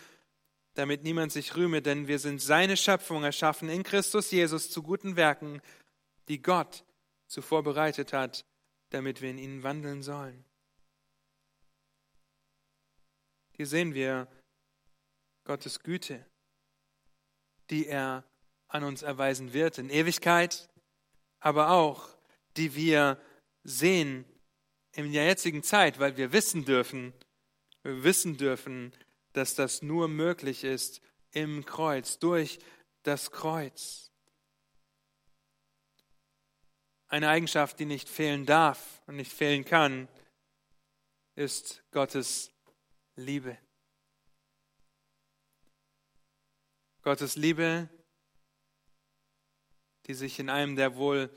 damit 0.75 1.03
niemand 1.03 1.31
sich 1.31 1.55
rühme, 1.55 1.81
denn 1.81 2.07
wir 2.07 2.19
sind 2.19 2.39
seine 2.39 2.77
Schöpfung 2.77 3.23
erschaffen 3.23 3.67
in 3.67 3.81
Christus 3.83 4.29
Jesus 4.29 4.69
zu 4.69 4.83
guten 4.83 5.15
Werken, 5.15 5.61
die 6.27 6.41
Gott 6.41 6.85
zuvor 7.25 7.63
bereitet 7.63 8.13
hat, 8.13 8.45
damit 8.91 9.21
wir 9.21 9.31
in 9.31 9.39
ihnen 9.39 9.63
wandeln 9.63 10.03
sollen. 10.03 10.45
Hier 13.53 13.65
sehen 13.65 13.95
wir 13.95 14.27
Gottes 15.47 15.79
Güte, 15.79 16.25
die 17.69 17.87
er 17.87 18.25
an 18.67 18.83
uns 18.83 19.01
erweisen 19.01 19.53
wird 19.53 19.77
in 19.77 19.89
Ewigkeit, 19.89 20.69
aber 21.39 21.69
auch, 21.69 22.09
die 22.57 22.75
wir 22.75 23.17
sehen 23.63 24.25
in 24.91 25.09
der 25.13 25.25
jetzigen 25.25 25.63
Zeit, 25.63 25.99
weil 25.99 26.17
wir 26.17 26.33
wissen 26.33 26.65
dürfen, 26.65 27.13
wir 27.83 28.03
wissen 28.03 28.35
dürfen, 28.35 28.91
dass 29.31 29.55
das 29.55 29.81
nur 29.81 30.09
möglich 30.09 30.65
ist 30.65 31.01
im 31.31 31.63
Kreuz, 31.63 32.19
durch 32.19 32.59
das 33.03 33.31
Kreuz. 33.31 34.11
Eine 37.07 37.29
Eigenschaft, 37.29 37.79
die 37.79 37.85
nicht 37.85 38.09
fehlen 38.09 38.45
darf 38.45 39.01
und 39.07 39.15
nicht 39.15 39.31
fehlen 39.31 39.63
kann, 39.63 40.09
ist 41.35 41.83
Gottes 41.91 42.51
Liebe. 43.15 43.57
Gottes 47.07 47.37
Liebe, 47.37 47.87
die 50.07 50.13
sich 50.13 50.39
in 50.39 50.49
einem 50.49 50.75
der 50.75 50.97
wohl 50.97 51.29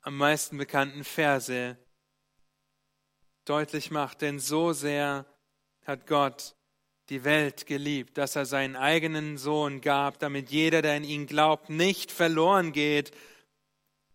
am 0.00 0.16
meisten 0.16 0.58
bekannten 0.58 1.04
Verse 1.04 1.78
deutlich 3.44 3.92
macht, 3.92 4.22
denn 4.22 4.40
so 4.40 4.72
sehr 4.72 5.24
hat 5.84 6.08
Gott 6.08 6.56
die 7.10 7.22
Welt 7.22 7.66
geliebt, 7.66 8.18
dass 8.18 8.34
er 8.34 8.44
seinen 8.44 8.74
eigenen 8.74 9.38
Sohn 9.38 9.80
gab, 9.80 10.18
damit 10.18 10.50
jeder, 10.50 10.82
der 10.82 10.96
in 10.96 11.04
ihn 11.04 11.26
glaubt, 11.28 11.70
nicht 11.70 12.10
verloren 12.10 12.72
geht, 12.72 13.12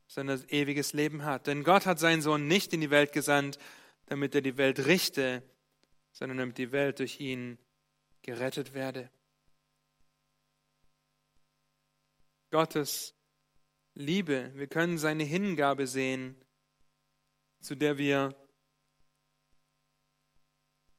sondern 0.05 0.43
ewiges 0.49 0.91
Leben 0.91 1.23
hat. 1.23 1.47
Denn 1.47 1.63
Gott 1.63 1.85
hat 1.85 1.99
seinen 1.99 2.21
Sohn 2.21 2.45
nicht 2.45 2.73
in 2.73 2.81
die 2.81 2.91
Welt 2.91 3.13
gesandt, 3.13 3.57
damit 4.07 4.35
er 4.35 4.41
die 4.41 4.57
Welt 4.57 4.85
richte, 4.85 5.43
sondern 6.11 6.39
damit 6.39 6.57
die 6.57 6.73
Welt 6.73 6.99
durch 6.99 7.21
ihn 7.21 7.57
gerettet 8.21 8.73
werde. 8.73 9.09
Gottes 12.51 13.13
Liebe, 13.93 14.51
wir 14.55 14.67
können 14.67 14.97
seine 14.97 15.23
Hingabe 15.23 15.85
sehen, 15.85 16.35
zu 17.61 17.75
der 17.75 17.97
wir 17.97 18.35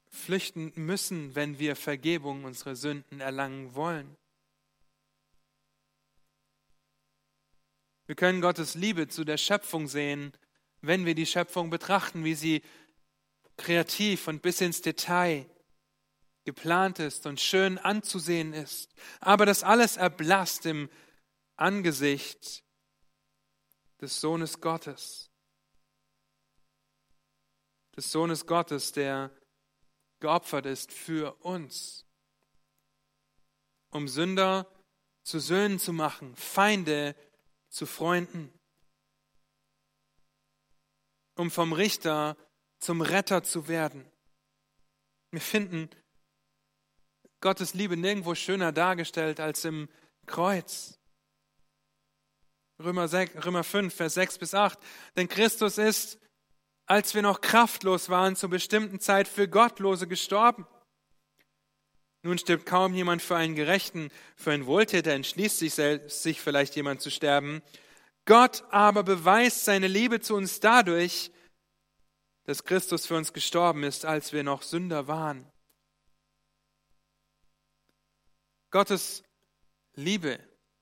flüchten 0.08 0.72
müssen, 0.74 1.34
wenn 1.34 1.58
wir 1.58 1.76
Vergebung 1.76 2.44
unserer 2.44 2.76
Sünden 2.76 3.20
erlangen 3.20 3.74
wollen. 3.74 4.16
Wir 8.06 8.16
können 8.16 8.40
Gottes 8.40 8.74
Liebe 8.74 9.08
zu 9.08 9.24
der 9.24 9.36
Schöpfung 9.36 9.86
sehen, 9.86 10.32
wenn 10.80 11.06
wir 11.06 11.14
die 11.14 11.26
Schöpfung 11.26 11.70
betrachten, 11.70 12.24
wie 12.24 12.34
sie 12.34 12.62
kreativ 13.56 14.26
und 14.26 14.42
bis 14.42 14.60
ins 14.60 14.82
Detail 14.82 15.46
geplant 16.44 16.98
ist 16.98 17.26
und 17.26 17.40
schön 17.40 17.78
anzusehen 17.78 18.52
ist. 18.52 18.92
Aber 19.20 19.46
das 19.46 19.62
alles 19.62 19.96
erblasst 19.96 20.66
im 20.66 20.88
Angesicht 21.60 22.64
des 24.00 24.18
Sohnes 24.18 24.60
Gottes. 24.60 25.30
Des 27.94 28.10
Sohnes 28.10 28.46
Gottes, 28.46 28.92
der 28.92 29.30
geopfert 30.20 30.64
ist 30.64 30.90
für 30.90 31.34
uns, 31.42 32.06
um 33.90 34.08
Sünder 34.08 34.66
zu 35.22 35.38
Söhnen 35.38 35.78
zu 35.78 35.92
machen, 35.92 36.34
Feinde 36.34 37.14
zu 37.68 37.84
Freunden, 37.84 38.58
um 41.36 41.50
vom 41.50 41.74
Richter 41.74 42.38
zum 42.78 43.02
Retter 43.02 43.42
zu 43.42 43.68
werden. 43.68 44.10
Wir 45.30 45.42
finden 45.42 45.90
Gottes 47.40 47.74
Liebe 47.74 47.98
nirgendwo 47.98 48.34
schöner 48.34 48.72
dargestellt 48.72 49.40
als 49.40 49.64
im 49.66 49.90
Kreuz. 50.26 50.99
Römer, 52.82 53.08
6, 53.08 53.44
Römer 53.44 53.64
5, 53.64 53.94
Vers 53.94 54.14
6 54.14 54.38
bis 54.38 54.54
8. 54.54 54.78
Denn 55.16 55.28
Christus 55.28 55.78
ist 55.78 56.20
als 56.90 57.14
wir 57.14 57.22
noch 57.22 57.40
kraftlos 57.40 58.08
waren, 58.08 58.34
zur 58.34 58.50
bestimmten 58.50 58.98
Zeit 58.98 59.28
für 59.28 59.46
Gottlose 59.46 60.08
gestorben. 60.08 60.66
Nun 62.22 62.36
stirbt 62.36 62.66
kaum 62.66 62.94
jemand 62.94 63.22
für 63.22 63.36
einen 63.36 63.54
Gerechten, 63.54 64.10
für 64.34 64.50
einen 64.50 64.66
Wohltäter 64.66 65.12
entschließt 65.12 65.58
sich, 65.58 65.74
sich 65.74 66.40
vielleicht 66.40 66.74
jemand 66.74 67.00
zu 67.00 67.12
sterben. 67.12 67.62
Gott 68.24 68.64
aber 68.70 69.04
beweist 69.04 69.64
seine 69.64 69.86
Liebe 69.86 70.18
zu 70.18 70.34
uns 70.34 70.58
dadurch, 70.58 71.30
dass 72.42 72.64
Christus 72.64 73.06
für 73.06 73.14
uns 73.14 73.32
gestorben 73.32 73.84
ist, 73.84 74.04
als 74.04 74.32
wir 74.32 74.42
noch 74.42 74.62
Sünder 74.62 75.06
waren. 75.06 75.48
Gottes 78.72 79.22
Liebe 79.94 80.40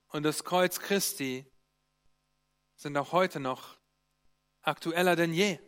und 0.08 0.22
das 0.22 0.42
Kreuz 0.42 0.80
Christi 0.80 1.44
sind 2.78 2.96
auch 2.96 3.12
heute 3.12 3.40
noch 3.40 3.76
aktueller 4.62 5.16
denn 5.16 5.34
je. 5.34 5.58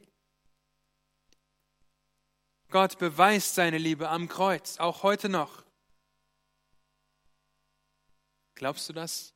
Gott 2.70 2.98
beweist 2.98 3.56
seine 3.56 3.78
Liebe 3.78 4.08
am 4.08 4.28
Kreuz, 4.28 4.78
auch 4.78 5.02
heute 5.02 5.28
noch. 5.28 5.64
Glaubst 8.54 8.88
du 8.88 8.92
das? 8.92 9.34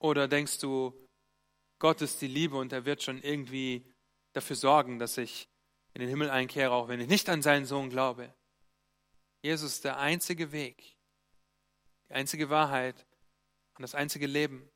Oder 0.00 0.26
denkst 0.26 0.58
du, 0.58 0.92
Gott 1.78 2.02
ist 2.02 2.20
die 2.20 2.26
Liebe 2.26 2.56
und 2.56 2.72
er 2.72 2.84
wird 2.84 3.04
schon 3.04 3.22
irgendwie 3.22 3.86
dafür 4.32 4.56
sorgen, 4.56 4.98
dass 4.98 5.16
ich 5.16 5.48
in 5.94 6.00
den 6.00 6.08
Himmel 6.08 6.28
einkehre, 6.30 6.72
auch 6.72 6.88
wenn 6.88 7.00
ich 7.00 7.08
nicht 7.08 7.28
an 7.28 7.40
seinen 7.40 7.66
Sohn 7.66 7.88
glaube? 7.88 8.34
Jesus 9.42 9.74
ist 9.74 9.84
der 9.84 9.98
einzige 9.98 10.50
Weg, 10.50 10.96
die 12.08 12.14
einzige 12.14 12.50
Wahrheit 12.50 13.06
und 13.76 13.82
das 13.82 13.94
einzige 13.94 14.26
Leben. 14.26 14.68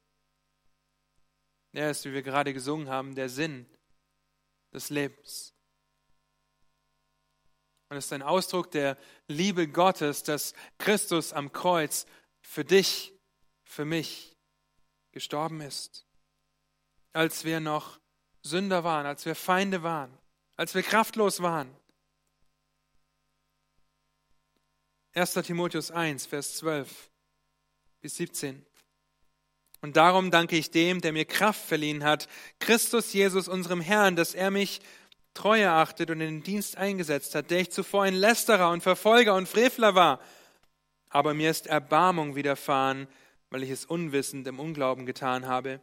Er 1.72 1.90
ist, 1.90 2.04
wie 2.04 2.12
wir 2.12 2.22
gerade 2.22 2.54
gesungen 2.54 2.88
haben, 2.88 3.14
der 3.14 3.28
Sinn 3.28 3.66
des 4.72 4.90
Lebens. 4.90 5.54
Und 7.88 7.98
es 7.98 8.06
ist 8.06 8.12
ein 8.12 8.22
Ausdruck 8.22 8.70
der 8.70 8.96
Liebe 9.28 9.68
Gottes, 9.68 10.22
dass 10.22 10.54
Christus 10.78 11.32
am 11.32 11.52
Kreuz 11.52 12.06
für 12.40 12.64
dich, 12.64 13.12
für 13.64 13.84
mich 13.84 14.36
gestorben 15.12 15.60
ist. 15.60 16.06
Als 17.12 17.44
wir 17.44 17.60
noch 17.60 18.00
Sünder 18.42 18.84
waren, 18.84 19.06
als 19.06 19.24
wir 19.24 19.34
Feinde 19.34 19.82
waren, 19.82 20.16
als 20.56 20.74
wir 20.74 20.82
kraftlos 20.82 21.42
waren. 21.42 21.74
1. 25.12 25.32
Timotheus 25.34 25.90
1, 25.90 26.26
Vers 26.26 26.56
12 26.58 27.10
bis 28.00 28.16
17. 28.16 28.66
Und 29.86 29.96
darum 29.96 30.32
danke 30.32 30.56
ich 30.56 30.72
dem, 30.72 31.00
der 31.00 31.12
mir 31.12 31.24
Kraft 31.24 31.64
verliehen 31.64 32.02
hat, 32.02 32.26
Christus 32.58 33.12
Jesus, 33.12 33.46
unserem 33.46 33.80
Herrn, 33.80 34.16
dass 34.16 34.34
er 34.34 34.50
mich 34.50 34.80
treu 35.32 35.60
erachtet 35.60 36.10
und 36.10 36.20
in 36.20 36.26
den 36.26 36.42
Dienst 36.42 36.76
eingesetzt 36.76 37.36
hat, 37.36 37.52
der 37.52 37.60
ich 37.60 37.70
zuvor 37.70 38.02
ein 38.02 38.16
Lästerer 38.16 38.70
und 38.70 38.82
Verfolger 38.82 39.36
und 39.36 39.48
Frevler 39.48 39.94
war. 39.94 40.18
Aber 41.08 41.34
mir 41.34 41.52
ist 41.52 41.68
Erbarmung 41.68 42.34
widerfahren, 42.34 43.06
weil 43.50 43.62
ich 43.62 43.70
es 43.70 43.84
unwissend 43.84 44.48
im 44.48 44.58
Unglauben 44.58 45.06
getan 45.06 45.46
habe. 45.46 45.78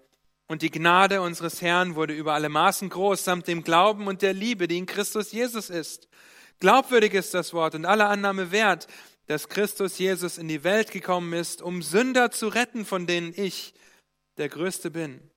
Und 0.48 0.64
die 0.64 0.72
Gnade 0.72 1.22
unseres 1.22 1.62
Herrn 1.62 1.96
wurde 1.96 2.14
über 2.14 2.34
alle 2.34 2.50
Maßen 2.50 2.90
groß, 2.90 3.24
samt 3.24 3.48
dem 3.48 3.64
Glauben 3.64 4.08
und 4.08 4.22
der 4.22 4.34
Liebe, 4.34 4.68
die 4.68 4.80
in 4.80 4.86
Christus 4.86 5.32
Jesus 5.32 5.70
ist. 5.70 6.10
Glaubwürdig 6.60 7.14
ist 7.14 7.34
das 7.34 7.54
Wort 7.54 7.74
und 7.74 7.86
alle 7.86 8.08
Annahme 8.08 8.52
wert, 8.52 8.88
dass 9.28 9.48
Christus 9.48 9.98
Jesus 9.98 10.38
in 10.38 10.50
die 10.50 10.66
Welt 10.66 10.92
gekommen 10.92 11.32
ist, 11.32 11.62
um 11.62 11.82
Sünder 11.82 12.32
zu 12.32 12.50
retten, 12.50 12.84
von 12.84 13.08
denen 13.08 13.32
ich 13.34 13.74
der 14.38 14.50
Größte 14.50 14.92
bin. 14.92 15.30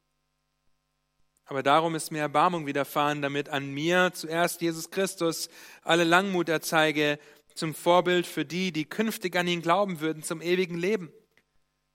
Aber 1.44 1.62
darum 1.62 1.94
ist 1.94 2.11
mir 2.11 2.20
Erbarmung 2.20 2.66
widerfahren, 2.66 3.22
damit 3.22 3.49
an 3.49 3.70
mir 3.72 4.11
zuerst 4.12 4.61
Jesus 4.61 4.90
Christus 4.90 5.49
alle 5.82 6.05
Langmut 6.05 6.49
erzeige, 6.49 7.18
zum 7.55 7.74
Vorbild 7.74 8.26
für 8.26 8.44
die, 8.44 8.72
die 8.72 8.84
künftig 8.84 9.36
an 9.36 9.49
ihn 9.49 9.62
glauben 9.62 10.01
würden, 10.01 10.22
zum 10.22 10.42
ewigen 10.42 10.76
Leben. 10.76 11.12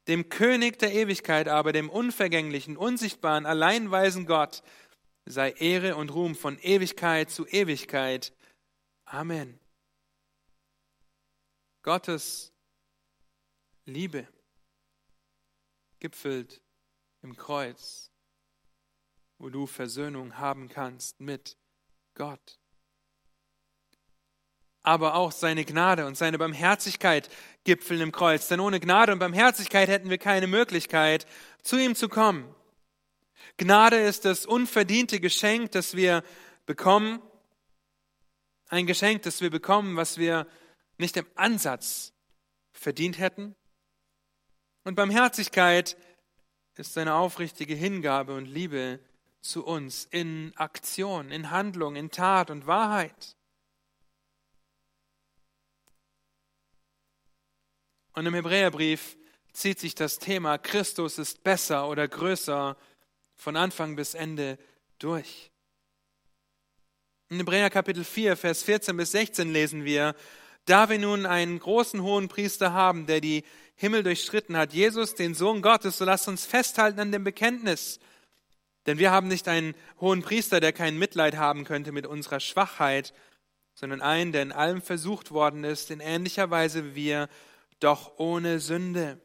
Dem 0.07 0.29
König 0.29 0.79
der 0.79 0.93
Ewigkeit 0.93 1.47
aber, 1.47 1.73
dem 1.73 1.89
unvergänglichen, 1.89 2.77
unsichtbaren, 2.77 3.45
alleinweisen 3.45 4.25
Gott, 4.25 4.63
sei 5.25 5.51
Ehre 5.51 5.95
und 5.95 6.13
Ruhm 6.13 6.35
von 6.35 6.57
Ewigkeit 6.57 7.29
zu 7.29 7.45
Ewigkeit. 7.45 8.33
Amen. 9.05 9.59
Gottes 11.83 12.51
Liebe 13.85 14.27
gipfelt 15.99 16.61
im 17.21 17.35
Kreuz, 17.35 18.11
wo 19.37 19.49
du 19.49 19.67
Versöhnung 19.67 20.37
haben 20.37 20.69
kannst 20.69 21.19
mit 21.19 21.57
Gott. 22.15 22.59
Aber 24.83 25.15
auch 25.15 25.31
seine 25.31 25.63
Gnade 25.63 26.07
und 26.07 26.17
seine 26.17 26.39
Barmherzigkeit 26.39 27.29
gipfeln 27.63 28.01
im 28.01 28.11
Kreuz. 28.11 28.47
Denn 28.47 28.59
ohne 28.59 28.79
Gnade 28.79 29.13
und 29.13 29.19
Barmherzigkeit 29.19 29.89
hätten 29.89 30.09
wir 30.09 30.17
keine 30.17 30.47
Möglichkeit, 30.47 31.27
zu 31.61 31.77
ihm 31.77 31.95
zu 31.95 32.09
kommen. 32.09 32.55
Gnade 33.57 33.97
ist 33.97 34.25
das 34.25 34.45
unverdiente 34.45 35.19
Geschenk, 35.19 35.71
das 35.71 35.95
wir 35.95 36.23
bekommen. 36.65 37.21
Ein 38.69 38.87
Geschenk, 38.87 39.21
das 39.23 39.41
wir 39.41 39.51
bekommen, 39.51 39.97
was 39.97 40.17
wir 40.17 40.47
nicht 40.97 41.15
im 41.17 41.27
Ansatz 41.35 42.13
verdient 42.73 43.19
hätten. 43.19 43.55
Und 44.83 44.95
Barmherzigkeit 44.95 45.91
ist 45.91 46.10
seine 46.83 47.15
aufrichtige 47.15 47.75
Hingabe 47.75 48.33
und 48.33 48.45
Liebe 48.45 48.99
zu 49.41 49.65
uns 49.65 50.05
in 50.05 50.53
Aktion, 50.55 51.31
in 51.31 51.49
Handlung, 51.49 51.95
in 51.95 52.11
Tat 52.11 52.49
und 52.49 52.67
Wahrheit. 52.67 53.35
Und 58.13 58.25
im 58.25 58.33
Hebräerbrief 58.33 59.17
zieht 59.53 59.79
sich 59.79 59.95
das 59.95 60.19
Thema 60.19 60.57
Christus 60.57 61.17
ist 61.17 61.43
besser 61.43 61.87
oder 61.87 62.07
größer 62.07 62.77
von 63.35 63.55
Anfang 63.55 63.95
bis 63.95 64.13
Ende 64.13 64.57
durch. 64.99 65.51
In 67.29 67.37
Hebräer 67.37 67.69
Kapitel 67.69 68.03
4, 68.03 68.35
Vers 68.35 68.63
14 68.63 68.97
bis 68.97 69.11
16 69.11 69.51
lesen 69.51 69.85
wir, 69.85 70.15
da 70.65 70.89
wir 70.89 70.99
nun 70.99 71.25
einen 71.25 71.59
großen 71.59 72.01
hohen 72.01 72.27
Priester 72.27 72.73
haben, 72.73 73.07
der 73.07 73.21
die 73.21 73.43
Himmel 73.81 74.03
durchschritten 74.03 74.55
hat, 74.55 74.73
Jesus, 74.73 75.15
den 75.15 75.33
Sohn 75.33 75.63
Gottes, 75.63 75.97
so 75.97 76.05
lasst 76.05 76.27
uns 76.27 76.45
festhalten 76.45 76.99
an 76.99 77.11
dem 77.11 77.23
Bekenntnis. 77.23 77.99
Denn 78.85 78.99
wir 78.99 79.09
haben 79.09 79.27
nicht 79.27 79.47
einen 79.47 79.73
hohen 79.99 80.21
Priester, 80.21 80.59
der 80.59 80.71
kein 80.71 80.99
Mitleid 80.99 81.35
haben 81.35 81.63
könnte 81.63 81.91
mit 81.91 82.05
unserer 82.05 82.39
Schwachheit, 82.39 83.11
sondern 83.73 83.99
einen, 84.01 84.33
der 84.33 84.43
in 84.43 84.51
allem 84.51 84.83
versucht 84.83 85.31
worden 85.31 85.63
ist, 85.63 85.89
in 85.89 85.99
ähnlicher 85.99 86.51
Weise 86.51 86.91
wie 86.91 86.95
wir, 86.95 87.29
doch 87.79 88.19
ohne 88.19 88.59
Sünde. 88.59 89.19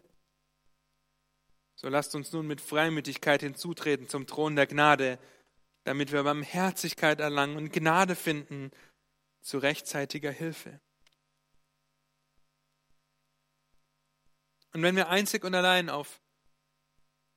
So 1.75 1.91
lasst 1.91 2.15
uns 2.15 2.33
nun 2.33 2.47
mit 2.47 2.63
Freimütigkeit 2.63 3.43
hinzutreten 3.43 4.09
zum 4.09 4.27
Thron 4.27 4.57
der 4.57 4.67
Gnade, 4.67 5.19
damit 5.85 6.13
wir 6.13 6.23
Barmherzigkeit 6.23 7.21
erlangen 7.21 7.59
und 7.59 7.75
Gnade 7.75 8.17
finden 8.17 8.71
zu 9.43 9.59
rechtzeitiger 9.59 10.31
Hilfe. 10.31 10.81
Und 14.73 14.83
wenn 14.83 14.97
wir 14.97 15.09
einzig 15.09 15.45
und 15.45 15.55
allein 15.55 15.89
auf 15.89 16.21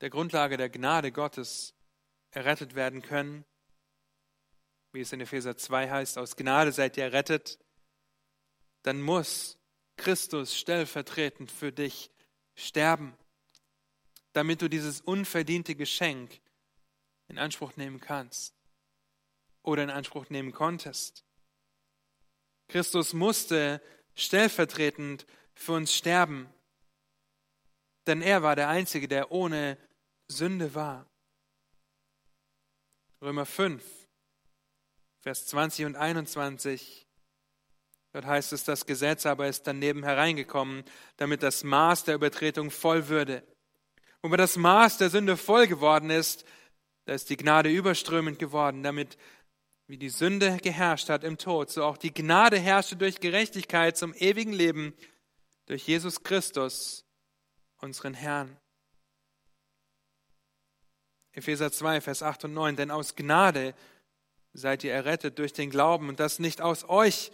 der 0.02 0.10
Grundlage 0.10 0.58
der 0.58 0.70
Gnade 0.70 1.12
Gottes 1.12 1.74
errettet 2.32 2.76
werden 2.76 3.02
können, 3.02 3.46
wie 4.92 5.02
es 5.02 5.14
in 5.14 5.22
Epheser 5.22 5.58
2 5.58 5.90
heißt, 5.90 6.18
aus 6.18 6.36
Gnade 6.36 6.72
seid 6.72 6.98
ihr 6.98 7.04
errettet, 7.04 7.60
dann 8.84 9.02
muss 9.02 9.58
Christus 9.98 10.58
stellvertretend 10.58 11.52
für 11.52 11.72
dich 11.72 12.10
sterben, 12.56 13.18
damit 14.34 14.62
du 14.62 14.70
dieses 14.70 15.02
unverdiente 15.02 15.76
Geschenk 15.76 16.40
in 17.28 17.38
Anspruch 17.38 17.76
nehmen 17.76 18.00
kannst 18.00 18.56
oder 19.62 19.84
in 19.84 19.90
Anspruch 19.90 20.30
nehmen 20.30 20.52
konntest. 20.52 21.26
Christus 22.68 23.14
musste 23.14 23.82
stellvertretend 24.16 25.26
für 25.54 25.74
uns 25.74 25.94
sterben, 25.94 26.52
denn 28.10 28.22
er 28.22 28.44
war 28.44 28.56
der 28.56 28.68
Einzige, 28.68 29.08
der 29.08 29.32
ohne 29.32 29.78
Sünde 30.28 30.76
war. 30.76 31.06
Römer 33.22 33.46
5, 33.46 33.84
Vers 35.22 35.46
20 35.48 35.86
und 35.86 35.96
21. 35.96 37.08
Dort 38.12 38.26
heißt 38.26 38.54
es, 38.54 38.64
das 38.64 38.86
Gesetz 38.86 39.26
aber 39.26 39.48
ist 39.48 39.68
daneben 39.68 40.04
hereingekommen, 40.04 40.84
damit 41.18 41.44
das 41.44 41.64
Maß 41.64 42.06
der 42.06 42.16
Übertretung 42.16 42.72
voll 42.72 43.08
würde. 43.08 43.44
Wo 44.22 44.36
das 44.36 44.58
Maß 44.58 44.98
der 44.98 45.10
Sünde 45.10 45.38
voll 45.38 45.68
geworden 45.68 46.10
ist, 46.10 46.46
da 47.06 47.14
ist 47.14 47.30
die 47.30 47.38
Gnade 47.38 47.70
überströmend 47.70 48.40
geworden, 48.40 48.84
damit 48.84 49.18
wie 49.88 49.98
die 49.98 50.10
Sünde 50.10 50.58
geherrscht 50.58 51.10
hat 51.10 51.24
im 51.24 51.38
Tod, 51.38 51.72
so 51.72 51.84
auch 51.84 51.98
die 51.98 52.14
Gnade 52.14 52.60
herrschte 52.60 52.96
durch 52.96 53.20
Gerechtigkeit 53.20 53.98
zum 53.98 54.14
ewigen 54.14 54.54
Leben 54.54 54.94
durch 55.66 55.88
Jesus 55.88 56.24
Christus, 56.24 57.06
unseren 57.82 58.14
Herrn. 58.14 58.58
Epheser 61.34 61.72
2, 61.72 62.02
Vers 62.02 62.24
8 62.24 62.46
und 62.46 62.54
9. 62.54 62.76
Denn 62.76 62.92
aus 62.92 63.16
Gnade 63.16 63.74
seid 64.54 64.84
ihr 64.84 64.94
errettet 64.94 65.40
durch 65.40 65.54
den 65.54 65.70
Glauben 65.70 66.10
und 66.10 66.20
das 66.20 66.40
nicht 66.40 66.62
aus 66.62 66.88
euch. 66.90 67.32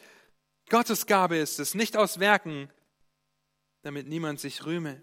Gottes 0.70 1.06
Gabe 1.06 1.38
ist 1.38 1.60
es, 1.60 1.74
nicht 1.74 1.96
aus 1.96 2.20
Werken, 2.20 2.70
damit 3.84 4.08
niemand 4.08 4.40
sich 4.40 4.66
rühme. 4.66 5.02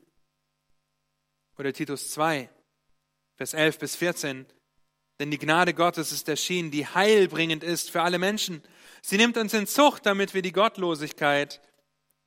Oder 1.59 1.73
Titus 1.73 2.11
2, 2.11 2.49
Vers 3.37 3.55
11 3.55 3.79
bis 3.79 3.97
14. 3.97 4.47
Denn 5.21 5.31
die 5.31 5.39
Gnade 5.39 5.75
Gottes 5.75 6.11
ist 6.11 6.29
erschienen, 6.29 6.71
die 6.71 6.87
heilbringend 6.87 7.63
ist 7.63 7.91
für 7.91 8.03
alle 8.03 8.19
Menschen. 8.19 8.63
Sie 9.03 9.17
nimmt 9.17 9.37
uns 9.37 9.55
in 9.55 9.67
Zucht, 9.67 10.07
damit 10.07 10.35
wir 10.35 10.43
die 10.43 10.53
Gottlosigkeit 10.53 11.61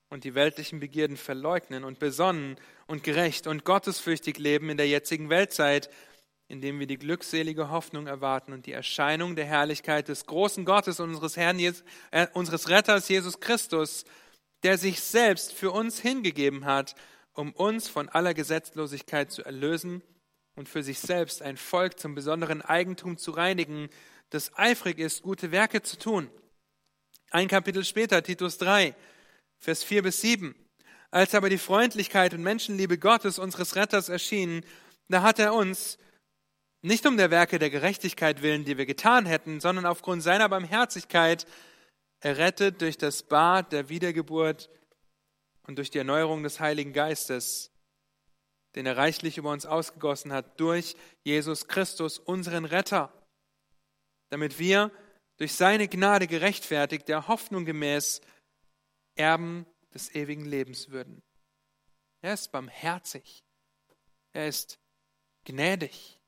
und 0.09 0.23
die 0.23 0.35
weltlichen 0.35 0.79
Begierden 0.79 1.17
verleugnen 1.17 1.83
und 1.83 1.99
besonnen 1.99 2.57
und 2.87 3.03
gerecht 3.03 3.47
und 3.47 3.65
gottesfürchtig 3.65 4.37
leben 4.37 4.69
in 4.69 4.77
der 4.77 4.87
jetzigen 4.87 5.29
Weltzeit, 5.29 5.89
indem 6.47 6.79
wir 6.79 6.87
die 6.87 6.99
glückselige 6.99 7.69
Hoffnung 7.69 8.07
erwarten 8.07 8.53
und 8.53 8.65
die 8.65 8.71
Erscheinung 8.71 9.35
der 9.35 9.45
Herrlichkeit 9.45 10.07
des 10.07 10.25
großen 10.25 10.65
Gottes 10.65 10.99
unseres 10.99 11.37
Herrn, 11.37 11.59
äh, 11.59 12.27
unseres 12.33 12.69
Retters 12.69 13.09
Jesus 13.09 13.39
Christus, 13.39 14.05
der 14.63 14.77
sich 14.77 15.01
selbst 15.01 15.53
für 15.53 15.71
uns 15.71 15.99
hingegeben 15.99 16.65
hat, 16.65 16.95
um 17.33 17.51
uns 17.51 17.87
von 17.87 18.09
aller 18.09 18.33
Gesetzlosigkeit 18.33 19.31
zu 19.31 19.43
erlösen 19.43 20.01
und 20.55 20.69
für 20.69 20.83
sich 20.83 20.99
selbst 20.99 21.41
ein 21.41 21.57
Volk 21.57 21.99
zum 21.99 22.15
besonderen 22.15 22.61
Eigentum 22.61 23.17
zu 23.17 23.31
reinigen, 23.31 23.89
das 24.29 24.55
eifrig 24.57 24.99
ist, 24.99 25.23
gute 25.23 25.51
Werke 25.51 25.81
zu 25.81 25.97
tun. 25.97 26.29
Ein 27.31 27.47
Kapitel 27.47 27.83
später, 27.83 28.23
Titus 28.23 28.57
3, 28.59 28.95
Vers 29.57 29.83
4 29.83 30.03
bis 30.03 30.21
7. 30.21 30.55
Als 31.11 31.33
aber 31.35 31.49
die 31.49 31.57
Freundlichkeit 31.57 32.33
und 32.33 32.43
Menschenliebe 32.43 32.97
Gottes, 32.97 33.39
unseres 33.39 33.75
Retters, 33.75 34.09
erschienen, 34.09 34.65
da 35.07 35.21
hat 35.21 35.39
er 35.39 35.53
uns, 35.53 35.97
nicht 36.81 37.05
um 37.05 37.17
der 37.17 37.31
Werke 37.31 37.57
der 37.57 37.69
Gerechtigkeit 37.69 38.41
willen, 38.41 38.65
die 38.65 38.77
wir 38.77 38.85
getan 38.85 39.25
hätten, 39.25 39.59
sondern 39.59 39.85
aufgrund 39.85 40.21
seiner 40.21 40.49
Barmherzigkeit, 40.49 41.47
errettet 42.19 42.81
durch 42.81 42.97
das 42.97 43.23
Bad 43.23 43.71
der 43.71 43.89
Wiedergeburt 43.89 44.69
und 45.63 45.77
durch 45.77 45.89
die 45.89 45.97
Erneuerung 45.97 46.43
des 46.43 46.59
Heiligen 46.59 46.93
Geistes, 46.93 47.71
den 48.75 48.85
er 48.85 48.97
reichlich 48.97 49.37
über 49.37 49.51
uns 49.51 49.65
ausgegossen 49.65 50.31
hat, 50.31 50.59
durch 50.59 50.95
Jesus 51.23 51.67
Christus, 51.67 52.19
unseren 52.19 52.65
Retter, 52.65 53.11
damit 54.29 54.59
wir 54.59 54.91
durch 55.37 55.53
seine 55.53 55.87
Gnade 55.87 56.27
gerechtfertigt, 56.27 57.07
der 57.07 57.27
Hoffnung 57.27 57.65
gemäß 57.65 58.21
Erben 59.15 59.65
des 59.95 60.13
ewigen 60.13 60.45
Lebens 60.45 60.89
würden. 60.89 61.23
Er 62.21 62.35
ist 62.35 62.51
barmherzig. 62.51 63.43
Er 64.33 64.47
ist 64.47 64.77
gnädig. 65.45 66.19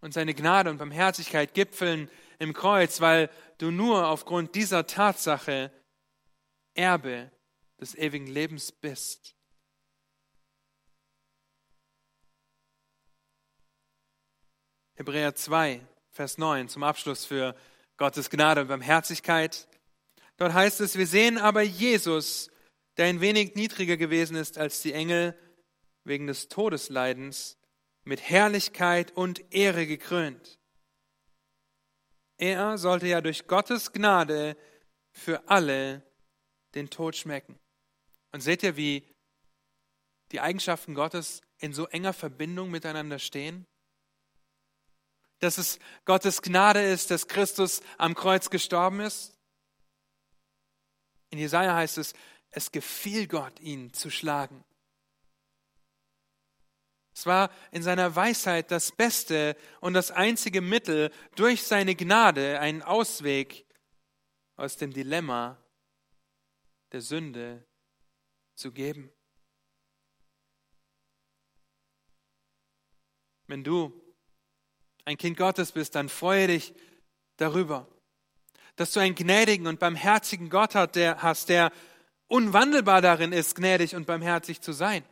Und 0.00 0.14
seine 0.14 0.32
Gnade 0.32 0.70
und 0.70 0.78
Barmherzigkeit 0.78 1.54
gipfeln 1.54 2.08
im 2.38 2.54
Kreuz, 2.54 3.00
weil 3.00 3.30
du 3.58 3.70
nur 3.70 4.06
aufgrund 4.08 4.54
dieser 4.54 4.86
Tatsache 4.86 5.72
Erbe 6.74 7.30
des 7.80 7.94
ewigen 7.96 8.26
Lebens 8.26 8.72
bist. 8.72 9.34
Hebräer 14.94 15.34
2, 15.34 15.84
Vers 16.10 16.38
9 16.38 16.68
zum 16.68 16.84
Abschluss 16.84 17.24
für 17.24 17.56
Gottes 17.96 18.30
Gnade 18.30 18.60
und 18.60 18.68
Barmherzigkeit. 18.68 19.66
Dort 20.36 20.52
heißt 20.52 20.80
es, 20.80 20.96
wir 20.96 21.06
sehen 21.06 21.38
aber 21.38 21.62
Jesus, 21.62 22.51
der 23.02 23.08
ein 23.08 23.20
wenig 23.20 23.56
niedriger 23.56 23.96
gewesen 23.96 24.36
ist 24.36 24.58
als 24.58 24.80
die 24.80 24.92
Engel, 24.92 25.36
wegen 26.04 26.28
des 26.28 26.46
Todesleidens, 26.46 27.58
mit 28.04 28.20
Herrlichkeit 28.20 29.10
und 29.16 29.52
Ehre 29.52 29.88
gekrönt. 29.88 30.60
Er 32.38 32.78
sollte 32.78 33.08
ja 33.08 33.20
durch 33.20 33.48
Gottes 33.48 33.90
Gnade 33.90 34.56
für 35.10 35.48
alle 35.48 36.06
den 36.76 36.90
Tod 36.90 37.16
schmecken. 37.16 37.58
Und 38.30 38.40
seht 38.40 38.62
ihr, 38.62 38.76
wie 38.76 39.04
die 40.30 40.40
Eigenschaften 40.40 40.94
Gottes 40.94 41.40
in 41.58 41.72
so 41.72 41.88
enger 41.88 42.12
Verbindung 42.12 42.70
miteinander 42.70 43.18
stehen? 43.18 43.66
Dass 45.40 45.58
es 45.58 45.80
Gottes 46.04 46.40
Gnade 46.40 46.80
ist, 46.84 47.10
dass 47.10 47.26
Christus 47.26 47.82
am 47.98 48.14
Kreuz 48.14 48.48
gestorben 48.48 49.00
ist? 49.00 49.36
In 51.30 51.38
Jesaja 51.38 51.74
heißt 51.74 51.98
es, 51.98 52.12
es 52.52 52.70
gefiel 52.70 53.26
Gott, 53.26 53.58
ihn 53.60 53.92
zu 53.92 54.10
schlagen. 54.10 54.64
Es 57.14 57.26
war 57.26 57.50
in 57.72 57.82
seiner 57.82 58.14
Weisheit 58.16 58.70
das 58.70 58.92
beste 58.92 59.56
und 59.80 59.94
das 59.94 60.10
einzige 60.10 60.60
Mittel, 60.60 61.10
durch 61.34 61.62
seine 61.62 61.94
Gnade 61.94 62.58
einen 62.60 62.82
Ausweg 62.82 63.66
aus 64.56 64.76
dem 64.76 64.92
Dilemma 64.92 65.62
der 66.92 67.00
Sünde 67.00 67.66
zu 68.54 68.72
geben. 68.72 69.10
Wenn 73.46 73.64
du 73.64 73.92
ein 75.04 75.18
Kind 75.18 75.36
Gottes 75.36 75.72
bist, 75.72 75.94
dann 75.94 76.08
freue 76.08 76.46
dich 76.46 76.74
darüber, 77.36 77.88
dass 78.76 78.92
du 78.92 79.00
einen 79.00 79.14
gnädigen 79.14 79.66
und 79.66 79.80
barmherzigen 79.80 80.48
Gott 80.48 80.74
hast, 80.74 81.48
der 81.48 81.72
unwandelbar 82.32 83.02
darin 83.02 83.30
ist, 83.30 83.56
gnädig 83.56 83.94
und 83.94 84.06
barmherzig 84.06 84.62
zu 84.62 84.72
sein. 84.72 85.04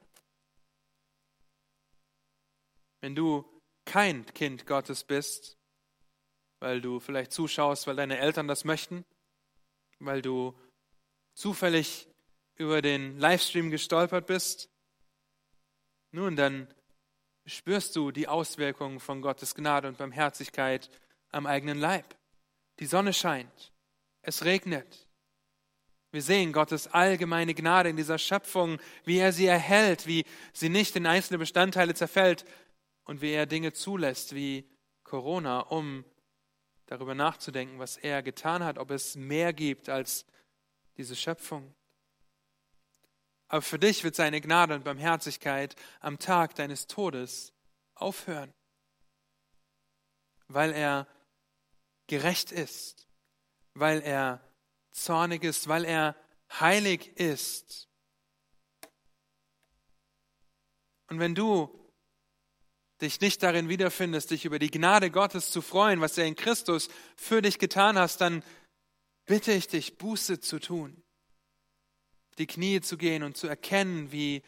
Wenn 3.03 3.15
du 3.15 3.45
kein 3.85 4.25
Kind 4.33 4.67
Gottes 4.67 5.05
bist, 5.05 5.59
weil 6.61 6.81
du 6.81 6.99
vielleicht 6.99 7.33
zuschaust, 7.33 7.87
weil 7.87 7.97
deine 7.97 8.19
Eltern 8.19 8.49
das 8.49 8.65
möchten, 8.65 9.05
weil 9.99 10.23
du 10.23 10.59
zufällig 11.35 12.09
über 12.57 12.81
den 12.81 13.19
Livestream 13.19 13.71
gestolpert 13.71 14.27
bist, 14.27 14.71
nun, 16.13 16.37
dann 16.37 16.73
spürst 17.45 17.97
du 17.97 18.13
die 18.13 18.29
Auswirkungen 18.29 18.99
von 18.99 19.21
Gottes 19.21 19.55
Gnade 19.55 19.89
und 19.89 19.99
Barmherzigkeit 19.99 20.89
am 21.33 21.47
eigenen 21.47 21.79
Leib. 21.79 22.17
Die 22.79 22.87
Sonne 22.87 23.13
scheint, 23.13 23.73
es 24.23 24.47
regnet. 24.47 25.10
Wir 26.13 26.23
sehen 26.23 26.53
Gottes 26.53 26.89
allgemeine 26.89 27.55
Gnade 27.55 27.89
in 27.89 27.97
dieser 27.97 28.19
Schöpfung, 28.19 28.79
wie 29.05 29.19
er 29.19 29.33
sie 29.33 29.47
erhält, 29.47 30.07
wie 30.07 30.25
sie 30.53 30.69
nicht 30.69 30.97
in 30.97 31.07
einzelne 31.07 31.39
Bestandteile 31.39 31.95
zerfällt, 31.95 32.45
und 33.11 33.23
wie 33.23 33.33
er 33.33 33.47
Dinge 33.47 33.73
zulässt 33.73 34.37
wie 34.37 34.71
Corona, 35.03 35.63
um 35.63 36.05
darüber 36.87 37.17
nachzudenken, 37.17 37.81
was 37.81 37.97
er 37.97 38.23
getan 38.23 38.63
hat, 38.63 38.79
ob 38.79 38.93
es 38.93 39.17
mehr 39.17 39.53
gibt 39.53 39.89
als 39.89 40.25
diese 40.97 41.17
Schöpfung. 41.17 41.75
Aber 43.49 43.63
für 43.63 43.81
dich 43.81 44.05
wird 44.05 44.15
seine 44.15 44.41
Gnade 44.41 44.77
und 44.77 44.85
Barmherzigkeit 44.85 45.75
am 45.99 46.21
Tag 46.21 46.55
deines 46.55 46.87
Todes 46.87 47.53
aufhören, 47.97 48.53
weil 50.47 50.73
er 50.73 51.09
gerecht 52.07 52.53
ist, 52.53 53.09
weil 53.75 54.03
er 54.03 54.41
zornig 54.93 55.45
ist, 55.45 55.69
weil 55.69 55.85
er 55.85 56.17
heilig 56.59 57.17
ist. 57.17 57.89
Und 61.09 61.19
wenn 61.19 61.35
du 61.35 61.77
dich 63.01 63.21
nicht 63.21 63.43
darin 63.43 63.69
wiederfindest, 63.69 64.31
dich 64.31 64.45
über 64.45 64.59
die 64.59 64.71
Gnade 64.71 65.11
Gottes 65.11 65.51
zu 65.51 65.63
freuen, 65.63 66.01
was 66.01 66.19
er 66.19 66.27
in 66.27 66.37
Christus 66.37 66.89
für 67.17 67.43
dich 67.43 67.59
getan 67.59 67.99
hast, 67.99 68.21
dann 68.21 68.45
bitte 69.25 69.53
ich 69.53 69.69
dich, 69.69 69.97
Buße 69.97 70.41
zu 70.41 70.59
tun, 70.59 71.03
die 72.39 72.47
Knie 72.47 72.81
zu 72.81 72.97
gehen 72.97 73.23
und 73.23 73.37
zu 73.37 73.47
erkennen, 73.47 74.13
wie 74.13 74.43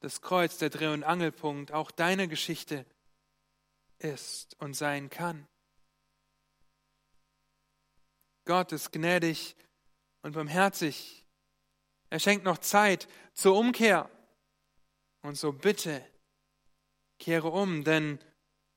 das 0.00 0.20
Kreuz, 0.20 0.58
der 0.58 0.70
Dreh- 0.70 0.92
und 0.92 1.04
Angelpunkt 1.04 1.72
auch 1.72 1.90
deine 1.90 2.28
Geschichte 2.28 2.84
ist 3.98 4.54
und 4.60 4.74
sein 4.74 5.10
kann. 5.10 5.48
Gott 8.44 8.70
ist 8.72 8.92
gnädig 8.92 9.56
und 10.26 10.32
barmherzig. 10.32 11.24
Er 12.10 12.18
schenkt 12.18 12.44
noch 12.44 12.58
Zeit 12.58 13.06
zur 13.32 13.56
Umkehr. 13.56 14.10
Und 15.22 15.36
so 15.36 15.52
bitte, 15.52 16.04
Kehre 17.20 17.48
um, 17.48 17.84
denn 17.84 18.18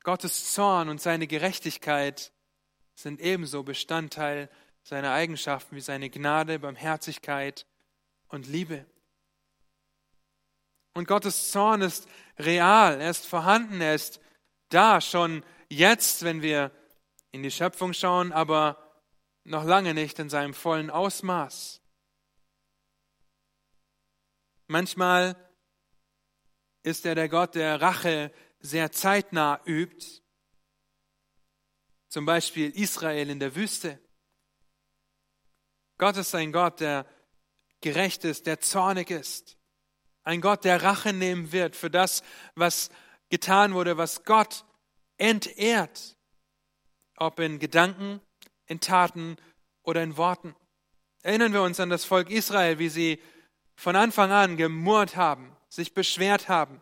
Gottes 0.04 0.54
Zorn 0.54 0.89
und 0.89 1.02
seine 1.02 1.26
Gerechtigkeit 1.26 2.32
sind 2.93 3.20
ebenso 3.20 3.64
Bestandteil 3.64 4.47
seiner 4.84 5.12
Eigenschaften 5.12 5.76
wie 5.76 5.82
seine 5.82 6.12
Gnade, 6.12 6.60
Barmherzigkeit 6.60 7.66
und 8.28 8.47
Liebe. 8.47 8.86
Und 10.93 11.08
Gottes 11.08 11.52
Zorn 11.52 11.82
ist 11.82 12.08
real, 12.38 13.02
er 13.02 13.10
ist 13.10 13.26
vorhanden, 13.26 13.82
er 13.82 13.95
ist 13.95 14.20
da 14.70 15.02
schon 15.02 15.43
jetzt, 15.68 16.24
wenn 16.24 16.43
wir 16.43 16.72
in 17.32 17.41
die 17.41 17.52
Schöpfung 17.52 17.93
schauen, 17.93 18.32
aber 18.32 18.89
noch 19.44 19.64
lange 19.64 19.94
nicht 19.94 20.20
in 20.20 20.30
seinem 20.30 20.54
vollen 20.54 20.90
Ausmaß. 20.90 21.82
Manchmal 24.68 25.36
ist 26.84 27.06
er 27.06 27.16
der 27.16 27.30
Gott, 27.30 27.56
der 27.56 27.82
Rache 27.82 28.32
sehr 28.60 28.92
zeitnah 28.92 29.62
übt. 29.66 30.22
Zum 32.08 32.26
Beispiel 32.26 32.72
Israel 32.72 33.30
in 33.30 33.40
der 33.40 33.56
Wüste. 33.56 34.00
Gott 35.98 36.18
ist 36.18 36.34
ein 36.36 36.52
Gott, 36.52 36.80
der 36.80 37.06
gerecht 37.82 38.24
ist, 38.26 38.46
der 38.46 38.60
zornig 38.60 39.12
ist. 39.12 39.58
Ein 40.24 40.42
Gott, 40.42 40.64
der 40.64 40.84
Rache 40.84 41.14
nehmen 41.14 41.52
wird 41.52 41.76
für 41.76 41.90
das, 41.90 42.24
was 42.56 42.90
getan 43.30 43.74
wurde, 43.74 43.98
was 43.98 44.24
Gott 44.24 44.66
entehrt. 45.18 46.18
Ob 47.18 47.40
in 47.40 47.60
Gedanken, 47.60 48.22
in 48.70 48.80
Taten 48.80 49.36
oder 49.84 50.01
in 50.01 50.15
Worten. 50.15 50.55
Erinnern 51.22 51.51
wir 51.51 51.63
uns 51.63 51.82
an 51.82 51.89
das 51.89 52.05
Volk 52.05 52.30
Israel, 52.30 52.80
wie 52.80 52.88
sie 52.88 53.20
von 53.76 53.97
Anfang 53.97 54.32
an 54.32 54.55
gemurrt 54.55 55.17
haben, 55.17 55.55
sich 55.67 55.93
beschwert 55.93 56.47
haben. 56.47 56.82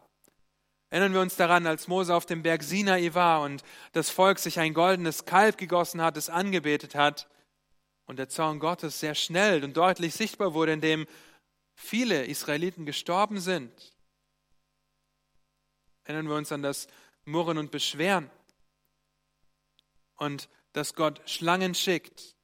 Erinnern 0.89 1.13
wir 1.13 1.21
uns 1.21 1.35
daran, 1.35 1.65
als 1.65 1.87
Mose 1.87 2.13
auf 2.13 2.25
dem 2.25 2.43
Berg 2.43 2.63
Sinai 2.63 3.13
war 3.13 3.41
und 3.41 3.63
das 3.93 4.09
Volk 4.09 4.39
sich 4.39 4.59
ein 4.59 4.73
goldenes 4.73 5.25
Kalb 5.25 5.57
gegossen 5.57 6.01
hat, 6.01 6.15
es 6.17 6.29
angebetet 6.29 6.95
hat 6.95 7.27
und 8.05 8.19
der 8.19 8.29
Zorn 8.29 8.59
Gottes 8.59 8.99
sehr 8.99 9.15
schnell 9.15 9.63
und 9.63 9.75
deutlich 9.75 10.13
sichtbar 10.13 10.53
wurde, 10.53 10.73
indem 10.73 11.07
viele 11.75 12.25
Israeliten 12.25 12.85
gestorben 12.85 13.39
sind. 13.39 13.93
Erinnern 16.03 16.29
wir 16.29 16.35
uns 16.35 16.51
an 16.51 16.61
das 16.61 16.87
Murren 17.25 17.57
und 17.57 17.71
Beschweren 17.71 18.29
und 20.15 20.47
dass 20.77 20.93
Gott 20.93 21.27
Schlangen 21.27 21.73
schickt. 21.73 22.35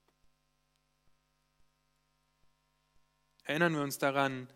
Erinnern 3.43 3.75
wir 3.75 3.83
uns 3.83 3.99
daran, 3.99 4.51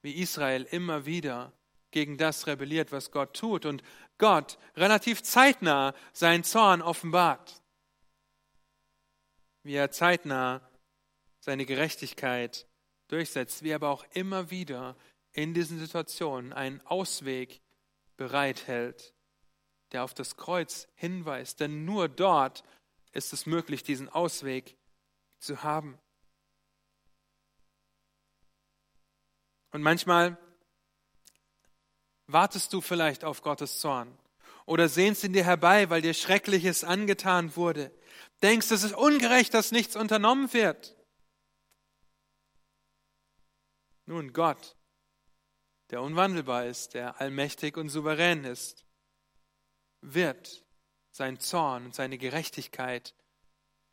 wie 0.00 0.12
Israel 0.12 0.62
immer 0.70 1.04
wieder 1.04 1.52
gegen 1.90 2.16
das 2.16 2.46
rebelliert, 2.46 2.92
was 2.92 3.10
Gott 3.10 3.36
tut 3.36 3.66
und 3.66 3.82
Gott 4.16 4.58
relativ 4.74 5.22
zeitnah 5.22 5.94
seinen 6.14 6.44
Zorn 6.44 6.80
offenbart. 6.80 7.60
Wie 9.64 9.74
er 9.74 9.90
zeitnah 9.90 10.66
seine 11.40 11.66
Gerechtigkeit 11.66 12.66
durchsetzt, 13.08 13.62
wie 13.62 13.70
er 13.70 13.76
aber 13.76 13.90
auch 13.90 14.06
immer 14.12 14.50
wieder 14.50 14.96
in 15.32 15.52
diesen 15.52 15.78
Situationen 15.78 16.54
einen 16.54 16.80
Ausweg 16.86 17.60
bereithält, 18.16 19.12
der 19.92 20.04
auf 20.04 20.14
das 20.14 20.36
Kreuz 20.36 20.88
hinweist. 20.94 21.60
Denn 21.60 21.84
nur 21.84 22.08
dort 22.08 22.64
ist 23.14 23.32
es 23.32 23.46
möglich, 23.46 23.82
diesen 23.82 24.08
Ausweg 24.08 24.76
zu 25.38 25.62
haben. 25.62 25.98
Und 29.70 29.82
manchmal 29.82 30.36
wartest 32.26 32.72
du 32.72 32.80
vielleicht 32.80 33.24
auf 33.24 33.42
Gottes 33.42 33.78
Zorn 33.78 34.16
oder 34.66 34.88
sehnst 34.88 35.24
ihn 35.24 35.32
dir 35.32 35.44
herbei, 35.44 35.90
weil 35.90 36.02
dir 36.02 36.14
Schreckliches 36.14 36.84
angetan 36.84 37.54
wurde. 37.56 37.92
Denkst, 38.42 38.70
es 38.70 38.82
ist 38.82 38.94
ungerecht, 38.94 39.54
dass 39.54 39.72
nichts 39.72 39.96
unternommen 39.96 40.52
wird. 40.52 40.96
Nun, 44.06 44.32
Gott, 44.32 44.76
der 45.90 46.02
unwandelbar 46.02 46.66
ist, 46.66 46.94
der 46.94 47.20
allmächtig 47.20 47.76
und 47.76 47.88
souverän 47.88 48.44
ist, 48.44 48.84
wird 50.00 50.63
sein 51.14 51.38
Zorn 51.38 51.86
und 51.86 51.94
seine 51.94 52.18
Gerechtigkeit 52.18 53.14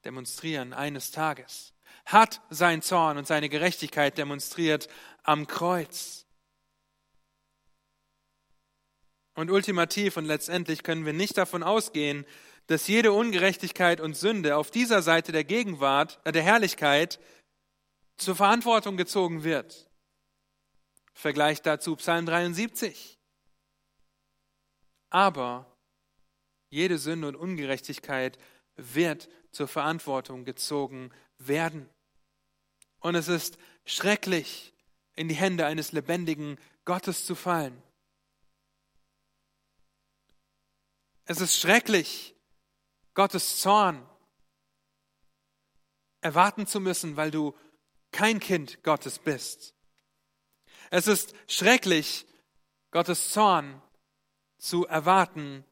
demonstrieren 0.03 0.73
eines 0.73 1.11
Tages, 1.11 1.73
hat 2.05 2.41
sein 2.49 2.81
Zorn 2.81 3.19
und 3.19 3.27
seine 3.27 3.47
Gerechtigkeit 3.47 4.17
demonstriert 4.17 4.89
am 5.21 5.45
Kreuz. 5.45 6.25
Und 9.35 9.51
ultimativ 9.51 10.17
und 10.17 10.25
letztendlich 10.25 10.81
können 10.81 11.05
wir 11.05 11.13
nicht 11.13 11.37
davon 11.37 11.61
ausgehen, 11.61 12.25
dass 12.65 12.87
jede 12.87 13.11
Ungerechtigkeit 13.11 14.01
und 14.01 14.17
Sünde 14.17 14.57
auf 14.57 14.71
dieser 14.71 15.03
Seite 15.03 15.31
der 15.31 15.43
Gegenwart, 15.43 16.19
äh, 16.23 16.31
der 16.31 16.41
Herrlichkeit 16.41 17.19
zur 18.17 18.35
Verantwortung 18.35 18.97
gezogen 18.97 19.43
wird. 19.43 19.89
Vergleich 21.13 21.61
dazu 21.61 21.95
Psalm 21.97 22.25
73. 22.25 23.19
Aber 25.11 25.70
jede 26.71 26.97
Sünde 26.97 27.27
und 27.27 27.35
Ungerechtigkeit 27.35 28.39
wird 28.75 29.29
zur 29.51 29.67
Verantwortung 29.67 30.45
gezogen 30.45 31.11
werden. 31.37 31.87
Und 32.99 33.15
es 33.15 33.27
ist 33.27 33.57
schrecklich, 33.85 34.73
in 35.15 35.27
die 35.27 35.35
Hände 35.35 35.65
eines 35.65 35.91
lebendigen 35.91 36.57
Gottes 36.85 37.25
zu 37.25 37.35
fallen. 37.35 37.83
Es 41.25 41.41
ist 41.41 41.59
schrecklich, 41.59 42.35
Gottes 43.13 43.59
Zorn 43.59 44.07
erwarten 46.21 46.67
zu 46.67 46.79
müssen, 46.79 47.17
weil 47.17 47.31
du 47.31 47.55
kein 48.11 48.39
Kind 48.39 48.81
Gottes 48.83 49.19
bist. 49.19 49.75
Es 50.89 51.07
ist 51.07 51.33
schrecklich, 51.47 52.25
Gottes 52.91 53.29
Zorn 53.29 53.81
zu 54.57 54.85
erwarten, 54.85 55.65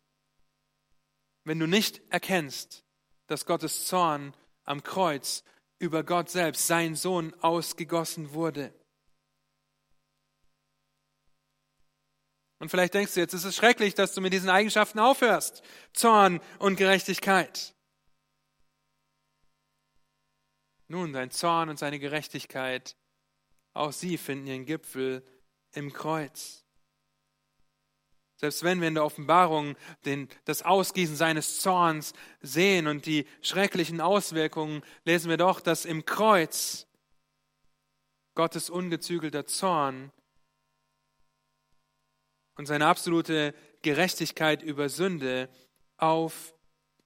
wenn 1.49 1.57
du 1.57 1.65
nicht 1.65 1.99
erkennst, 2.11 2.85
dass 3.25 3.47
Gottes 3.47 3.87
Zorn 3.87 4.35
am 4.65 4.83
Kreuz 4.83 5.43
über 5.79 6.03
Gott 6.03 6.29
selbst, 6.29 6.67
sein 6.67 6.93
Sohn, 6.93 7.33
ausgegossen 7.41 8.33
wurde. 8.33 8.71
Und 12.59 12.69
vielleicht 12.69 12.93
denkst 12.93 13.15
du 13.15 13.19
jetzt, 13.19 13.33
es 13.33 13.45
ist 13.45 13.55
schrecklich, 13.55 13.95
dass 13.95 14.13
du 14.13 14.21
mit 14.21 14.31
diesen 14.31 14.51
Eigenschaften 14.51 14.99
aufhörst. 14.99 15.63
Zorn 15.91 16.39
und 16.59 16.75
Gerechtigkeit. 16.75 17.73
Nun, 20.87 21.13
dein 21.13 21.31
Zorn 21.31 21.69
und 21.69 21.79
seine 21.79 21.97
Gerechtigkeit, 21.97 22.95
auch 23.73 23.91
sie 23.91 24.19
finden 24.19 24.45
ihren 24.45 24.65
Gipfel 24.67 25.25
im 25.71 25.93
Kreuz. 25.93 26.63
Selbst 28.39 28.63
wenn 28.63 28.79
wir 28.79 28.87
in 28.87 28.93
der 28.93 29.03
Offenbarung 29.03 29.75
den, 30.05 30.29
das 30.45 30.61
Ausgießen 30.61 31.17
seines 31.17 31.59
Zorns 31.59 32.13
sehen 32.39 32.87
und 32.87 33.05
die 33.05 33.27
schrecklichen 33.41 33.99
Auswirkungen, 33.99 34.81
lesen 35.03 35.29
wir 35.29 35.35
doch, 35.35 35.59
dass 35.59 35.83
im 35.83 36.05
Kreuz 36.05 36.87
Gottes 38.35 38.69
ungezügelter 38.69 39.45
Zorn 39.45 40.13
und 42.55 42.65
seine 42.65 42.87
absolute 42.87 43.53
Gerechtigkeit 43.81 44.63
über 44.63 44.87
Sünde 44.87 45.49
auf 45.97 46.53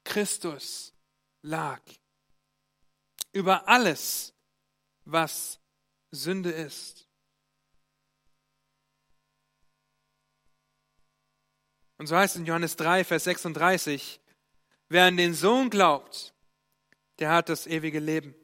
Christus 0.03 0.93
lag. 1.41 1.81
Über 3.31 3.67
alles, 3.67 4.35
was 5.05 5.59
Sünde 6.11 6.51
ist. 6.51 7.09
Und 12.03 12.07
so 12.07 12.17
heißt 12.17 12.35
es 12.35 12.41
in 12.41 12.45
Johannes 12.45 12.75
3, 12.75 13.05
Vers 13.05 13.23
36, 13.23 14.19
wer 14.89 15.05
an 15.05 15.15
den 15.15 15.33
Sohn 15.33 15.69
glaubt, 15.69 16.33
der 17.19 17.31
hat 17.31 17.47
das 17.47 17.65
ewige 17.65 17.99
Leben. 17.99 18.35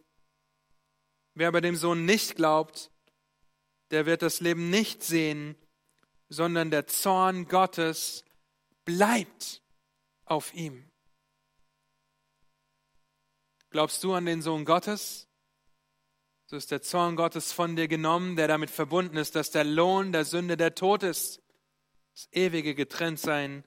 Wer 1.34 1.50
aber 1.50 1.60
dem 1.60 1.76
Sohn 1.76 2.06
nicht 2.06 2.38
glaubt, 2.38 2.90
der 3.92 4.06
wird 4.06 4.22
das 4.22 4.40
Leben 4.40 4.70
nicht 4.70 5.04
sehen, 5.04 5.58
sondern 6.30 6.72
der 6.72 6.88
Zorn 6.88 7.50
Gottes 7.50 8.24
bleibt 8.86 9.62
auf 10.24 10.54
ihm. 10.54 10.90
Glaubst 13.72 14.02
du 14.06 14.14
an 14.14 14.26
den 14.26 14.42
Sohn 14.42 14.64
Gottes? 14.64 15.28
So 16.46 16.56
ist 16.56 16.72
der 16.72 16.82
Zorn 16.82 17.18
Gottes 17.18 17.52
von 17.52 17.76
dir 17.76 17.90
genommen, 17.90 18.38
der 18.38 18.48
damit 18.48 18.70
verbunden 18.70 19.18
ist, 19.18 19.36
dass 19.36 19.52
der 19.52 19.66
Lohn 19.66 20.14
der 20.14 20.24
Sünde 20.24 20.56
der 20.56 20.76
Tod 20.76 21.04
ist 21.04 21.42
das 22.20 22.28
ewige 22.34 22.76
Getrenntsein 22.76 23.64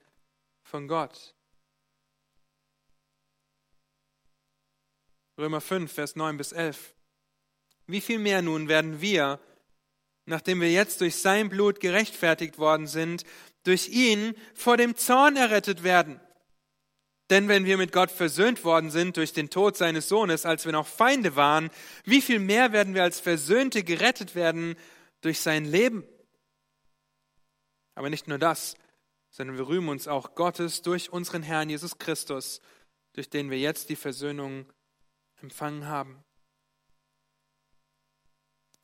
von 0.61 0.87
Gott. 0.87 1.33
Römer 5.39 5.59
5, 5.59 5.91
Vers 5.91 6.15
9 6.15 6.37
bis 6.37 6.51
11. 6.51 6.93
Wie 7.87 7.99
viel 7.99 8.19
mehr 8.19 8.43
nun 8.43 8.67
werden 8.67 9.01
wir, 9.01 9.39
nachdem 10.27 10.61
wir 10.61 10.71
jetzt 10.71 11.01
durch 11.01 11.15
sein 11.15 11.49
Blut 11.49 11.79
gerechtfertigt 11.79 12.59
worden 12.59 12.85
sind, 12.85 13.23
durch 13.63 13.89
ihn 13.89 14.35
vor 14.53 14.77
dem 14.77 14.95
Zorn 14.97 15.35
errettet 15.35 15.81
werden? 15.81 16.19
Denn 17.31 17.47
wenn 17.47 17.65
wir 17.65 17.77
mit 17.77 17.91
Gott 17.91 18.11
versöhnt 18.11 18.63
worden 18.63 18.91
sind 18.91 19.17
durch 19.17 19.33
den 19.33 19.49
Tod 19.49 19.77
seines 19.77 20.07
Sohnes, 20.07 20.45
als 20.45 20.65
wir 20.65 20.73
noch 20.73 20.85
Feinde 20.85 21.35
waren, 21.35 21.71
wie 22.03 22.21
viel 22.21 22.37
mehr 22.37 22.71
werden 22.71 22.93
wir 22.93 23.01
als 23.01 23.19
Versöhnte 23.19 23.83
gerettet 23.83 24.35
werden 24.35 24.75
durch 25.21 25.39
sein 25.39 25.65
Leben? 25.65 26.07
Aber 27.95 28.09
nicht 28.09 28.27
nur 28.27 28.37
das, 28.37 28.75
sondern 29.29 29.57
wir 29.57 29.67
rühmen 29.67 29.89
uns 29.89 30.07
auch 30.07 30.35
Gottes 30.35 30.81
durch 30.81 31.11
unseren 31.11 31.43
Herrn 31.43 31.69
Jesus 31.69 31.97
Christus, 31.97 32.61
durch 33.13 33.29
den 33.29 33.49
wir 33.49 33.59
jetzt 33.59 33.89
die 33.89 33.95
Versöhnung 33.95 34.71
empfangen 35.41 35.87
haben. 35.87 36.23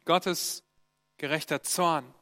Gottes 0.05 0.63
gerechter 1.17 1.61
Zorn, 1.61 2.13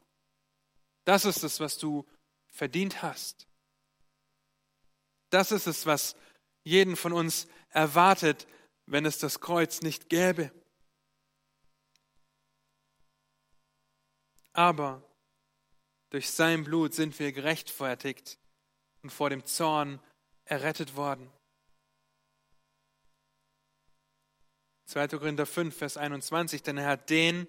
das 1.04 1.24
ist 1.24 1.42
es, 1.42 1.58
was 1.60 1.78
du 1.78 2.06
verdient 2.48 3.02
hast. 3.02 3.46
Das 5.30 5.52
ist 5.52 5.66
es, 5.66 5.86
was 5.86 6.16
jeden 6.64 6.96
von 6.96 7.12
uns 7.12 7.46
erwartet, 7.70 8.46
wenn 8.86 9.06
es 9.06 9.18
das 9.18 9.40
Kreuz 9.40 9.80
nicht 9.80 10.08
gäbe. 10.08 10.50
Aber 14.52 15.07
durch 16.10 16.30
sein 16.30 16.64
Blut 16.64 16.94
sind 16.94 17.18
wir 17.18 17.32
gerechtfertigt 17.32 18.38
und 19.02 19.10
vor 19.10 19.30
dem 19.30 19.44
Zorn 19.44 20.00
errettet 20.44 20.96
worden. 20.96 21.30
2. 24.86 25.08
Korinther 25.08 25.44
5, 25.44 25.76
Vers 25.76 25.96
21, 25.98 26.62
denn 26.62 26.78
er 26.78 26.86
hat 26.86 27.10
den, 27.10 27.46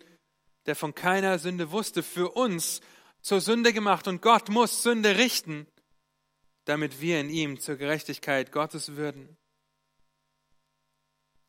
der 0.66 0.76
von 0.76 0.94
keiner 0.94 1.40
Sünde 1.40 1.72
wusste, 1.72 2.04
für 2.04 2.32
uns 2.32 2.82
zur 3.22 3.40
Sünde 3.40 3.72
gemacht 3.72 4.08
und 4.08 4.22
Gott 4.22 4.50
muss 4.50 4.84
Sünde 4.84 5.18
richten, 5.18 5.66
damit 6.66 7.00
wir 7.00 7.22
in 7.22 7.30
ihm 7.30 7.60
zur 7.60 7.78
Gerechtigkeit 7.78 8.52
Gottes 8.52 8.96
würden. 8.96 9.38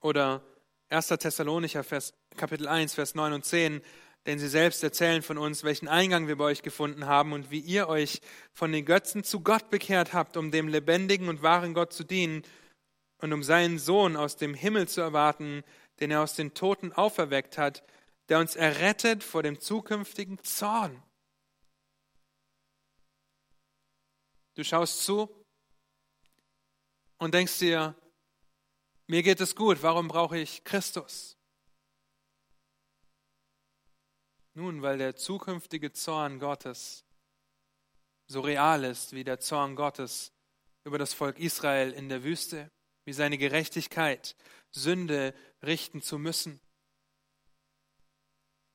Oder 0.00 0.42
1. 0.90 1.08
Thessalonicher 1.08 1.84
Vers, 1.84 2.14
Kapitel 2.36 2.68
1, 2.68 2.94
Vers 2.94 3.14
9 3.14 3.32
und 3.32 3.44
10, 3.44 3.82
denn 4.26 4.38
sie 4.38 4.48
selbst 4.48 4.82
erzählen 4.82 5.22
von 5.22 5.38
uns, 5.38 5.64
welchen 5.64 5.88
Eingang 5.88 6.28
wir 6.28 6.36
bei 6.36 6.44
euch 6.44 6.62
gefunden 6.62 7.06
haben 7.06 7.32
und 7.32 7.50
wie 7.50 7.60
ihr 7.60 7.88
euch 7.88 8.20
von 8.52 8.70
den 8.72 8.84
Götzen 8.84 9.24
zu 9.24 9.40
Gott 9.40 9.70
bekehrt 9.70 10.12
habt, 10.12 10.36
um 10.36 10.50
dem 10.50 10.68
lebendigen 10.68 11.28
und 11.28 11.42
wahren 11.42 11.74
Gott 11.74 11.92
zu 11.92 12.04
dienen 12.04 12.42
und 13.18 13.32
um 13.32 13.42
seinen 13.42 13.78
Sohn 13.78 14.16
aus 14.16 14.36
dem 14.36 14.54
Himmel 14.54 14.88
zu 14.88 15.00
erwarten, 15.00 15.62
den 16.00 16.10
er 16.10 16.22
aus 16.22 16.34
den 16.34 16.54
Toten 16.54 16.92
auferweckt 16.92 17.58
hat, 17.58 17.82
der 18.28 18.38
uns 18.38 18.56
errettet 18.56 19.24
vor 19.24 19.42
dem 19.42 19.58
zukünftigen 19.58 20.42
Zorn. 20.44 21.02
Du 24.54 24.64
schaust 24.64 25.04
zu 25.04 25.28
und 27.18 27.32
denkst 27.34 27.58
dir, 27.58 27.94
mir 29.06 29.22
geht 29.22 29.40
es 29.40 29.56
gut, 29.56 29.82
warum 29.82 30.08
brauche 30.08 30.38
ich 30.38 30.62
Christus? 30.64 31.39
Nun, 34.54 34.82
weil 34.82 34.98
der 34.98 35.16
zukünftige 35.16 35.92
Zorn 35.92 36.38
Gottes 36.38 37.04
so 38.26 38.40
real 38.40 38.84
ist 38.84 39.12
wie 39.12 39.24
der 39.24 39.40
Zorn 39.40 39.76
Gottes 39.76 40.32
über 40.84 40.98
das 40.98 41.14
Volk 41.14 41.38
Israel 41.38 41.92
in 41.92 42.08
der 42.08 42.22
Wüste, 42.22 42.70
wie 43.04 43.12
seine 43.12 43.38
Gerechtigkeit, 43.38 44.36
Sünde 44.70 45.34
richten 45.62 46.00
zu 46.00 46.18
müssen. 46.18 46.60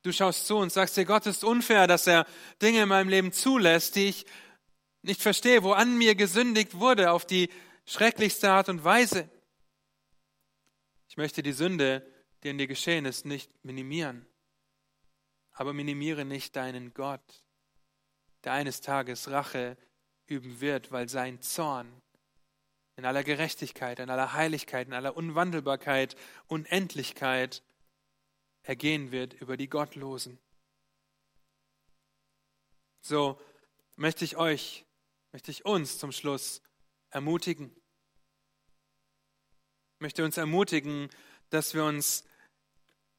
Du 0.04 0.12
schaust 0.12 0.46
zu 0.46 0.58
und 0.58 0.72
sagst 0.72 0.98
dir, 0.98 1.06
Gott 1.06 1.26
ist 1.26 1.44
unfair, 1.44 1.88
dass 1.88 2.06
er 2.06 2.28
Dinge 2.62 2.84
in 2.84 2.90
meinem 2.90 3.10
Leben 3.10 3.32
zulässt, 3.32 3.96
die 3.96 4.10
ich 4.10 4.26
nicht 5.02 5.22
verstehe, 5.22 5.64
wo 5.64 5.72
an 5.72 5.98
mir 5.98 6.16
gesündigt 6.16 6.76
wurde 6.76 7.12
auf 7.12 7.26
die 7.26 7.50
schrecklichste 7.86 8.52
Art 8.52 8.70
und 8.70 8.84
Weise. 8.84 9.30
Ich 11.08 11.18
möchte 11.18 11.42
die 11.42 11.54
Sünde, 11.54 12.06
die 12.44 12.50
in 12.50 12.58
dir 12.58 12.68
geschehen 12.68 13.06
ist, 13.06 13.26
nicht 13.26 13.50
minimieren. 13.64 14.28
Aber 15.56 15.74
minimiere 15.74 16.26
nicht 16.26 16.56
deinen 16.56 16.94
Gott, 16.94 17.44
der 18.44 18.52
eines 18.52 18.82
Tages 18.82 19.32
Rache 19.32 19.78
üben 20.28 20.60
wird, 20.60 20.92
weil 20.92 21.10
sein 21.10 21.42
Zorn 21.42 22.02
in 22.98 23.06
aller 23.06 23.24
Gerechtigkeit, 23.24 24.00
in 24.00 24.10
aller 24.10 24.34
Heiligkeit, 24.34 24.88
in 24.88 24.94
aller 24.94 25.16
Unwandelbarkeit, 25.16 26.16
Unendlichkeit 26.48 27.64
ergehen 28.64 29.12
wird 29.12 29.34
über 29.34 29.58
die 29.58 29.70
Gottlosen. 29.70 30.40
So 33.02 33.40
möchte 33.96 34.26
ich 34.26 34.36
euch, 34.36 34.86
möchte 35.32 35.52
ich 35.52 35.66
uns 35.66 35.98
zum 35.98 36.12
Schluss 36.12 36.62
ermutigen. 37.12 37.74
Ich 39.96 40.02
möchte 40.02 40.26
uns 40.26 40.36
ermutigen, 40.36 41.10
dass 41.50 41.74
wir 41.74 41.86
uns 41.86 42.26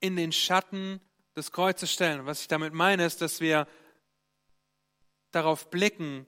in 0.00 0.16
den 0.16 0.32
Schatten 0.32 1.00
des 1.36 1.52
Kreuzes 1.52 1.92
stellen. 1.92 2.26
Was 2.26 2.40
ich 2.40 2.48
damit 2.48 2.72
meine, 2.72 3.04
ist, 3.04 3.20
dass 3.20 3.40
wir 3.40 3.68
darauf 5.30 5.70
blicken, 5.70 6.26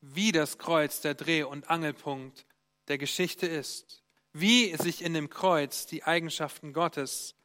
wie 0.00 0.32
das 0.32 0.58
Kreuz 0.58 1.00
der 1.00 1.14
Dreh- 1.14 1.44
und 1.44 1.70
Angelpunkt 1.70 2.46
der 2.88 2.98
Geschichte 2.98 3.46
ist, 3.46 4.02
wie 4.32 4.74
sich 4.76 5.02
in 5.02 5.14
dem 5.14 5.30
Kreuz 5.30 5.86
die 5.86 6.04
Eigenschaften 6.04 6.72
Gottes 6.72 7.36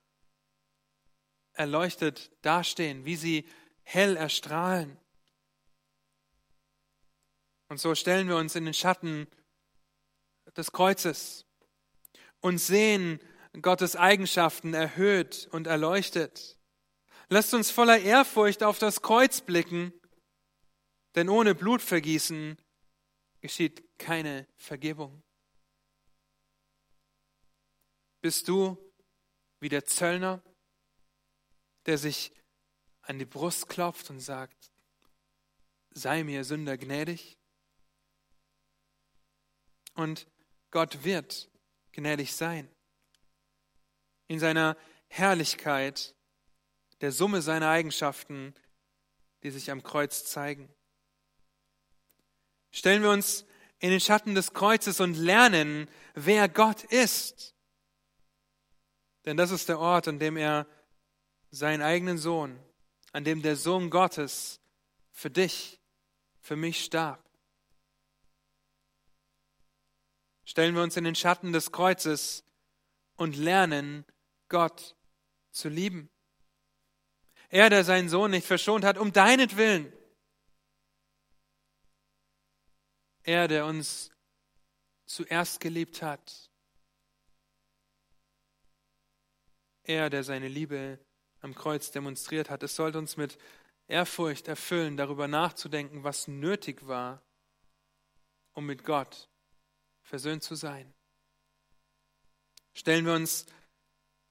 erleuchtet 1.53 2.31
dastehen, 2.41 3.05
wie 3.05 3.15
sie 3.15 3.47
hell 3.83 4.17
erstrahlen. 4.17 4.97
Und 7.67 7.79
so 7.79 7.95
stellen 7.95 8.27
wir 8.27 8.37
uns 8.37 8.55
in 8.55 8.65
den 8.65 8.73
Schatten 8.73 9.27
des 10.55 10.71
Kreuzes 10.71 11.45
und 12.39 12.57
sehen 12.57 13.19
Gottes 13.61 13.95
Eigenschaften 13.95 14.73
erhöht 14.73 15.47
und 15.51 15.67
erleuchtet. 15.67 16.57
Lasst 17.29 17.53
uns 17.53 17.71
voller 17.71 17.99
Ehrfurcht 17.99 18.61
auf 18.63 18.77
das 18.77 19.01
Kreuz 19.01 19.41
blicken, 19.41 19.93
denn 21.15 21.29
ohne 21.29 21.55
Blutvergießen 21.55 22.57
geschieht 23.41 23.97
keine 23.97 24.47
Vergebung. 24.55 25.23
Bist 28.21 28.47
du 28.47 28.77
wie 29.59 29.69
der 29.69 29.85
Zöllner, 29.85 30.41
der 31.85 31.97
sich 31.97 32.31
an 33.01 33.19
die 33.19 33.25
Brust 33.25 33.69
klopft 33.69 34.09
und 34.09 34.19
sagt, 34.19 34.71
sei 35.91 36.23
mir 36.23 36.43
Sünder 36.43 36.77
gnädig? 36.77 37.37
Und 39.93 40.27
Gott 40.71 41.03
wird 41.03 41.49
gnädig 41.93 42.35
sein. 42.35 42.69
In 44.27 44.39
seiner 44.39 44.75
Herrlichkeit, 45.07 46.15
der 47.05 47.11
Summe 47.11 47.43
seiner 47.43 47.69
Eigenschaften, 47.69 48.55
die 49.43 49.51
sich 49.51 49.69
am 49.69 49.83
Kreuz 49.83 50.25
zeigen. 50.25 50.73
Stellen 52.71 53.03
wir 53.03 53.11
uns 53.11 53.45
in 53.77 53.91
den 53.91 53.99
Schatten 53.99 54.33
des 54.33 54.53
Kreuzes 54.53 54.99
und 54.99 55.13
lernen, 55.13 55.87
wer 56.15 56.49
Gott 56.49 56.83
ist. 56.83 57.53
Denn 59.25 59.37
das 59.37 59.51
ist 59.51 59.69
der 59.69 59.77
Ort, 59.77 60.07
an 60.07 60.17
dem 60.17 60.35
er 60.35 60.65
seinen 61.51 61.83
eigenen 61.83 62.17
Sohn, 62.17 62.59
an 63.11 63.23
dem 63.23 63.43
der 63.43 63.55
Sohn 63.55 63.91
Gottes 63.91 64.59
für 65.11 65.29
dich, 65.29 65.79
für 66.39 66.55
mich 66.55 66.83
starb. 66.83 67.23
Stellen 70.43 70.73
wir 70.73 70.81
uns 70.81 70.97
in 70.97 71.03
den 71.03 71.13
Schatten 71.13 71.53
des 71.53 71.71
Kreuzes 71.71 72.43
und 73.15 73.37
lernen, 73.37 74.05
Gott 74.49 74.95
zu 75.51 75.69
lieben. 75.69 76.09
Er, 77.55 77.69
der 77.69 77.85
seinen 77.85 78.09
Sohn 78.09 78.31
nicht 78.31 78.45
verschont 78.45 78.83
hat, 78.83 78.97
um 78.97 79.13
deinetwillen. 79.13 79.93
Er, 83.23 83.47
der 83.47 83.65
uns 83.65 84.11
zuerst 85.05 85.61
geliebt 85.61 86.01
hat 86.01 86.49
Er, 89.87 90.09
der 90.09 90.23
seine 90.23 90.47
Liebe 90.47 90.99
am 91.41 91.53
Kreuz 91.53 91.91
demonstriert 91.91 92.49
hat. 92.49 92.63
Es 92.63 92.75
sollte 92.75 92.97
uns 92.97 93.17
mit 93.17 93.37
Ehrfurcht 93.87 94.47
erfüllen, 94.47 94.97
darüber 94.97 95.27
nachzudenken, 95.27 96.03
was 96.03 96.27
nötig 96.27 96.87
war, 96.87 97.21
um 98.53 98.65
mit 98.65 98.83
Gott 98.83 99.29
versöhnt 100.01 100.43
zu 100.43 100.55
sein. 100.55 100.91
Stellen 102.73 103.05
wir 103.05 103.13
uns 103.13 103.45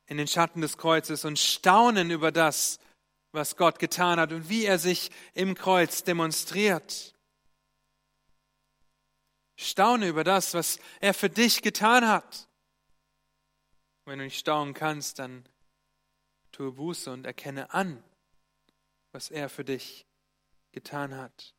in 0.07 0.17
den 0.17 0.27
Schatten 0.27 0.61
des 0.61 0.77
Kreuzes 0.77 1.25
und 1.25 1.39
staunen 1.39 2.11
über 2.11 2.33
das, 2.33 2.81
was 3.35 3.57
Gott 3.57 3.79
getan 3.79 4.21
hat 4.21 4.33
und 4.33 4.49
wie 4.49 4.65
er 4.65 4.79
sich 4.79 5.11
im 5.35 5.55
Kreuz 5.55 6.05
demonstriert. 6.05 7.15
Staune 9.57 10.09
über 10.09 10.25
das, 10.25 10.55
was 10.55 10.79
er 11.01 11.15
für 11.15 11.31
dich 11.31 11.63
getan 11.63 12.07
hat. 12.07 12.49
Wenn 14.05 14.19
du 14.19 14.25
nicht 14.25 14.39
staunen 14.39 14.75
kannst, 14.75 15.19
dann 15.19 15.49
tue 16.53 16.73
Buße 16.73 17.11
und 17.11 17.27
erkenne 17.27 17.73
an, 17.73 18.03
was 19.13 19.31
er 19.31 19.49
für 19.49 19.65
dich 19.65 20.07
getan 20.73 21.17
hat. 21.17 21.55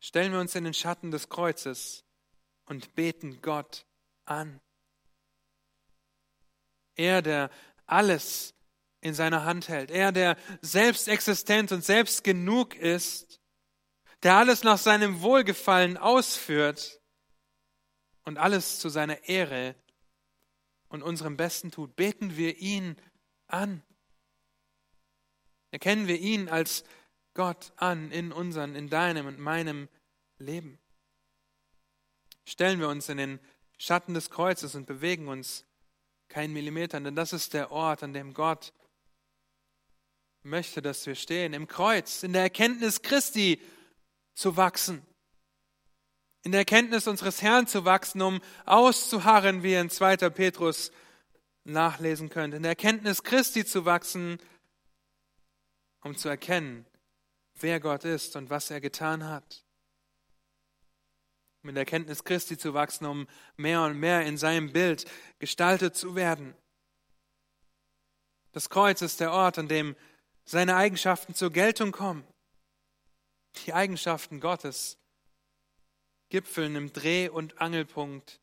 Stellen 0.00 0.32
wir 0.32 0.40
uns 0.40 0.54
in 0.54 0.64
den 0.64 0.74
Schatten 0.74 1.10
des 1.10 1.28
Kreuzes 1.28 2.04
und 2.66 2.94
beten 2.94 3.40
Gott 3.40 3.86
an. 4.24 4.60
Er, 6.94 7.22
der 7.22 7.50
alles 7.86 8.54
in 9.04 9.12
seiner 9.12 9.44
Hand 9.44 9.68
hält, 9.68 9.90
er, 9.90 10.12
der 10.12 10.36
selbst 10.62 11.08
existent 11.08 11.72
und 11.72 11.84
selbst 11.84 12.24
genug 12.24 12.74
ist, 12.74 13.38
der 14.22 14.36
alles 14.36 14.64
nach 14.64 14.78
seinem 14.78 15.20
Wohlgefallen 15.20 15.98
ausführt 15.98 17.02
und 18.24 18.38
alles 18.38 18.78
zu 18.78 18.88
seiner 18.88 19.28
Ehre 19.28 19.76
und 20.88 21.02
unserem 21.02 21.36
Besten 21.36 21.70
tut, 21.70 21.96
beten 21.96 22.38
wir 22.38 22.56
ihn 22.56 22.96
an. 23.46 23.82
Erkennen 25.70 26.08
wir 26.08 26.18
ihn 26.18 26.48
als 26.48 26.82
Gott 27.34 27.74
an 27.76 28.10
in 28.10 28.32
unseren, 28.32 28.74
in 28.74 28.88
deinem 28.88 29.26
und 29.26 29.38
meinem 29.38 29.90
Leben. 30.38 30.78
Stellen 32.46 32.80
wir 32.80 32.88
uns 32.88 33.10
in 33.10 33.18
den 33.18 33.40
Schatten 33.76 34.14
des 34.14 34.30
Kreuzes 34.30 34.74
und 34.74 34.86
bewegen 34.86 35.28
uns 35.28 35.66
keinen 36.28 36.54
Millimeter, 36.54 36.98
denn 37.00 37.14
das 37.14 37.34
ist 37.34 37.52
der 37.52 37.70
Ort, 37.70 38.02
an 38.02 38.14
dem 38.14 38.32
Gott 38.32 38.72
möchte, 40.44 40.80
dass 40.80 41.06
wir 41.06 41.14
stehen, 41.14 41.52
im 41.52 41.66
Kreuz, 41.66 42.22
in 42.22 42.32
der 42.32 42.42
Erkenntnis 42.42 43.02
Christi 43.02 43.60
zu 44.34 44.56
wachsen 44.56 45.04
in 46.44 46.52
der 46.52 46.60
Erkenntnis 46.60 47.08
unseres 47.08 47.40
Herrn 47.42 47.66
zu 47.66 47.86
wachsen, 47.86 48.20
um 48.20 48.40
auszuharren, 48.66 49.62
wie 49.62 49.72
ihr 49.72 49.80
in 49.80 49.90
2. 49.90 50.28
Petrus 50.28 50.92
nachlesen 51.64 52.28
könnt. 52.28 52.52
In 52.52 52.62
der 52.62 52.72
Erkenntnis 52.72 53.22
Christi 53.22 53.64
zu 53.64 53.86
wachsen, 53.86 54.38
um 56.02 56.14
zu 56.14 56.28
erkennen, 56.28 56.84
wer 57.54 57.80
Gott 57.80 58.04
ist 58.04 58.36
und 58.36 58.50
was 58.50 58.70
er 58.70 58.82
getan 58.82 59.24
hat. 59.24 59.64
Um 61.62 61.70
in 61.70 61.76
der 61.76 61.82
Erkenntnis 61.82 62.24
Christi 62.24 62.58
zu 62.58 62.74
wachsen, 62.74 63.06
um 63.06 63.26
mehr 63.56 63.82
und 63.82 63.98
mehr 63.98 64.26
in 64.26 64.36
seinem 64.36 64.70
Bild 64.70 65.06
gestaltet 65.38 65.96
zu 65.96 66.14
werden. 66.14 66.54
Das 68.52 68.68
Kreuz 68.68 69.00
ist 69.00 69.18
der 69.20 69.32
Ort, 69.32 69.58
an 69.58 69.68
dem 69.68 69.96
seine 70.44 70.76
Eigenschaften 70.76 71.34
zur 71.34 71.50
Geltung 71.50 71.92
kommen. 71.92 72.26
Die 73.64 73.72
Eigenschaften 73.72 74.40
Gottes 74.40 74.98
gipfeln 76.28 76.74
im 76.76 76.92
Dreh- 76.92 77.28
und 77.28 77.60
Angelpunkt 77.60 78.40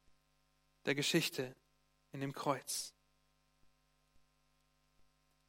der 0.85 0.95
Geschichte 0.95 1.55
in 2.11 2.21
dem 2.21 2.33
Kreuz. 2.33 2.93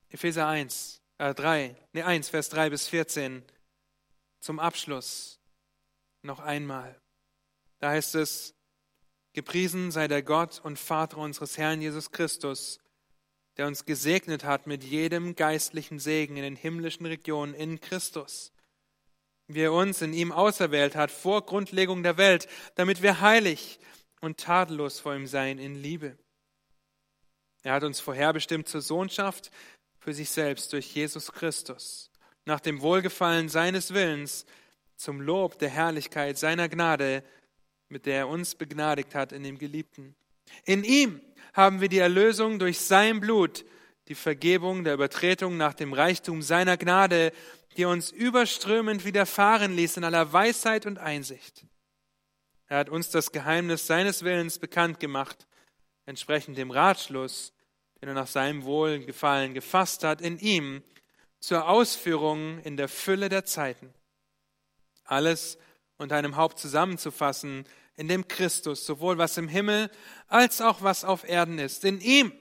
Epheser 0.08 0.46
1, 0.46 1.00
äh 1.18 1.34
3, 1.34 1.74
nee 1.92 2.02
1, 2.02 2.28
Vers 2.28 2.50
3 2.50 2.70
bis 2.70 2.88
14 2.88 3.42
zum 4.40 4.58
Abschluss 4.58 5.40
noch 6.22 6.40
einmal. 6.40 7.00
Da 7.78 7.90
heißt 7.90 8.14
es, 8.16 8.54
gepriesen 9.32 9.90
sei 9.90 10.08
der 10.08 10.22
Gott 10.22 10.60
und 10.62 10.78
Vater 10.78 11.18
unseres 11.18 11.56
Herrn 11.56 11.80
Jesus 11.80 12.10
Christus, 12.10 12.78
der 13.56 13.66
uns 13.66 13.84
gesegnet 13.84 14.44
hat 14.44 14.66
mit 14.66 14.82
jedem 14.82 15.36
geistlichen 15.36 15.98
Segen 15.98 16.36
in 16.36 16.42
den 16.42 16.56
himmlischen 16.56 17.06
Regionen 17.06 17.54
in 17.54 17.80
Christus 17.80 18.52
wie 19.54 19.62
er 19.62 19.72
uns 19.72 20.02
in 20.02 20.12
ihm 20.12 20.32
auserwählt 20.32 20.94
hat 20.94 21.10
vor 21.10 21.44
Grundlegung 21.44 22.02
der 22.02 22.16
Welt, 22.16 22.48
damit 22.74 23.02
wir 23.02 23.20
heilig 23.20 23.78
und 24.20 24.38
tadellos 24.38 25.00
vor 25.00 25.14
ihm 25.14 25.26
seien 25.26 25.58
in 25.58 25.74
Liebe. 25.74 26.16
Er 27.62 27.74
hat 27.74 27.84
uns 27.84 28.00
vorherbestimmt 28.00 28.68
zur 28.68 28.80
Sohnschaft 28.80 29.50
für 29.98 30.14
sich 30.14 30.30
selbst 30.30 30.72
durch 30.72 30.94
Jesus 30.94 31.32
Christus, 31.32 32.10
nach 32.44 32.60
dem 32.60 32.80
Wohlgefallen 32.80 33.48
seines 33.48 33.94
Willens, 33.94 34.46
zum 34.96 35.20
Lob 35.20 35.58
der 35.58 35.70
Herrlichkeit 35.70 36.38
seiner 36.38 36.68
Gnade, 36.68 37.24
mit 37.88 38.06
der 38.06 38.18
er 38.18 38.28
uns 38.28 38.54
begnadigt 38.54 39.14
hat 39.14 39.32
in 39.32 39.42
dem 39.42 39.58
Geliebten. 39.58 40.14
In 40.64 40.84
ihm 40.84 41.20
haben 41.52 41.80
wir 41.80 41.88
die 41.88 41.98
Erlösung 41.98 42.58
durch 42.58 42.80
sein 42.80 43.20
Blut, 43.20 43.64
die 44.08 44.14
Vergebung 44.14 44.84
der 44.84 44.94
Übertretung 44.94 45.56
nach 45.56 45.74
dem 45.74 45.92
Reichtum 45.92 46.42
seiner 46.42 46.76
Gnade, 46.76 47.32
die 47.76 47.84
uns 47.84 48.10
überströmend 48.10 49.04
widerfahren 49.04 49.74
ließ 49.74 49.96
in 49.96 50.04
aller 50.04 50.32
Weisheit 50.32 50.86
und 50.86 50.98
Einsicht. 50.98 51.64
Er 52.66 52.78
hat 52.78 52.88
uns 52.88 53.10
das 53.10 53.32
Geheimnis 53.32 53.86
seines 53.86 54.24
Willens 54.24 54.58
bekannt 54.58 54.98
gemacht, 54.98 55.46
entsprechend 56.06 56.56
dem 56.58 56.70
Ratschluss, 56.70 57.52
den 58.00 58.08
er 58.08 58.14
nach 58.14 58.26
seinem 58.26 58.64
Wohlgefallen 58.64 59.54
gefasst 59.54 60.04
hat, 60.04 60.20
in 60.20 60.38
ihm 60.38 60.82
zur 61.38 61.68
Ausführung 61.68 62.60
in 62.60 62.76
der 62.76 62.88
Fülle 62.88 63.28
der 63.28 63.44
Zeiten. 63.44 63.92
Alles 65.04 65.58
unter 65.98 66.16
einem 66.16 66.36
Haupt 66.36 66.58
zusammenzufassen, 66.58 67.66
in 67.96 68.08
dem 68.08 68.26
Christus, 68.28 68.86
sowohl 68.86 69.18
was 69.18 69.36
im 69.36 69.48
Himmel 69.48 69.90
als 70.28 70.60
auch 70.60 70.82
was 70.82 71.04
auf 71.04 71.28
Erden 71.28 71.58
ist, 71.58 71.84
in 71.84 72.00
ihm, 72.00 72.32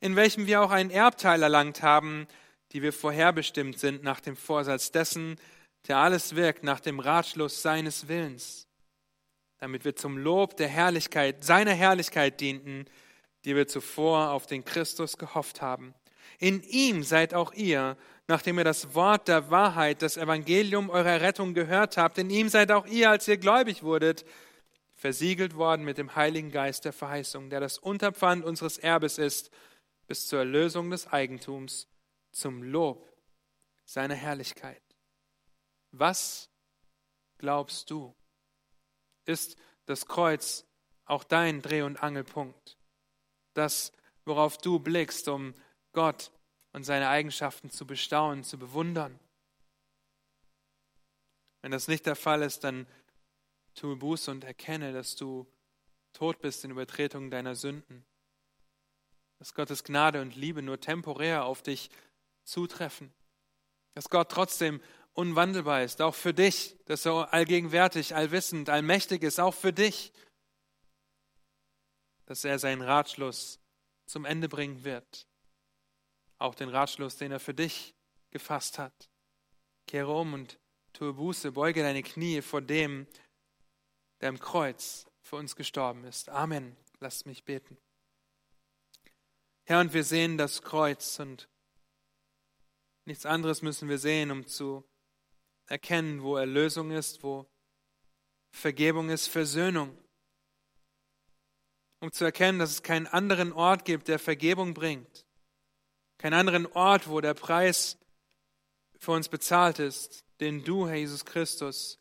in 0.00 0.16
welchem 0.16 0.46
wir 0.46 0.62
auch 0.62 0.70
einen 0.70 0.90
Erbteil 0.90 1.42
erlangt 1.42 1.82
haben, 1.82 2.26
die 2.72 2.82
wir 2.82 2.92
vorherbestimmt 2.92 3.78
sind 3.78 4.02
nach 4.02 4.20
dem 4.20 4.36
Vorsatz 4.36 4.92
dessen, 4.92 5.36
der 5.86 5.98
alles 5.98 6.36
wirkt 6.36 6.64
nach 6.64 6.80
dem 6.80 7.00
Ratschluss 7.00 7.62
seines 7.62 8.08
Willens, 8.08 8.66
damit 9.58 9.84
wir 9.84 9.96
zum 9.96 10.18
Lob 10.18 10.56
der 10.56 10.68
Herrlichkeit, 10.68 11.44
seiner 11.44 11.72
Herrlichkeit 11.72 12.40
dienten, 12.40 12.84
die 13.44 13.56
wir 13.56 13.66
zuvor 13.66 14.30
auf 14.30 14.46
den 14.46 14.64
Christus 14.64 15.16
gehofft 15.16 15.62
haben. 15.62 15.94
In 16.38 16.62
ihm 16.62 17.02
seid 17.02 17.32
auch 17.32 17.54
ihr, 17.54 17.96
nachdem 18.26 18.58
ihr 18.58 18.64
das 18.64 18.94
Wort 18.94 19.28
der 19.28 19.50
Wahrheit, 19.50 20.02
das 20.02 20.16
Evangelium 20.16 20.90
eurer 20.90 21.20
Rettung 21.22 21.54
gehört 21.54 21.96
habt, 21.96 22.18
in 22.18 22.28
ihm 22.28 22.48
seid 22.48 22.70
auch 22.70 22.86
ihr, 22.86 23.10
als 23.10 23.26
ihr 23.26 23.38
gläubig 23.38 23.82
wurdet, 23.82 24.24
versiegelt 24.98 25.54
worden 25.54 25.84
mit 25.84 25.96
dem 25.96 26.16
Heiligen 26.16 26.50
Geist 26.50 26.84
der 26.84 26.92
Verheißung, 26.92 27.50
der 27.50 27.60
das 27.60 27.78
Unterpfand 27.78 28.44
unseres 28.44 28.78
Erbes 28.78 29.16
ist, 29.16 29.50
bis 30.08 30.26
zur 30.26 30.40
Erlösung 30.40 30.90
des 30.90 31.06
Eigentums, 31.06 31.86
zum 32.32 32.64
Lob 32.64 33.08
seiner 33.84 34.16
Herrlichkeit. 34.16 34.82
Was 35.92 36.50
glaubst 37.38 37.90
du? 37.90 38.12
Ist 39.24 39.56
das 39.86 40.06
Kreuz 40.06 40.66
auch 41.04 41.22
dein 41.22 41.62
Dreh- 41.62 41.82
und 41.82 42.02
Angelpunkt? 42.02 42.76
Das, 43.54 43.92
worauf 44.24 44.58
du 44.58 44.80
blickst, 44.80 45.28
um 45.28 45.54
Gott 45.92 46.32
und 46.72 46.82
seine 46.82 47.08
Eigenschaften 47.08 47.70
zu 47.70 47.86
bestaunen, 47.86 48.42
zu 48.42 48.58
bewundern? 48.58 49.20
Wenn 51.62 51.70
das 51.70 51.86
nicht 51.86 52.04
der 52.04 52.16
Fall 52.16 52.42
ist, 52.42 52.64
dann 52.64 52.88
Tue 53.78 53.94
Buße 53.94 54.32
und 54.32 54.42
erkenne, 54.42 54.92
dass 54.92 55.14
du 55.14 55.46
tot 56.12 56.40
bist 56.40 56.64
in 56.64 56.72
Übertretung 56.72 57.30
deiner 57.30 57.54
Sünden. 57.54 58.04
Dass 59.38 59.54
Gottes 59.54 59.84
Gnade 59.84 60.20
und 60.20 60.34
Liebe 60.34 60.62
nur 60.62 60.80
temporär 60.80 61.44
auf 61.44 61.62
dich 61.62 61.88
zutreffen. 62.42 63.14
Dass 63.94 64.10
Gott 64.10 64.32
trotzdem 64.32 64.82
unwandelbar 65.12 65.84
ist, 65.84 66.02
auch 66.02 66.16
für 66.16 66.34
dich. 66.34 66.76
Dass 66.86 67.06
er 67.06 67.32
allgegenwärtig, 67.32 68.16
allwissend, 68.16 68.68
allmächtig 68.68 69.22
ist, 69.22 69.38
auch 69.38 69.54
für 69.54 69.72
dich. 69.72 70.12
Dass 72.26 72.44
er 72.44 72.58
seinen 72.58 72.82
Ratschluss 72.82 73.60
zum 74.06 74.24
Ende 74.24 74.48
bringen 74.48 74.82
wird. 74.82 75.28
Auch 76.38 76.56
den 76.56 76.68
Ratschluss, 76.68 77.16
den 77.16 77.30
er 77.30 77.38
für 77.38 77.54
dich 77.54 77.94
gefasst 78.32 78.80
hat. 78.80 79.08
Kehre 79.86 80.12
um 80.12 80.32
und 80.32 80.58
tue 80.92 81.12
Buße, 81.12 81.52
beuge 81.52 81.82
deine 81.82 82.02
Knie 82.02 82.42
vor 82.42 82.60
dem, 82.60 83.06
der 84.20 84.28
am 84.28 84.38
Kreuz 84.38 85.06
für 85.22 85.36
uns 85.36 85.56
gestorben 85.56 86.04
ist. 86.04 86.28
Amen. 86.28 86.76
Lasst 87.00 87.26
mich 87.26 87.44
beten. 87.44 87.76
Herr, 89.64 89.80
und 89.80 89.92
wir 89.92 90.04
sehen 90.04 90.38
das 90.38 90.62
Kreuz 90.62 91.18
und 91.18 91.48
nichts 93.04 93.26
anderes 93.26 93.62
müssen 93.62 93.88
wir 93.88 93.98
sehen, 93.98 94.30
um 94.30 94.46
zu 94.46 94.84
erkennen, 95.66 96.22
wo 96.22 96.36
Erlösung 96.36 96.90
ist, 96.90 97.22
wo 97.22 97.46
Vergebung 98.50 99.10
ist, 99.10 99.28
Versöhnung. 99.28 99.96
Um 102.00 102.12
zu 102.12 102.24
erkennen, 102.24 102.58
dass 102.58 102.70
es 102.70 102.82
keinen 102.82 103.06
anderen 103.06 103.52
Ort 103.52 103.84
gibt, 103.84 104.08
der 104.08 104.18
Vergebung 104.18 104.72
bringt. 104.72 105.26
Keinen 106.16 106.34
anderen 106.34 106.66
Ort, 106.66 107.08
wo 107.08 107.20
der 107.20 107.34
Preis 107.34 107.98
für 108.98 109.12
uns 109.12 109.28
bezahlt 109.28 109.78
ist, 109.78 110.24
den 110.40 110.64
du, 110.64 110.88
Herr 110.88 110.96
Jesus 110.96 111.24
Christus, 111.24 112.00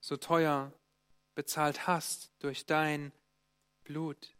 so 0.00 0.16
teuer 0.16 0.72
bezahlt 1.34 1.86
hast 1.86 2.32
durch 2.40 2.66
dein 2.66 3.12
Blut. 3.84 4.34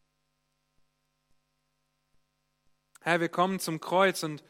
Herr, 3.01 3.21
wir 3.21 3.29
kommen 3.29 3.59
zum 3.59 3.81
Kreuz 3.81 4.23
und 4.23 4.45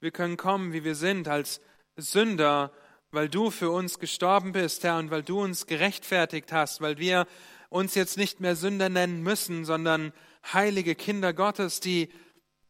wir 0.00 0.10
können 0.10 0.36
kommen, 0.36 0.72
wie 0.72 0.84
wir 0.84 0.94
sind, 0.94 1.28
als 1.28 1.60
Sünder, 1.96 2.72
weil 3.10 3.28
du 3.28 3.50
für 3.50 3.70
uns 3.70 3.98
gestorben 3.98 4.52
bist, 4.52 4.82
Herr, 4.82 4.98
und 4.98 5.10
weil 5.10 5.22
du 5.22 5.40
uns 5.40 5.66
gerechtfertigt 5.66 6.52
hast, 6.52 6.80
weil 6.80 6.98
wir 6.98 7.26
uns 7.68 7.94
jetzt 7.94 8.16
nicht 8.16 8.40
mehr 8.40 8.56
Sünder 8.56 8.88
nennen 8.88 9.22
müssen, 9.22 9.64
sondern 9.64 10.12
heilige 10.52 10.94
Kinder 10.94 11.32
Gottes, 11.32 11.78
die 11.78 12.12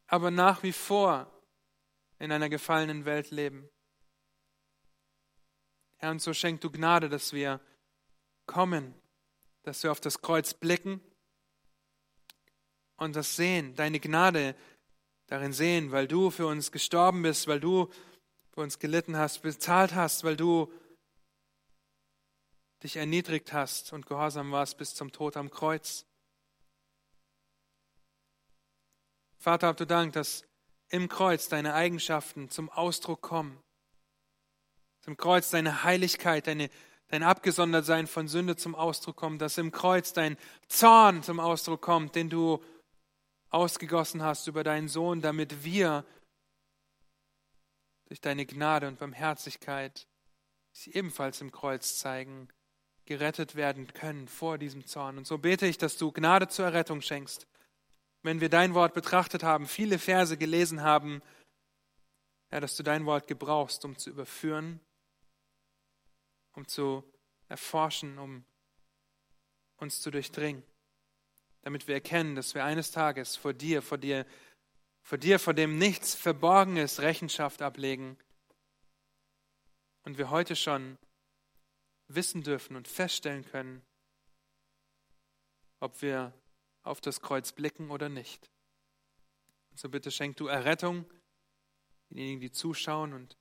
aber 0.06 0.30
nach 0.30 0.62
wie 0.62 0.72
vor 0.72 1.32
in 2.18 2.30
einer 2.30 2.50
gefallenen 2.50 3.04
Welt 3.04 3.30
leben. 3.30 3.68
Herr, 5.96 6.10
und 6.10 6.20
so 6.20 6.34
schenk 6.34 6.60
du 6.60 6.70
Gnade, 6.70 7.08
dass 7.08 7.32
wir 7.32 7.60
kommen 8.44 8.94
dass 9.62 9.82
wir 9.82 9.92
auf 9.92 10.00
das 10.00 10.20
Kreuz 10.20 10.54
blicken 10.54 11.00
und 12.96 13.16
das 13.16 13.36
sehen, 13.36 13.74
deine 13.74 14.00
Gnade 14.00 14.56
darin 15.26 15.52
sehen, 15.52 15.92
weil 15.92 16.06
du 16.06 16.30
für 16.30 16.46
uns 16.46 16.72
gestorben 16.72 17.22
bist, 17.22 17.46
weil 17.46 17.60
du 17.60 17.90
für 18.50 18.60
uns 18.60 18.78
gelitten 18.78 19.16
hast, 19.16 19.42
bezahlt 19.42 19.94
hast, 19.94 20.24
weil 20.24 20.36
du 20.36 20.72
dich 22.82 22.96
erniedrigt 22.96 23.52
hast 23.52 23.92
und 23.92 24.06
gehorsam 24.06 24.52
warst 24.52 24.76
bis 24.76 24.94
zum 24.94 25.12
Tod 25.12 25.36
am 25.36 25.50
Kreuz. 25.50 26.04
Vater, 29.38 29.68
hab 29.68 29.76
du 29.76 29.86
Dank, 29.86 30.12
dass 30.12 30.44
im 30.88 31.08
Kreuz 31.08 31.48
deine 31.48 31.74
Eigenschaften 31.74 32.50
zum 32.50 32.68
Ausdruck 32.68 33.22
kommen. 33.22 33.60
Zum 35.00 35.16
Kreuz 35.16 35.50
deine 35.50 35.82
Heiligkeit, 35.84 36.46
deine 36.46 36.70
dein 37.12 37.22
Abgesondertsein 37.22 38.06
von 38.06 38.26
Sünde 38.26 38.56
zum 38.56 38.74
Ausdruck 38.74 39.16
kommt, 39.16 39.42
dass 39.42 39.58
im 39.58 39.70
Kreuz 39.70 40.14
dein 40.14 40.38
Zorn 40.66 41.22
zum 41.22 41.40
Ausdruck 41.40 41.82
kommt, 41.82 42.14
den 42.14 42.30
du 42.30 42.64
ausgegossen 43.50 44.22
hast 44.22 44.46
über 44.46 44.64
deinen 44.64 44.88
Sohn, 44.88 45.20
damit 45.20 45.62
wir 45.62 46.06
durch 48.08 48.22
deine 48.22 48.46
Gnade 48.46 48.88
und 48.88 48.98
Barmherzigkeit, 48.98 50.08
die 50.74 50.78
sie 50.78 50.94
ebenfalls 50.94 51.42
im 51.42 51.52
Kreuz 51.52 51.98
zeigen, 51.98 52.48
gerettet 53.04 53.56
werden 53.56 53.92
können 53.92 54.26
vor 54.26 54.56
diesem 54.56 54.86
Zorn. 54.86 55.18
Und 55.18 55.26
so 55.26 55.36
bete 55.36 55.66
ich, 55.66 55.76
dass 55.76 55.98
du 55.98 56.12
Gnade 56.12 56.48
zur 56.48 56.64
Errettung 56.64 57.02
schenkst. 57.02 57.46
Wenn 58.22 58.40
wir 58.40 58.48
dein 58.48 58.72
Wort 58.72 58.94
betrachtet 58.94 59.42
haben, 59.42 59.66
viele 59.66 59.98
Verse 59.98 60.38
gelesen 60.38 60.80
haben, 60.80 61.20
ja, 62.50 62.58
dass 62.58 62.74
du 62.74 62.82
dein 62.82 63.04
Wort 63.04 63.26
gebrauchst, 63.26 63.84
um 63.84 63.98
zu 63.98 64.08
überführen, 64.08 64.80
um 66.52 66.66
zu 66.66 67.04
erforschen, 67.48 68.18
um 68.18 68.44
uns 69.76 70.00
zu 70.00 70.10
durchdringen, 70.10 70.62
damit 71.62 71.88
wir 71.88 71.94
erkennen, 71.94 72.34
dass 72.34 72.54
wir 72.54 72.64
eines 72.64 72.90
Tages 72.90 73.36
vor 73.36 73.52
dir, 73.52 73.82
vor 73.82 73.98
dir, 73.98 74.26
vor 75.02 75.18
dir, 75.18 75.38
vor 75.38 75.54
dem 75.54 75.78
nichts 75.78 76.14
verborgen 76.14 76.76
ist, 76.76 77.00
Rechenschaft 77.00 77.62
ablegen 77.62 78.16
und 80.04 80.18
wir 80.18 80.30
heute 80.30 80.56
schon 80.56 80.98
wissen 82.08 82.42
dürfen 82.42 82.76
und 82.76 82.88
feststellen 82.88 83.44
können, 83.44 83.82
ob 85.80 86.02
wir 86.02 86.32
auf 86.82 87.00
das 87.00 87.20
Kreuz 87.20 87.52
blicken 87.52 87.90
oder 87.90 88.08
nicht. 88.08 88.50
Und 89.70 89.78
so 89.78 89.88
bitte 89.88 90.10
schenk 90.10 90.36
du 90.36 90.46
Errettung 90.46 91.06
denjenigen, 92.10 92.40
die 92.40 92.52
zuschauen 92.52 93.12
und 93.12 93.36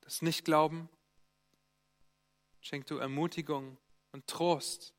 das 0.00 0.22
nicht 0.22 0.44
glauben, 0.44 0.88
Schenk 2.64 2.86
du 2.86 2.96
Ermutigung 2.96 3.76
und 4.12 4.26
Trost 4.26 4.94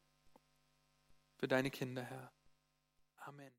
für 1.39 1.47
deine 1.47 1.71
Kinder, 1.71 2.03
Herr. 2.03 2.31
Amen. 3.17 3.51